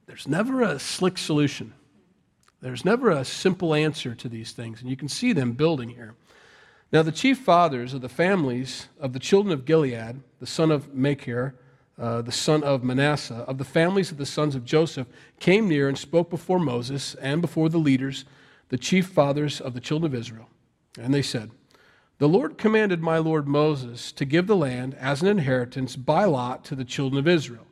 There's 0.07 0.27
never 0.27 0.63
a 0.63 0.79
slick 0.79 1.17
solution. 1.19 1.73
There's 2.61 2.85
never 2.85 3.11
a 3.11 3.25
simple 3.25 3.75
answer 3.75 4.15
to 4.15 4.29
these 4.29 4.53
things, 4.53 4.81
and 4.81 4.91
you 4.91 4.97
can 4.97 5.09
see 5.09 5.33
them 5.33 5.53
building 5.53 5.89
here. 5.89 6.15
Now, 6.93 7.03
the 7.03 7.13
chief 7.13 7.39
fathers 7.39 7.95
of 7.95 8.01
the 8.01 8.09
families 8.09 8.89
of 8.99 9.13
the 9.13 9.21
children 9.21 9.53
of 9.53 9.65
Gilead, 9.65 10.21
the 10.41 10.47
son 10.47 10.71
of 10.71 10.93
Machir, 10.93 11.55
uh, 12.01 12.23
the 12.23 12.33
son 12.33 12.65
of 12.65 12.83
Manasseh, 12.83 13.45
of 13.47 13.59
the 13.59 13.65
families 13.65 14.11
of 14.11 14.17
the 14.17 14.27
sons 14.27 14.55
of 14.55 14.65
Joseph, 14.65 15.07
came 15.39 15.69
near 15.69 15.89
and 15.89 15.99
spoke 15.99 16.31
before 16.31 16.59
Moses 16.59 17.15
and 17.17 17.41
before 17.41 17.69
the 17.69 17.79
leaders, 17.79 18.25
the 18.71 18.79
chief 18.79 19.07
fathers 19.07 19.61
of 19.61 19.75
the 19.75 19.81
children 19.81 20.13
of 20.13 20.19
Israel. 20.19 20.49
And 20.99 21.13
they 21.13 21.23
said, 21.23 21.51
the 22.21 22.29
Lord 22.29 22.59
commanded 22.59 23.01
my 23.01 23.17
Lord 23.17 23.49
Moses 23.49 24.13
to 24.13 24.27
give 24.27 24.47
the 24.47 24.55
land 24.55 24.95
as 25.01 25.23
an 25.23 25.29
inheritance 25.29 25.97
by 25.97 26.27
lot 26.27 26.67
to 26.67 26.75
the 26.75 26.85
children 26.85 27.19
of 27.19 27.27
Israel. 27.27 27.67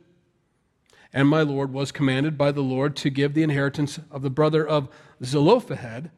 And 1.13 1.27
my 1.27 1.43
Lord 1.43 1.71
was 1.71 1.91
commanded 1.91 2.35
by 2.35 2.51
the 2.51 2.63
Lord 2.63 2.95
to 2.97 3.11
give 3.11 3.35
the 3.35 3.43
inheritance 3.43 3.99
of 4.09 4.23
the 4.23 4.31
brother 4.31 4.67
of 4.67 4.89
Zelophehad 5.23 6.09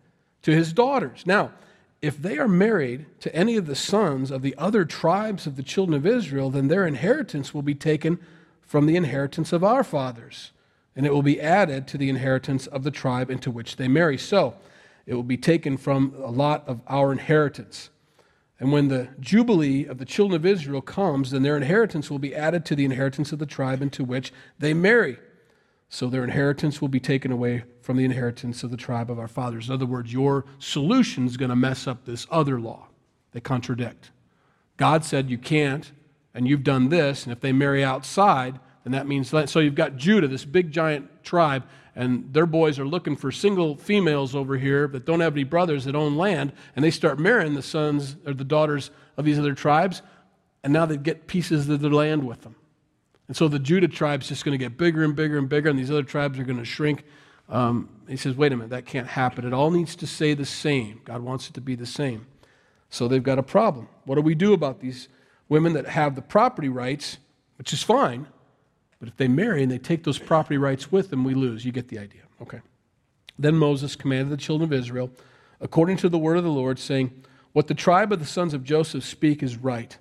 to 0.43 0.51
his 0.51 0.71
daughters. 0.71 1.23
Now, 1.25 1.51
if 2.01 2.19
they 2.19 2.37
are 2.39 2.47
married 2.47 3.05
to 3.19 3.35
any 3.35 3.57
of 3.57 3.67
the 3.67 3.75
sons 3.75 4.31
of 4.31 4.41
the 4.41 4.55
other 4.57 4.85
tribes 4.85 5.45
of 5.45 5.55
the 5.55 5.63
children 5.63 5.95
of 5.95 6.05
Israel, 6.05 6.49
then 6.49 6.67
their 6.67 6.87
inheritance 6.87 7.53
will 7.53 7.61
be 7.61 7.75
taken 7.75 8.19
from 8.61 8.85
the 8.85 8.95
inheritance 8.95 9.53
of 9.53 9.63
our 9.63 9.83
fathers. 9.83 10.51
and 10.95 11.05
it 11.05 11.13
will 11.13 11.23
be 11.23 11.39
added 11.39 11.87
to 11.87 11.97
the 11.97 12.09
inheritance 12.09 12.67
of 12.67 12.83
the 12.83 12.91
tribe 12.91 13.31
into 13.31 13.49
which 13.49 13.77
they 13.77 13.87
marry. 13.87 14.17
So 14.17 14.55
it 15.05 15.13
will 15.13 15.23
be 15.23 15.37
taken 15.37 15.77
from 15.77 16.13
a 16.17 16.29
lot 16.29 16.67
of 16.67 16.81
our 16.87 17.11
inheritance. 17.11 17.89
And 18.59 18.71
when 18.71 18.89
the 18.89 19.07
jubilee 19.19 19.85
of 19.85 19.97
the 19.97 20.05
children 20.05 20.35
of 20.35 20.45
Israel 20.45 20.81
comes, 20.81 21.31
then 21.31 21.43
their 21.43 21.57
inheritance 21.57 22.11
will 22.11 22.19
be 22.19 22.35
added 22.35 22.65
to 22.65 22.75
the 22.75 22.85
inheritance 22.85 23.31
of 23.31 23.39
the 23.39 23.45
tribe 23.45 23.81
into 23.81 24.03
which 24.03 24.33
they 24.59 24.73
marry. 24.73 25.17
So 25.93 26.07
their 26.09 26.23
inheritance 26.23 26.79
will 26.79 26.87
be 26.87 27.01
taken 27.01 27.33
away 27.33 27.65
from 27.81 27.97
the 27.97 28.05
inheritance 28.05 28.63
of 28.63 28.71
the 28.71 28.77
tribe 28.77 29.11
of 29.11 29.19
our 29.19 29.27
fathers. 29.27 29.67
In 29.67 29.73
other 29.73 29.85
words, 29.85 30.13
your 30.13 30.45
solution 30.57 31.27
is 31.27 31.35
going 31.35 31.49
to 31.49 31.55
mess 31.55 31.85
up 31.85 32.05
this 32.05 32.25
other 32.31 32.61
law. 32.61 32.87
They 33.33 33.41
contradict. 33.41 34.11
God 34.77 35.03
said 35.03 35.29
you 35.29 35.37
can't, 35.37 35.91
and 36.33 36.47
you've 36.47 36.63
done 36.63 36.87
this, 36.87 37.25
and 37.25 37.33
if 37.33 37.41
they 37.41 37.51
marry 37.51 37.83
outside, 37.83 38.57
then 38.85 38.93
that 38.93 39.05
means 39.05 39.33
so 39.51 39.59
you've 39.59 39.75
got 39.75 39.97
Judah, 39.97 40.29
this 40.29 40.45
big 40.45 40.71
giant 40.71 41.25
tribe, 41.25 41.65
and 41.93 42.33
their 42.33 42.45
boys 42.45 42.79
are 42.79 42.87
looking 42.87 43.17
for 43.17 43.29
single 43.29 43.75
females 43.75 44.33
over 44.33 44.57
here 44.57 44.87
that 44.87 45.05
don't 45.05 45.19
have 45.19 45.33
any 45.33 45.43
brothers 45.43 45.83
that 45.83 45.93
own 45.93 46.15
land, 46.15 46.53
and 46.73 46.85
they 46.85 46.89
start 46.89 47.19
marrying 47.19 47.53
the 47.53 47.61
sons 47.61 48.15
or 48.25 48.33
the 48.33 48.45
daughters 48.45 48.91
of 49.17 49.25
these 49.25 49.37
other 49.37 49.53
tribes, 49.53 50.01
and 50.63 50.71
now 50.71 50.85
they 50.85 50.95
get 50.95 51.27
pieces 51.27 51.67
of 51.67 51.81
their 51.81 51.91
land 51.91 52.25
with 52.25 52.43
them. 52.43 52.55
And 53.31 53.37
so 53.37 53.47
the 53.47 53.59
Judah 53.59 53.87
tribe's 53.87 54.27
just 54.27 54.43
going 54.43 54.51
to 54.51 54.61
get 54.61 54.77
bigger 54.77 55.05
and 55.05 55.15
bigger 55.15 55.37
and 55.37 55.47
bigger, 55.47 55.69
and 55.69 55.79
these 55.79 55.89
other 55.89 56.03
tribes 56.03 56.37
are 56.37 56.43
going 56.43 56.59
to 56.59 56.65
shrink. 56.65 57.05
Um, 57.47 57.87
he 58.09 58.17
says, 58.17 58.35
wait 58.35 58.51
a 58.51 58.57
minute, 58.57 58.71
that 58.71 58.85
can't 58.85 59.07
happen. 59.07 59.47
It 59.47 59.53
all 59.53 59.71
needs 59.71 59.95
to 59.95 60.05
stay 60.05 60.33
the 60.33 60.45
same. 60.45 60.99
God 61.05 61.21
wants 61.21 61.47
it 61.47 61.53
to 61.53 61.61
be 61.61 61.75
the 61.75 61.85
same. 61.85 62.27
So 62.89 63.07
they've 63.07 63.23
got 63.23 63.39
a 63.39 63.43
problem. 63.43 63.87
What 64.03 64.15
do 64.15 64.21
we 64.21 64.35
do 64.35 64.51
about 64.51 64.81
these 64.81 65.07
women 65.47 65.71
that 65.71 65.87
have 65.87 66.15
the 66.15 66.21
property 66.21 66.67
rights, 66.67 67.19
which 67.57 67.71
is 67.71 67.81
fine, 67.81 68.27
but 68.99 69.07
if 69.07 69.15
they 69.15 69.29
marry 69.29 69.63
and 69.63 69.71
they 69.71 69.77
take 69.77 70.03
those 70.03 70.19
property 70.19 70.57
rights 70.57 70.91
with 70.91 71.09
them, 71.09 71.23
we 71.23 71.33
lose. 71.33 71.63
You 71.63 71.71
get 71.71 71.87
the 71.87 71.99
idea. 71.99 72.23
Okay. 72.41 72.59
Then 73.39 73.55
Moses 73.55 73.95
commanded 73.95 74.29
the 74.29 74.43
children 74.43 74.67
of 74.67 74.77
Israel, 74.77 75.09
according 75.61 75.95
to 75.99 76.09
the 76.09 76.17
word 76.17 76.35
of 76.35 76.43
the 76.43 76.49
Lord, 76.49 76.79
saying, 76.79 77.23
What 77.53 77.67
the 77.67 77.75
tribe 77.75 78.11
of 78.11 78.19
the 78.19 78.25
sons 78.25 78.53
of 78.53 78.65
Joseph 78.65 79.05
speak 79.05 79.41
is 79.41 79.55
right. 79.55 79.97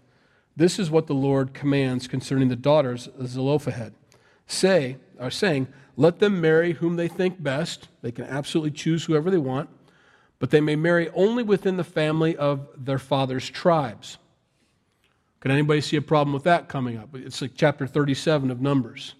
This 0.56 0.78
is 0.78 0.90
what 0.90 1.06
the 1.06 1.14
Lord 1.14 1.54
commands 1.54 2.06
concerning 2.08 2.48
the 2.48 2.56
daughters 2.56 3.06
of 3.06 3.28
Zelophehad. 3.28 3.94
Say, 4.46 4.96
are 5.18 5.30
saying, 5.30 5.68
let 5.96 6.18
them 6.18 6.40
marry 6.40 6.72
whom 6.72 6.96
they 6.96 7.08
think 7.08 7.42
best. 7.42 7.88
They 8.02 8.12
can 8.12 8.24
absolutely 8.24 8.72
choose 8.72 9.04
whoever 9.04 9.30
they 9.30 9.38
want, 9.38 9.68
but 10.38 10.50
they 10.50 10.60
may 10.60 10.76
marry 10.76 11.10
only 11.10 11.42
within 11.42 11.76
the 11.76 11.84
family 11.84 12.36
of 12.36 12.68
their 12.76 12.98
father's 12.98 13.48
tribes. 13.48 14.18
Can 15.40 15.50
anybody 15.50 15.80
see 15.80 15.96
a 15.96 16.02
problem 16.02 16.32
with 16.32 16.44
that 16.44 16.68
coming 16.68 16.98
up? 16.98 17.14
It's 17.14 17.40
like 17.40 17.52
chapter 17.54 17.86
37 17.86 18.50
of 18.50 18.60
Numbers. 18.60 19.14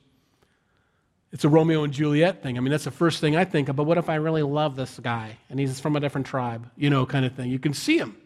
It's 1.33 1.45
a 1.45 1.49
Romeo 1.49 1.85
and 1.85 1.93
Juliet 1.93 2.43
thing. 2.43 2.59
I 2.59 2.61
mean, 2.61 2.71
that's 2.71 2.85
the 2.85 2.91
first 2.91 3.21
thing 3.21 3.37
I 3.37 3.45
think 3.45 3.69
of. 3.69 3.77
But 3.77 3.85
what 3.85 3.99
if 3.99 4.09
I 4.09 4.17
really 4.17 4.43
love 4.43 4.75
this 4.75 4.99
guy 4.99 5.39
and 5.49 5.61
he's 5.61 5.79
from 5.79 5.97
a 5.97 6.01
different 6.01 6.27
tribe? 6.27 6.69
You 6.77 6.91
know, 6.91 7.07
kind 7.07 7.25
of 7.25 7.35
thing. 7.35 7.51
You 7.51 7.59
can 7.59 7.73
see 7.73 7.99
him 7.99 8.17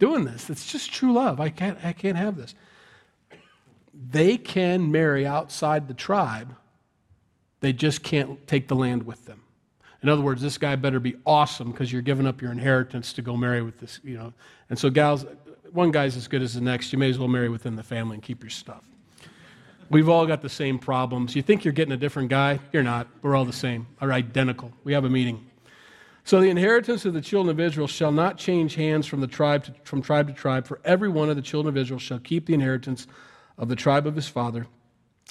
doing 0.00 0.24
this. 0.24 0.50
It's 0.50 0.72
just 0.72 0.92
true 0.92 1.12
love. 1.12 1.38
I 1.38 1.50
can't, 1.50 1.78
I 1.84 1.92
can't 1.92 2.16
have 2.16 2.36
this. 2.36 2.56
They 4.10 4.36
can 4.36 4.90
marry 4.90 5.24
outside 5.26 5.86
the 5.86 5.94
tribe, 5.94 6.56
they 7.60 7.72
just 7.72 8.02
can't 8.02 8.44
take 8.48 8.66
the 8.66 8.74
land 8.74 9.04
with 9.04 9.26
them. 9.26 9.42
In 10.02 10.08
other 10.08 10.22
words, 10.22 10.40
this 10.40 10.56
guy 10.56 10.76
better 10.76 10.98
be 10.98 11.14
awesome 11.26 11.70
because 11.70 11.92
you're 11.92 12.00
giving 12.00 12.26
up 12.26 12.40
your 12.40 12.50
inheritance 12.50 13.12
to 13.12 13.22
go 13.22 13.36
marry 13.36 13.60
with 13.60 13.78
this, 13.78 14.00
you 14.02 14.16
know. 14.16 14.32
And 14.70 14.78
so, 14.78 14.88
gals, 14.88 15.26
one 15.72 15.90
guy's 15.90 16.16
as 16.16 16.26
good 16.26 16.40
as 16.40 16.54
the 16.54 16.62
next. 16.62 16.90
You 16.90 16.98
may 16.98 17.10
as 17.10 17.18
well 17.18 17.28
marry 17.28 17.50
within 17.50 17.76
the 17.76 17.82
family 17.82 18.14
and 18.14 18.22
keep 18.22 18.42
your 18.42 18.48
stuff. 18.48 18.82
We've 19.90 20.08
all 20.08 20.26
got 20.26 20.40
the 20.40 20.48
same 20.48 20.78
problems. 20.78 21.36
You 21.36 21.42
think 21.42 21.64
you're 21.64 21.72
getting 21.72 21.92
a 21.92 21.98
different 21.98 22.30
guy? 22.30 22.60
You're 22.72 22.82
not. 22.82 23.08
We're 23.20 23.36
all 23.36 23.44
the 23.44 23.52
same, 23.52 23.86
We're 24.00 24.12
identical. 24.12 24.72
We 24.84 24.94
have 24.94 25.04
a 25.04 25.10
meeting. 25.10 25.49
So 26.24 26.40
the 26.40 26.50
inheritance 26.50 27.04
of 27.04 27.14
the 27.14 27.20
children 27.20 27.50
of 27.50 27.60
Israel 27.60 27.86
shall 27.86 28.12
not 28.12 28.36
change 28.36 28.74
hands 28.74 29.06
from 29.06 29.20
the 29.20 29.26
tribe 29.26 29.64
to, 29.64 29.74
from 29.84 30.02
tribe 30.02 30.28
to 30.28 30.34
tribe, 30.34 30.66
for 30.66 30.80
every 30.84 31.08
one 31.08 31.30
of 31.30 31.36
the 31.36 31.42
children 31.42 31.74
of 31.74 31.80
Israel 31.80 31.98
shall 31.98 32.18
keep 32.18 32.46
the 32.46 32.54
inheritance 32.54 33.06
of 33.56 33.68
the 33.68 33.76
tribe 33.76 34.06
of 34.06 34.16
his 34.16 34.28
father. 34.28 34.66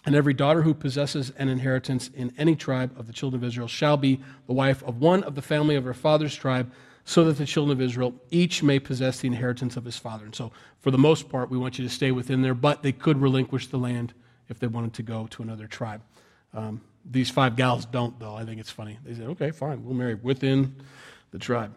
And 0.05 0.15
every 0.15 0.33
daughter 0.33 0.61
who 0.61 0.73
possesses 0.73 1.31
an 1.31 1.49
inheritance 1.49 2.09
in 2.13 2.33
any 2.37 2.55
tribe 2.55 2.97
of 2.97 3.05
the 3.05 3.13
children 3.13 3.43
of 3.43 3.47
Israel 3.47 3.67
shall 3.67 3.97
be 3.97 4.21
the 4.47 4.53
wife 4.53 4.81
of 4.83 5.01
one 5.01 5.23
of 5.23 5.35
the 5.35 5.41
family 5.41 5.75
of 5.75 5.83
her 5.83 5.93
father's 5.93 6.35
tribe, 6.35 6.71
so 7.03 7.23
that 7.25 7.37
the 7.37 7.45
children 7.45 7.75
of 7.75 7.81
Israel 7.81 8.13
each 8.29 8.61
may 8.63 8.79
possess 8.79 9.19
the 9.19 9.27
inheritance 9.27 9.75
of 9.75 9.83
his 9.83 9.97
father. 9.97 10.25
And 10.25 10.35
so, 10.35 10.51
for 10.79 10.91
the 10.91 10.97
most 10.97 11.27
part, 11.27 11.49
we 11.49 11.57
want 11.57 11.77
you 11.79 11.83
to 11.83 11.93
stay 11.93 12.11
within 12.11 12.41
there, 12.41 12.53
but 12.53 12.83
they 12.83 12.91
could 12.91 13.19
relinquish 13.19 13.67
the 13.67 13.77
land 13.77 14.13
if 14.47 14.59
they 14.59 14.67
wanted 14.67 14.93
to 14.93 15.03
go 15.03 15.27
to 15.27 15.41
another 15.41 15.67
tribe. 15.67 16.01
Um, 16.53 16.81
these 17.05 17.29
five 17.29 17.55
gals 17.55 17.85
don't, 17.85 18.19
though. 18.19 18.35
I 18.35 18.45
think 18.45 18.59
it's 18.59 18.71
funny. 18.71 18.97
They 19.03 19.13
said, 19.13 19.27
okay, 19.27 19.51
fine, 19.51 19.83
we'll 19.83 19.95
marry 19.95 20.15
within 20.15 20.75
the 21.31 21.39
tribe. 21.39 21.73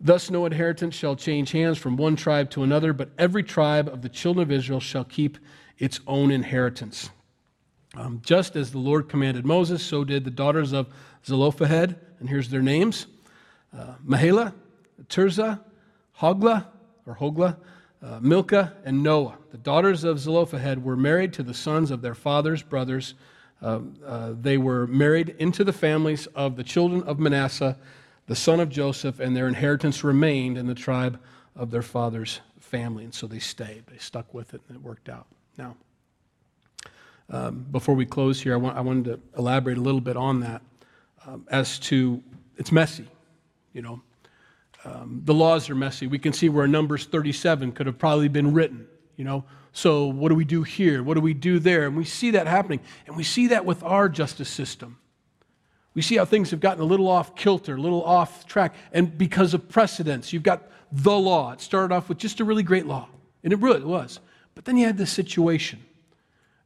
Thus, 0.00 0.30
no 0.30 0.46
inheritance 0.46 0.94
shall 0.94 1.14
change 1.14 1.52
hands 1.52 1.76
from 1.76 1.96
one 1.96 2.16
tribe 2.16 2.50
to 2.50 2.62
another, 2.62 2.92
but 2.92 3.10
every 3.18 3.42
tribe 3.42 3.88
of 3.88 4.00
the 4.00 4.08
children 4.08 4.42
of 4.42 4.50
Israel 4.50 4.80
shall 4.80 5.04
keep 5.04 5.38
its 5.78 6.00
own 6.06 6.30
inheritance. 6.30 7.10
Um, 7.96 8.22
just 8.24 8.56
as 8.56 8.70
the 8.70 8.78
Lord 8.78 9.08
commanded 9.08 9.44
Moses, 9.44 9.82
so 9.82 10.04
did 10.04 10.24
the 10.24 10.30
daughters 10.30 10.72
of 10.72 10.88
Zelophehad, 11.26 11.98
and 12.18 12.28
here's 12.28 12.48
their 12.48 12.62
names 12.62 13.06
uh, 13.76 13.94
Mahlah, 14.06 14.54
Tirzah, 15.08 15.60
Hoglah, 16.18 16.66
or 17.06 17.16
Hoglah, 17.16 17.56
uh, 18.02 18.20
Milcah, 18.20 18.72
and 18.84 19.02
Noah. 19.02 19.36
The 19.50 19.58
daughters 19.58 20.04
of 20.04 20.18
Zelophehad 20.18 20.82
were 20.82 20.96
married 20.96 21.32
to 21.34 21.42
the 21.42 21.54
sons 21.54 21.90
of 21.90 22.00
their 22.00 22.14
father's 22.14 22.62
brothers. 22.62 23.14
Uh, 23.62 23.80
uh, 24.04 24.32
they 24.40 24.56
were 24.56 24.86
married 24.86 25.34
into 25.38 25.64
the 25.64 25.72
families 25.72 26.26
of 26.28 26.56
the 26.56 26.64
children 26.64 27.02
of 27.02 27.18
Manasseh, 27.18 27.76
the 28.26 28.36
son 28.36 28.60
of 28.60 28.70
Joseph, 28.70 29.20
and 29.20 29.36
their 29.36 29.48
inheritance 29.48 30.02
remained 30.02 30.56
in 30.56 30.66
the 30.66 30.74
tribe 30.74 31.20
of 31.54 31.70
their 31.70 31.82
father's 31.82 32.40
family. 32.58 33.04
And 33.04 33.12
so 33.12 33.26
they 33.26 33.38
stayed. 33.38 33.84
They 33.86 33.98
stuck 33.98 34.32
with 34.32 34.54
it, 34.54 34.62
and 34.68 34.76
it 34.76 34.82
worked 34.82 35.08
out. 35.08 35.26
Now, 35.58 35.76
um, 37.28 37.66
before 37.70 37.94
we 37.94 38.06
close 38.06 38.40
here, 38.40 38.54
I, 38.54 38.56
want, 38.56 38.76
I, 38.76 38.80
wanted 38.80 39.04
to 39.04 39.20
elaborate 39.38 39.78
a 39.78 39.80
little 39.80 40.00
bit 40.00 40.16
on 40.16 40.40
that 40.40 40.62
um, 41.26 41.46
as 41.50 41.78
to 41.80 42.22
it's 42.56 42.72
messy, 42.72 43.06
you 43.72 43.82
know. 43.82 44.00
Um, 44.84 45.20
the 45.24 45.34
laws 45.34 45.68
are 45.68 45.74
messy. 45.74 46.06
We 46.06 46.18
can 46.18 46.32
see 46.32 46.48
where 46.48 46.66
Numbers 46.66 47.04
37 47.04 47.72
could 47.72 47.86
have 47.86 47.98
probably 47.98 48.28
been 48.28 48.52
written, 48.54 48.86
you 49.16 49.24
know. 49.24 49.44
So, 49.72 50.06
what 50.06 50.30
do 50.30 50.34
we 50.34 50.44
do 50.44 50.62
here? 50.62 51.02
What 51.02 51.14
do 51.14 51.20
we 51.20 51.34
do 51.34 51.58
there? 51.58 51.86
And 51.86 51.96
we 51.96 52.04
see 52.04 52.32
that 52.32 52.46
happening. 52.46 52.80
And 53.06 53.16
we 53.16 53.22
see 53.22 53.48
that 53.48 53.64
with 53.64 53.82
our 53.82 54.08
justice 54.08 54.48
system. 54.48 54.98
We 55.94 56.02
see 56.02 56.16
how 56.16 56.24
things 56.24 56.50
have 56.50 56.60
gotten 56.60 56.82
a 56.82 56.86
little 56.86 57.08
off 57.08 57.34
kilter, 57.34 57.76
a 57.76 57.80
little 57.80 58.02
off 58.04 58.46
track. 58.46 58.74
And 58.92 59.16
because 59.16 59.54
of 59.54 59.68
precedents, 59.68 60.32
you've 60.32 60.42
got 60.42 60.68
the 60.92 61.16
law. 61.16 61.52
It 61.52 61.60
started 61.60 61.94
off 61.94 62.08
with 62.08 62.18
just 62.18 62.40
a 62.40 62.44
really 62.44 62.62
great 62.62 62.86
law, 62.86 63.08
and 63.44 63.52
it 63.52 63.58
really 63.58 63.82
was. 63.82 64.20
But 64.54 64.64
then 64.64 64.76
you 64.76 64.86
had 64.86 64.98
this 64.98 65.12
situation 65.12 65.80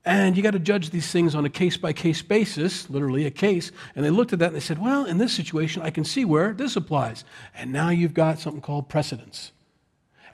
and 0.05 0.37
you 0.37 0.43
got 0.43 0.51
to 0.51 0.59
judge 0.59 0.91
these 0.91 1.11
things 1.11 1.35
on 1.35 1.45
a 1.47 1.51
case 1.51 1.77
by 1.79 1.93
case 1.93 2.21
basis, 2.21 2.91
literally 2.91 3.25
a 3.25 3.31
case. 3.31 3.73
And 3.97 4.05
they 4.05 4.11
looked 4.11 4.35
at 4.35 4.39
that 4.41 4.49
and 4.49 4.57
they 4.57 4.61
said, 4.61 4.79
well, 4.79 5.07
in 5.07 5.17
this 5.17 5.33
situation, 5.33 5.83
I 5.83 5.91
can 5.91 6.05
see 6.05 6.27
where 6.27 6.53
this 6.53 6.77
applies. 6.77 7.25
And 7.55 7.73
now 7.73 7.89
you've 7.89 8.13
got 8.13 8.39
something 8.39 8.61
called 8.61 8.89
precedence. 8.89 9.53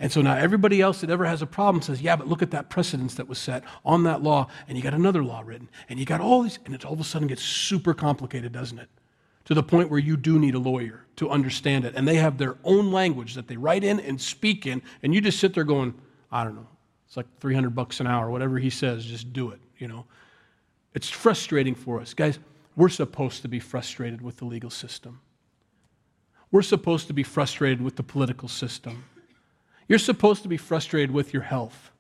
And 0.01 0.11
so 0.11 0.23
now 0.23 0.35
everybody 0.35 0.81
else 0.81 1.03
that 1.03 1.11
ever 1.11 1.27
has 1.27 1.43
a 1.43 1.47
problem 1.47 1.83
says, 1.83 2.01
yeah, 2.01 2.17
but 2.17 2.27
look 2.27 2.41
at 2.41 2.51
that 2.53 2.71
precedence 2.71 3.15
that 3.17 3.29
was 3.29 3.39
set 3.39 3.63
on 3.85 4.03
that 4.05 4.23
law. 4.23 4.49
And 4.67 4.79
you 4.79 4.83
got 4.83 4.95
another 4.95 5.23
law 5.23 5.43
written. 5.45 5.69
And 5.91 5.99
you 5.99 6.07
got 6.07 6.23
all 6.23 6.43
these, 6.43 6.59
and 6.65 6.75
it 6.75 6.87
all 6.87 6.95
of 6.95 7.01
a 7.01 7.05
sudden 7.05 7.29
gets 7.29 7.43
super 7.43 7.93
complicated, 7.93 8.51
doesn't 8.51 8.79
it? 8.79 8.89
To 9.45 9.55
the 9.55 9.63
point 9.63 9.91
where 9.91 10.01
you 10.01 10.17
do 10.17 10.39
need 10.39 10.55
a 10.55 10.59
lawyer 10.59 11.05
to 11.17 11.29
understand 11.29 11.85
it. 11.85 11.95
And 11.95 12.09
they 12.09 12.17
have 12.17 12.39
their 12.39 12.57
own 12.65 12.91
language 12.91 13.35
that 13.35 13.47
they 13.47 13.59
write 13.59 13.85
in 13.85 14.01
and 14.01 14.19
speak 14.19 14.67
in. 14.67 14.81
And 15.03 15.15
you 15.15 15.21
just 15.21 15.39
sit 15.39 15.53
there 15.53 15.65
going, 15.65 15.93
I 16.33 16.45
don't 16.45 16.55
know, 16.55 16.69
it's 17.07 17.17
like 17.17 17.27
300 17.41 17.75
bucks 17.75 18.01
an 18.01 18.07
hour, 18.07 18.31
whatever 18.31 18.59
he 18.59 18.71
says, 18.71 19.05
just 19.05 19.33
do 19.35 19.51
it, 19.51 19.61
you 19.79 19.87
know. 19.87 20.07
It's 20.95 21.11
frustrating 21.11 21.75
for 21.75 22.01
us. 22.01 22.15
Guys, 22.15 22.39
we're 22.75 22.89
supposed 22.89 23.43
to 23.43 23.49
be 23.49 23.61
frustrated 23.61 24.23
with 24.23 24.39
the 24.39 24.45
legal 24.47 24.71
system. 24.71 25.21
We're 26.53 26.63
supposed 26.63 27.07
to 27.09 27.13
be 27.13 27.23
frustrated 27.23 27.83
with 27.83 27.97
the 27.97 28.03
political 28.03 28.49
system. 28.49 29.05
You're 29.91 29.99
supposed 29.99 30.45
to 30.45 30.49
be 30.49 30.57
frustrated 30.57 31.11
with 31.11 31.35
your 31.35 31.43
health. 31.43 31.91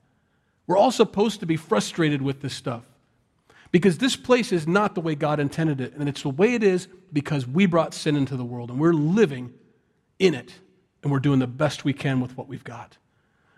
We're 0.68 0.76
all 0.76 0.92
supposed 0.92 1.40
to 1.40 1.46
be 1.46 1.56
frustrated 1.56 2.22
with 2.22 2.40
this 2.40 2.54
stuff 2.54 2.84
because 3.72 3.98
this 3.98 4.14
place 4.14 4.52
is 4.52 4.68
not 4.68 4.94
the 4.94 5.00
way 5.00 5.16
God 5.16 5.40
intended 5.40 5.80
it. 5.80 5.94
And 5.94 6.08
it's 6.08 6.22
the 6.22 6.28
way 6.28 6.54
it 6.54 6.62
is 6.62 6.86
because 7.12 7.48
we 7.48 7.66
brought 7.66 7.92
sin 7.92 8.14
into 8.14 8.36
the 8.36 8.44
world 8.44 8.70
and 8.70 8.78
we're 8.78 8.92
living 8.92 9.52
in 10.20 10.34
it 10.34 10.54
and 11.02 11.10
we're 11.10 11.18
doing 11.18 11.40
the 11.40 11.48
best 11.48 11.84
we 11.84 11.92
can 11.92 12.20
with 12.20 12.36
what 12.36 12.46
we've 12.46 12.62
got. 12.62 12.96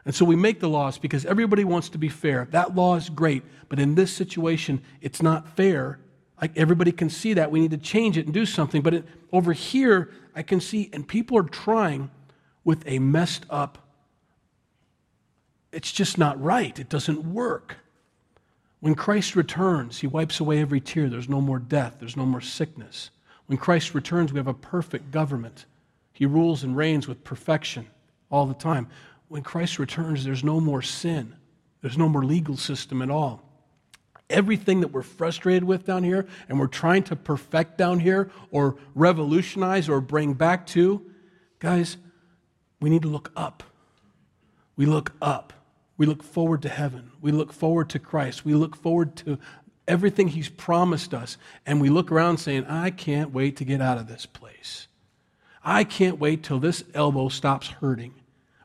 And 0.07 0.15
so 0.15 0.25
we 0.25 0.35
make 0.35 0.61
the 0.61 0.69
laws 0.71 0.97
because 0.97 1.27
everybody 1.27 1.65
wants 1.65 1.91
to 1.91 1.99
be 1.99 2.09
fair. 2.09 2.49
That 2.53 2.75
law 2.75 2.97
is 2.97 3.11
great, 3.11 3.43
but 3.69 3.79
in 3.79 3.97
this 3.97 4.15
situation, 4.15 4.81
it's 5.03 5.21
not 5.21 5.47
fair. 5.57 5.99
Like 6.41 6.57
everybody 6.57 6.93
can 6.93 7.11
see 7.11 7.35
that. 7.35 7.51
We 7.51 7.61
need 7.61 7.73
to 7.73 7.77
change 7.77 8.17
it 8.17 8.25
and 8.25 8.33
do 8.33 8.47
something. 8.47 8.81
But 8.81 8.95
it, 8.95 9.05
over 9.31 9.53
here, 9.53 10.11
I 10.35 10.43
can 10.43 10.59
see, 10.59 10.89
and 10.95 11.07
people 11.07 11.37
are 11.37 11.43
trying 11.43 12.11
with 12.65 12.83
a 12.87 12.99
messed 12.99 13.45
up, 13.51 13.77
it's 15.73 15.91
just 15.91 16.19
not 16.19 16.41
right. 16.41 16.79
It 16.79 16.89
doesn't 16.89 17.25
work. 17.33 17.77
When 18.81 18.95
Christ 18.95 19.37
returns, 19.37 20.01
he 20.01 20.07
wipes 20.07 20.41
away 20.41 20.61
every 20.61 20.81
tear. 20.81 21.09
There's 21.09 21.29
no 21.29 21.41
more 21.41 21.59
death, 21.59 21.97
there's 21.99 22.17
no 22.17 22.27
more 22.27 22.41
sickness. 22.41 23.11
When 23.47 23.59
Christ 23.59 23.95
returns, 23.95 24.33
we 24.33 24.39
have 24.39 24.49
a 24.49 24.55
perfect 24.55 25.11
government. 25.11 25.67
He 26.13 26.27
rules 26.27 26.63
and 26.63 26.77
reigns 26.77 27.09
with 27.09 27.25
perfection 27.25 27.87
all 28.31 28.47
the 28.47 28.55
time. 28.55 28.89
When 29.29 29.43
Christ 29.43 29.79
returns, 29.79 30.25
there's 30.25 30.45
no 30.45 30.61
more 30.61 30.83
sin, 30.83 31.35
there's 31.81 31.99
no 31.99 32.09
more 32.09 32.25
legal 32.25 32.57
system 32.57 33.03
at 33.03 33.11
all. 33.11 33.43
Everything 34.29 34.81
that 34.81 34.89
we're 34.89 35.03
frustrated 35.03 35.65
with 35.65 35.85
down 35.85 36.05
here 36.05 36.27
and 36.49 36.59
we're 36.59 36.67
trying 36.67 37.03
to 37.05 37.17
perfect 37.17 37.77
down 37.77 38.01
here 38.01 38.31
or 38.51 38.77
revolutionize 38.95 39.89
or 39.89 40.01
bring 40.01 40.33
back 40.33 40.67
to, 40.69 41.05
guys, 41.59 41.99
we 42.81 42.91
need 42.91 43.03
to 43.03 43.09
look 43.09 43.31
up. 43.37 43.63
We 44.77 44.87
look 44.87 45.13
up. 45.21 45.53
We 45.97 46.07
look 46.07 46.23
forward 46.23 46.63
to 46.63 46.69
heaven. 46.69 47.13
We 47.21 47.33
look 47.33 47.53
forward 47.53 47.91
to 47.91 47.99
Christ. 47.99 48.45
We 48.45 48.55
look 48.55 48.77
forward 48.77 49.17
to 49.17 49.39
everything 49.87 50.29
He's 50.29 50.49
promised 50.49 51.15
us. 51.15 51.37
And 51.67 51.81
we 51.81 51.91
look 51.91 52.11
around 52.11 52.39
saying, 52.39 52.67
I 52.67 52.91
can't 52.91 53.33
wait 53.33 53.57
to 53.59 53.65
get 53.65 53.81
out 53.81 53.99
of 53.99 54.09
this 54.09 54.27
place. 54.27 54.89
I 55.65 55.85
can't 55.85 56.19
wait 56.19 56.43
till 56.43 56.59
this 56.59 56.83
elbow 56.93 57.29
stops 57.29 57.69
hurting, 57.69 58.15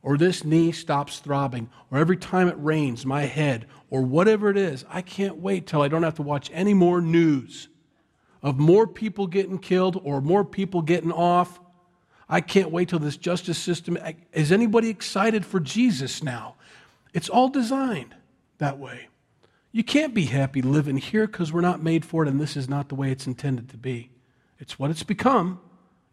or 0.02 0.18
this 0.18 0.44
knee 0.44 0.72
stops 0.72 1.20
throbbing, 1.20 1.70
or 1.92 2.00
every 2.00 2.18
time 2.18 2.48
it 2.48 2.56
rains, 2.58 3.06
my 3.06 3.24
head, 3.24 3.68
or 3.90 4.02
whatever 4.02 4.50
it 4.50 4.58
is. 4.58 4.84
I 4.90 5.02
can't 5.02 5.38
wait 5.38 5.68
till 5.68 5.82
I 5.82 5.90
don't 5.90 6.04
have 6.04 6.16
to 6.16 6.24
watch 6.24 6.50
any 6.54 6.74
more 6.74 7.02
news 7.02 7.68
of 8.42 8.58
more 8.58 8.88
people 8.88 9.28
getting 9.28 9.60
killed 9.60 10.00
or 10.04 10.22
more 10.22 10.44
people 10.44 10.82
getting 10.82 11.12
off. 11.12 11.60
I 12.30 12.42
can't 12.42 12.72
wait 12.72 12.90
till 12.90 13.00
this 13.00 13.18
justice 13.18 13.58
system. 13.58 13.98
Is 14.34 14.52
anybody 14.52 14.90
excited 14.90 15.46
for 15.46 15.60
Jesus 15.60 16.24
now? 16.24 16.56
It's 17.18 17.30
all 17.30 17.50
designed 17.50 18.14
that 18.60 18.78
way. 18.78 19.08
You 19.72 19.84
can't 19.84 20.14
be 20.14 20.26
happy 20.26 20.62
living 20.62 20.98
here 20.98 21.26
because 21.26 21.52
we're 21.52 21.62
not 21.62 21.82
made 21.82 22.06
for 22.06 22.22
it 22.22 22.30
and 22.30 22.40
this 22.40 22.56
is 22.56 22.70
not 22.70 22.90
the 22.90 22.96
way 22.96 23.10
it's 23.10 23.26
intended 23.26 23.70
to 23.70 23.78
be. 23.78 24.12
It's 24.60 24.78
what 24.78 24.92
it's 24.92 25.02
become, 25.02 25.60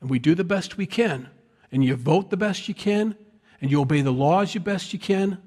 and 0.00 0.08
we 0.08 0.18
do 0.18 0.34
the 0.34 0.44
best 0.44 0.78
we 0.78 0.86
can. 0.86 1.28
And 1.70 1.84
you 1.84 1.94
vote 1.94 2.30
the 2.30 2.38
best 2.38 2.68
you 2.68 2.74
can, 2.74 3.18
and 3.60 3.70
you 3.70 3.82
obey 3.82 4.00
the 4.00 4.14
laws 4.14 4.54
the 4.54 4.60
best 4.60 4.94
you 4.94 4.98
can, 4.98 5.42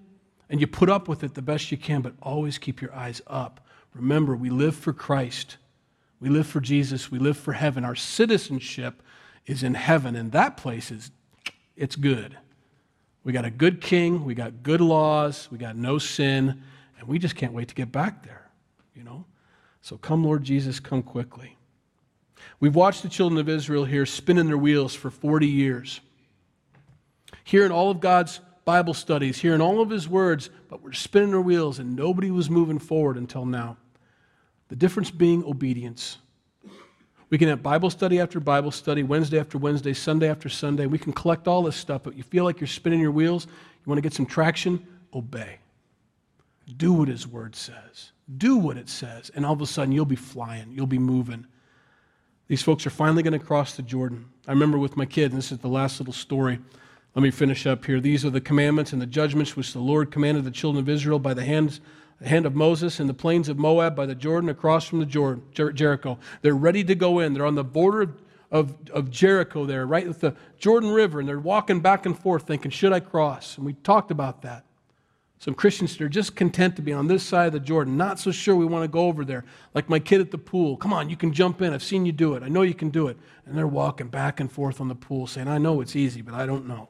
and 0.48 0.62
you 0.62 0.68
put 0.68 0.92
up 0.92 1.08
with 1.08 1.24
it 1.24 1.34
the 1.34 1.42
best 1.42 1.72
you 1.72 1.78
can, 1.78 2.04
but 2.04 2.14
always 2.22 2.60
keep 2.60 2.80
your 2.80 2.94
eyes 2.94 3.24
up. 3.26 3.66
Remember, 3.96 4.36
we 4.36 4.52
live 4.52 4.76
for 4.76 4.94
Christ. 4.94 5.58
We 6.20 6.30
live 6.30 6.46
for 6.46 6.60
Jesus. 6.60 7.10
We 7.10 7.18
live 7.18 7.36
for 7.36 7.54
heaven. 7.54 7.84
Our 7.84 7.96
citizenship 7.96 9.02
is 9.48 9.64
in 9.64 9.74
heaven, 9.74 10.16
and 10.16 10.32
that 10.34 10.56
place 10.56 10.92
is 10.92 11.10
it's 11.76 11.96
good. 11.96 12.38
We 13.28 13.34
got 13.34 13.44
a 13.44 13.52
good 13.52 13.82
king, 13.82 14.24
we 14.24 14.36
got 14.36 14.64
good 14.64 14.80
laws, 14.80 15.50
we 15.52 15.58
got 15.58 15.76
no 15.76 15.98
sin, 15.98 16.64
and 16.98 17.08
we 17.10 17.20
just 17.20 17.36
can't 17.36 17.52
wait 17.52 17.68
to 17.68 17.76
get 17.76 17.92
back 17.92 18.24
there, 18.24 18.50
you 18.96 19.04
know? 19.04 19.26
So 19.82 19.98
come, 19.98 20.24
Lord 20.24 20.46
Jesus, 20.46 20.80
come 20.80 21.04
quickly. 21.04 21.58
We've 22.62 22.74
watched 22.74 23.04
the 23.04 23.10
children 23.10 23.38
of 23.38 23.50
Israel 23.50 23.84
here 23.84 24.06
spinning 24.06 24.48
their 24.48 24.58
wheels 24.58 24.96
for 24.96 25.10
40 25.10 25.46
years. 25.46 26.00
Here 27.44 27.66
in 27.66 27.72
all 27.74 27.92
of 27.92 28.00
God's 28.00 28.40
Bible 28.64 28.94
studies, 28.94 29.40
hearing 29.40 29.60
all 29.60 29.82
of 29.82 29.90
His 29.90 30.08
words, 30.08 30.50
but 30.70 30.82
we're 30.82 30.94
spinning 30.94 31.34
our 31.34 31.42
wheels 31.42 31.80
and 31.80 31.98
nobody 31.98 32.32
was 32.32 32.50
moving 32.50 32.80
forward 32.80 33.18
until 33.18 33.46
now. 33.46 33.76
The 34.70 34.78
difference 34.78 35.12
being 35.12 35.44
obedience. 35.44 36.18
We 37.30 37.38
can 37.38 37.50
have 37.50 37.62
Bible 37.62 37.90
study 37.90 38.20
after 38.20 38.40
Bible 38.40 38.72
study, 38.72 39.04
Wednesday 39.04 39.40
after 39.40 39.58
Wednesday, 39.58 39.94
Sunday 39.94 40.30
after 40.30 40.48
Sunday. 40.48 40.86
We 40.86 40.98
can 40.98 41.12
collect 41.12 41.48
all 41.48 41.64
this 41.64 41.76
stuff, 41.76 42.04
but 42.04 42.16
you 42.16 42.24
feel 42.24 42.46
like 42.46 42.62
you're 42.62 42.68
spinning 42.68 43.02
your 43.02 43.12
wheels, 43.12 43.46
you 43.46 43.90
want 43.90 43.98
to 43.98 44.02
get 44.02 44.14
some 44.14 44.26
traction, 44.26 44.86
obey. 45.14 45.58
Do 46.78 46.94
what 46.94 47.10
His 47.10 47.28
Word 47.28 47.56
says. 47.56 48.12
Do 48.38 48.58
what 48.58 48.78
it 48.78 48.90
says, 48.90 49.32
and 49.36 49.46
all 49.46 49.54
of 49.54 49.62
a 49.62 49.66
sudden 49.66 49.94
you'll 49.94 50.06
be 50.06 50.16
flying, 50.16 50.72
you'll 50.72 50.86
be 50.86 51.00
moving. 51.00 51.46
These 52.48 52.62
folks 52.62 52.86
are 52.86 52.90
finally 52.90 53.24
going 53.24 53.38
to 53.38 53.46
cross 53.46 53.76
the 53.76 53.82
Jordan. 53.84 54.26
I 54.48 54.52
remember 54.52 54.78
with 54.78 54.96
my 54.96 55.06
kids, 55.06 55.34
and 55.34 55.38
this 55.38 55.52
is 55.52 55.60
the 55.60 55.68
last 55.68 56.00
little 56.00 56.14
story. 56.14 56.60
Let 57.14 57.24
me 57.24 57.32
finish 57.32 57.66
up 57.66 57.84
here. 57.86 58.00
These 58.00 58.24
are 58.26 58.30
the 58.30 58.40
commandments 58.40 58.94
and 58.94 59.02
the 59.02 59.06
judgments 59.06 59.56
which 59.56 59.74
the 59.74 59.80
Lord 59.80 60.12
commanded 60.12 60.44
the 60.44 60.52
children 60.52 60.82
of 60.82 60.88
Israel 60.88 61.20
by 61.20 61.34
the 61.34 61.44
hands 61.44 61.82
the 62.20 62.28
hand 62.28 62.46
of 62.46 62.56
Moses 62.56 63.00
in 63.00 63.08
the 63.08 63.14
plains 63.14 63.50
of 63.50 63.58
Moab 63.58 63.96
by 63.96 64.06
the 64.06 64.16
Jordan 64.16 64.50
across 64.50 64.86
from 64.86 65.00
the 65.00 65.06
Jordan, 65.06 65.44
Jer- 65.52 65.72
Jericho. 65.72 66.18
They're 66.42 66.56
ready 66.56 66.84
to 66.84 66.96
go 66.96 67.20
in. 67.20 67.34
They're 67.34 67.46
on 67.46 67.56
the 67.56 67.64
border 67.64 68.02
of, 68.02 68.14
of, 68.52 68.76
of 68.92 69.12
Jericho 69.12 69.66
there, 69.66 69.86
right 69.86 70.08
with 70.08 70.22
the 70.22 70.36
Jordan 70.58 70.92
River, 70.92 71.20
and 71.20 71.30
they're 71.30 71.40
walking 71.40 71.80
back 71.80 72.06
and 72.06 72.18
forth 72.18 72.48
thinking, 72.48 72.72
should 72.72 72.94
I 72.94 73.00
cross? 73.00 73.58
And 73.58 73.66
we 73.66 73.74
talked 73.74 74.12
about 74.12 74.42
that. 74.42 74.64
Some 75.40 75.54
Christians 75.54 76.02
are 76.02 76.10
just 76.10 76.36
content 76.36 76.76
to 76.78 76.82
be 76.82 76.92
on 76.92 77.06
this 77.06 77.22
side 77.22 77.48
of 77.48 77.54
the 77.54 77.60
Jordan, 77.60 77.96
not 77.96 78.20
so 78.20 78.32
sure 78.32 78.56
we 78.56 78.66
want 78.66 78.84
to 78.84 78.88
go 78.88 79.02
over 79.02 79.24
there. 79.24 79.46
Like 79.76 79.88
my 79.88 80.00
kid 80.00 80.20
at 80.20 80.32
the 80.32 80.38
pool. 80.40 80.78
Come 80.78 80.92
on, 80.92 81.12
you 81.12 81.16
can 81.16 81.32
jump 81.32 81.62
in. 81.62 81.74
I've 81.74 81.84
seen 81.84 82.08
you 82.08 82.12
do 82.12 82.34
it. 82.34 82.42
I 82.42 82.48
know 82.48 82.64
you 82.64 82.74
can 82.74 82.90
do 82.90 83.08
it. 83.08 83.18
And 83.46 83.56
they're 83.56 83.68
walking 83.68 84.08
back 84.08 84.40
and 84.40 84.52
forth 84.52 84.82
on 84.82 84.88
the 84.88 84.96
pool 84.96 85.28
saying, 85.28 85.48
I 85.48 85.60
know 85.60 85.80
it's 85.80 85.96
easy, 85.96 86.24
but 86.24 86.34
I 86.34 86.48
don't 86.48 86.68
know. 86.68 86.90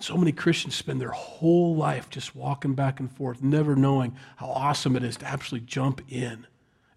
So 0.00 0.16
many 0.16 0.32
Christians 0.32 0.76
spend 0.76 1.00
their 1.00 1.10
whole 1.10 1.74
life 1.74 2.08
just 2.08 2.36
walking 2.36 2.74
back 2.74 3.00
and 3.00 3.10
forth, 3.10 3.42
never 3.42 3.74
knowing 3.74 4.16
how 4.36 4.46
awesome 4.46 4.94
it 4.96 5.02
is 5.02 5.16
to 5.18 5.26
actually 5.26 5.60
jump 5.60 6.00
in 6.08 6.46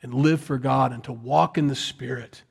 and 0.04 0.14
live 0.14 0.42
for 0.42 0.58
God 0.58 0.92
and 0.92 1.04
to 1.06 1.14
walk 1.14 1.58
in 1.58 1.68
the 1.68 1.76
Spirit, 1.76 2.44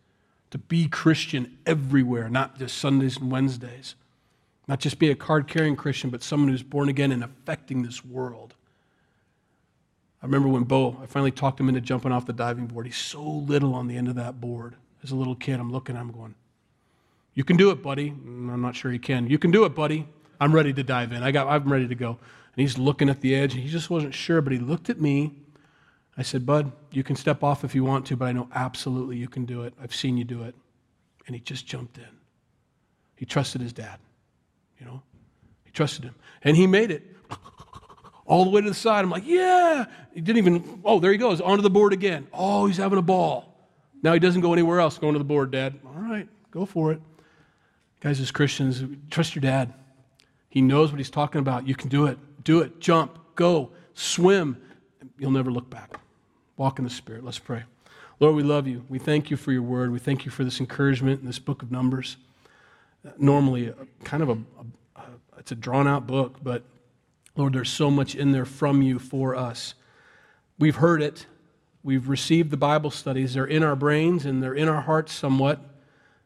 to 0.50 0.58
be 0.58 0.88
Christian 0.88 1.58
everywhere, 1.66 2.28
not 2.28 2.58
just 2.58 2.78
Sundays 2.78 3.16
and 3.18 3.30
Wednesdays. 3.30 3.94
Not 4.66 4.78
just 4.78 5.00
be 5.00 5.10
a 5.10 5.16
card 5.16 5.48
carrying 5.48 5.74
Christian, 5.74 6.10
but 6.10 6.22
someone 6.22 6.48
who's 6.48 6.62
born 6.62 6.88
again 6.88 7.10
and 7.10 7.24
affecting 7.24 7.82
this 7.82 8.04
world. 8.04 8.54
I 10.22 10.26
remember 10.26 10.48
when 10.48 10.64
Bo, 10.64 10.96
I 11.02 11.06
finally 11.06 11.32
talked 11.32 11.58
him 11.58 11.68
into 11.68 11.80
jumping 11.80 12.12
off 12.12 12.26
the 12.26 12.32
diving 12.32 12.66
board. 12.66 12.86
He's 12.86 12.96
so 12.96 13.22
little 13.22 13.74
on 13.74 13.88
the 13.88 13.96
end 13.96 14.06
of 14.06 14.14
that 14.16 14.40
board. 14.40 14.76
As 15.02 15.10
a 15.10 15.16
little 15.16 15.34
kid, 15.34 15.58
I'm 15.58 15.72
looking 15.72 15.96
him 15.96 16.12
going, 16.12 16.34
You 17.34 17.42
can 17.42 17.56
do 17.56 17.70
it, 17.70 17.82
buddy. 17.82 18.10
Mm, 18.10 18.52
I'm 18.52 18.60
not 18.60 18.76
sure 18.76 18.92
he 18.92 18.98
can. 18.98 19.26
You 19.26 19.38
can 19.38 19.50
do 19.50 19.64
it, 19.64 19.74
buddy. 19.74 20.06
I'm 20.40 20.52
ready 20.54 20.72
to 20.72 20.82
dive 20.82 21.12
in. 21.12 21.22
I 21.22 21.30
got, 21.30 21.46
I'm 21.46 21.70
ready 21.70 21.86
to 21.86 21.94
go. 21.94 22.08
And 22.10 22.18
he's 22.56 22.78
looking 22.78 23.08
at 23.08 23.20
the 23.20 23.34
edge. 23.34 23.54
He 23.54 23.68
just 23.68 23.90
wasn't 23.90 24.14
sure, 24.14 24.40
but 24.40 24.52
he 24.52 24.58
looked 24.58 24.90
at 24.90 25.00
me. 25.00 25.36
I 26.16 26.22
said, 26.22 26.44
Bud, 26.44 26.72
you 26.90 27.04
can 27.04 27.14
step 27.14 27.44
off 27.44 27.62
if 27.62 27.74
you 27.74 27.84
want 27.84 28.06
to, 28.06 28.16
but 28.16 28.26
I 28.26 28.32
know 28.32 28.48
absolutely 28.54 29.16
you 29.16 29.28
can 29.28 29.44
do 29.44 29.62
it. 29.62 29.74
I've 29.80 29.94
seen 29.94 30.16
you 30.16 30.24
do 30.24 30.42
it. 30.42 30.54
And 31.26 31.36
he 31.36 31.40
just 31.40 31.66
jumped 31.66 31.98
in. 31.98 32.04
He 33.16 33.26
trusted 33.26 33.60
his 33.60 33.72
dad, 33.72 33.98
you 34.78 34.86
know? 34.86 35.02
He 35.64 35.70
trusted 35.70 36.04
him. 36.04 36.14
And 36.42 36.56
he 36.56 36.66
made 36.66 36.90
it 36.90 37.16
all 38.24 38.44
the 38.44 38.50
way 38.50 38.60
to 38.62 38.68
the 38.68 38.74
side. 38.74 39.04
I'm 39.04 39.10
like, 39.10 39.26
yeah. 39.26 39.84
He 40.14 40.20
didn't 40.20 40.38
even, 40.38 40.80
oh, 40.84 41.00
there 41.00 41.12
he 41.12 41.18
goes, 41.18 41.40
onto 41.40 41.62
the 41.62 41.70
board 41.70 41.92
again. 41.92 42.26
Oh, 42.32 42.66
he's 42.66 42.78
having 42.78 42.98
a 42.98 43.02
ball. 43.02 43.54
Now 44.02 44.14
he 44.14 44.18
doesn't 44.18 44.40
go 44.40 44.52
anywhere 44.52 44.80
else, 44.80 44.98
going 44.98 45.12
to 45.12 45.18
the 45.18 45.24
board, 45.24 45.50
Dad. 45.50 45.78
All 45.84 46.02
right, 46.02 46.26
go 46.50 46.64
for 46.64 46.92
it. 46.92 47.00
Guys, 48.00 48.18
as 48.18 48.30
Christians, 48.30 48.82
trust 49.10 49.34
your 49.34 49.42
dad. 49.42 49.74
He 50.50 50.60
knows 50.60 50.90
what 50.90 50.98
he's 50.98 51.10
talking 51.10 51.38
about. 51.38 51.66
You 51.66 51.74
can 51.74 51.88
do 51.88 52.06
it. 52.06 52.18
Do 52.44 52.60
it. 52.60 52.80
Jump. 52.80 53.18
Go. 53.36 53.70
Swim. 53.94 54.60
You'll 55.18 55.30
never 55.30 55.50
look 55.50 55.70
back. 55.70 55.98
Walk 56.56 56.78
in 56.78 56.84
the 56.84 56.90
Spirit. 56.90 57.24
Let's 57.24 57.38
pray. 57.38 57.62
Lord, 58.18 58.34
we 58.34 58.42
love 58.42 58.66
you. 58.66 58.84
We 58.88 58.98
thank 58.98 59.30
you 59.30 59.38
for 59.38 59.50
your 59.50 59.62
word. 59.62 59.90
We 59.90 59.98
thank 59.98 60.26
you 60.26 60.30
for 60.30 60.44
this 60.44 60.60
encouragement 60.60 61.20
in 61.20 61.26
this 61.26 61.38
book 61.38 61.62
of 61.62 61.70
Numbers. 61.70 62.18
Normally, 63.16 63.72
kind 64.04 64.22
of 64.22 64.28
a, 64.28 64.38
a, 64.96 65.02
it's 65.38 65.52
a 65.52 65.54
drawn 65.54 65.88
out 65.88 66.06
book, 66.06 66.36
but 66.42 66.62
Lord, 67.34 67.54
there's 67.54 67.70
so 67.70 67.90
much 67.90 68.14
in 68.14 68.32
there 68.32 68.44
from 68.44 68.82
you 68.82 68.98
for 68.98 69.34
us. 69.34 69.72
We've 70.58 70.76
heard 70.76 71.00
it. 71.00 71.24
We've 71.82 72.10
received 72.10 72.50
the 72.50 72.58
Bible 72.58 72.90
studies. 72.90 73.32
They're 73.32 73.46
in 73.46 73.62
our 73.62 73.76
brains 73.76 74.26
and 74.26 74.42
they're 74.42 74.52
in 74.52 74.68
our 74.68 74.82
hearts 74.82 75.14
somewhat. 75.14 75.60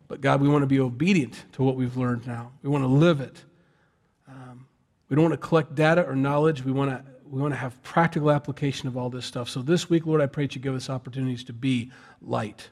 But 0.09 0.21
God, 0.21 0.41
we 0.41 0.49
want 0.49 0.63
to 0.63 0.67
be 0.67 0.81
obedient 0.81 1.45
to 1.53 1.63
what 1.63 1.77
we've 1.77 1.97
learned 1.97 2.27
now. 2.27 2.51
We 2.63 2.71
want 2.71 2.83
to 2.83 2.89
live 2.89 3.21
it. 3.21 3.45
We 5.09 5.17
don't 5.17 5.25
want 5.25 5.41
to 5.41 5.47
collect 5.47 5.75
data 5.75 6.07
or 6.07 6.17
knowledge. 6.17 6.65
We 6.65 6.73
want 6.73 6.91
to, 6.91 7.05
we 7.29 7.41
want 7.41 7.53
to 7.53 7.59
have 7.59 7.83
practical 7.83 8.31
application 8.31 8.89
of 8.89 8.97
all 8.97 9.11
this 9.11 9.27
stuff. 9.27 9.49
So 9.49 9.61
this 9.61 9.91
week, 9.91 10.07
Lord, 10.07 10.21
I 10.21 10.27
pray 10.27 10.45
that 10.45 10.55
you 10.55 10.61
give 10.61 10.75
us 10.75 10.89
opportunities 10.89 11.45
to 11.45 11.53
be 11.53 11.91
light, 12.23 12.71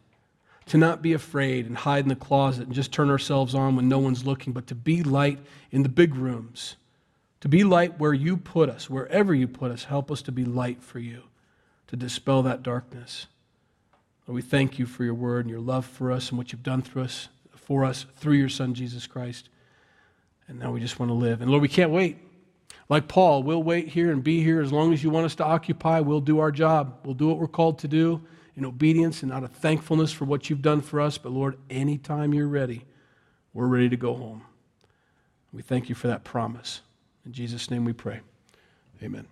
to 0.66 0.78
not 0.78 1.02
be 1.02 1.12
afraid 1.12 1.66
and 1.66 1.76
hide 1.76 2.04
in 2.04 2.08
the 2.08 2.16
closet 2.16 2.66
and 2.66 2.74
just 2.74 2.92
turn 2.92 3.10
ourselves 3.10 3.54
on 3.54 3.76
when 3.76 3.88
no 3.88 3.98
one's 3.98 4.24
looking, 4.24 4.52
but 4.52 4.66
to 4.68 4.74
be 4.74 5.02
light 5.02 5.38
in 5.70 5.82
the 5.82 5.88
big 5.88 6.14
rooms, 6.14 6.76
to 7.40 7.48
be 7.48 7.64
light 7.64 7.98
where 7.98 8.14
you 8.14 8.36
put 8.36 8.68
us, 8.68 8.88
wherever 8.88 9.34
you 9.34 9.48
put 9.48 9.72
us. 9.72 9.84
Help 9.84 10.10
us 10.10 10.22
to 10.22 10.32
be 10.32 10.44
light 10.44 10.82
for 10.82 11.00
you, 11.00 11.24
to 11.88 11.96
dispel 11.96 12.42
that 12.42 12.62
darkness. 12.62 13.26
Lord, 14.26 14.36
we 14.36 14.42
thank 14.42 14.78
you 14.78 14.86
for 14.86 15.02
your 15.04 15.14
word 15.14 15.44
and 15.44 15.50
your 15.50 15.60
love 15.60 15.84
for 15.84 16.12
us 16.12 16.28
and 16.28 16.38
what 16.38 16.52
you've 16.52 16.62
done 16.62 16.82
through 16.82 17.02
us, 17.02 17.28
for 17.56 17.84
us 17.84 18.06
through 18.16 18.34
your 18.34 18.48
Son, 18.48 18.74
Jesus 18.74 19.06
Christ. 19.08 19.48
And 20.52 20.60
now 20.60 20.70
we 20.70 20.80
just 20.80 21.00
want 21.00 21.08
to 21.08 21.14
live. 21.14 21.40
And 21.40 21.50
Lord, 21.50 21.62
we 21.62 21.68
can't 21.68 21.90
wait. 21.90 22.18
Like 22.90 23.08
Paul, 23.08 23.42
we'll 23.42 23.62
wait 23.62 23.88
here 23.88 24.12
and 24.12 24.22
be 24.22 24.42
here 24.42 24.60
as 24.60 24.70
long 24.70 24.92
as 24.92 25.02
you 25.02 25.08
want 25.08 25.24
us 25.24 25.34
to 25.36 25.44
occupy. 25.44 26.00
We'll 26.00 26.20
do 26.20 26.40
our 26.40 26.52
job. 26.52 26.98
We'll 27.04 27.14
do 27.14 27.26
what 27.26 27.38
we're 27.38 27.48
called 27.48 27.78
to 27.78 27.88
do 27.88 28.20
in 28.54 28.66
obedience 28.66 29.22
and 29.22 29.32
out 29.32 29.44
of 29.44 29.50
thankfulness 29.50 30.12
for 30.12 30.26
what 30.26 30.50
you've 30.50 30.60
done 30.60 30.82
for 30.82 31.00
us. 31.00 31.16
But 31.16 31.32
Lord, 31.32 31.56
anytime 31.70 32.34
you're 32.34 32.48
ready, 32.48 32.84
we're 33.54 33.66
ready 33.66 33.88
to 33.88 33.96
go 33.96 34.14
home. 34.14 34.42
We 35.54 35.62
thank 35.62 35.88
you 35.88 35.94
for 35.94 36.08
that 36.08 36.22
promise. 36.22 36.82
In 37.24 37.32
Jesus' 37.32 37.70
name 37.70 37.86
we 37.86 37.94
pray. 37.94 38.20
Amen. 39.02 39.26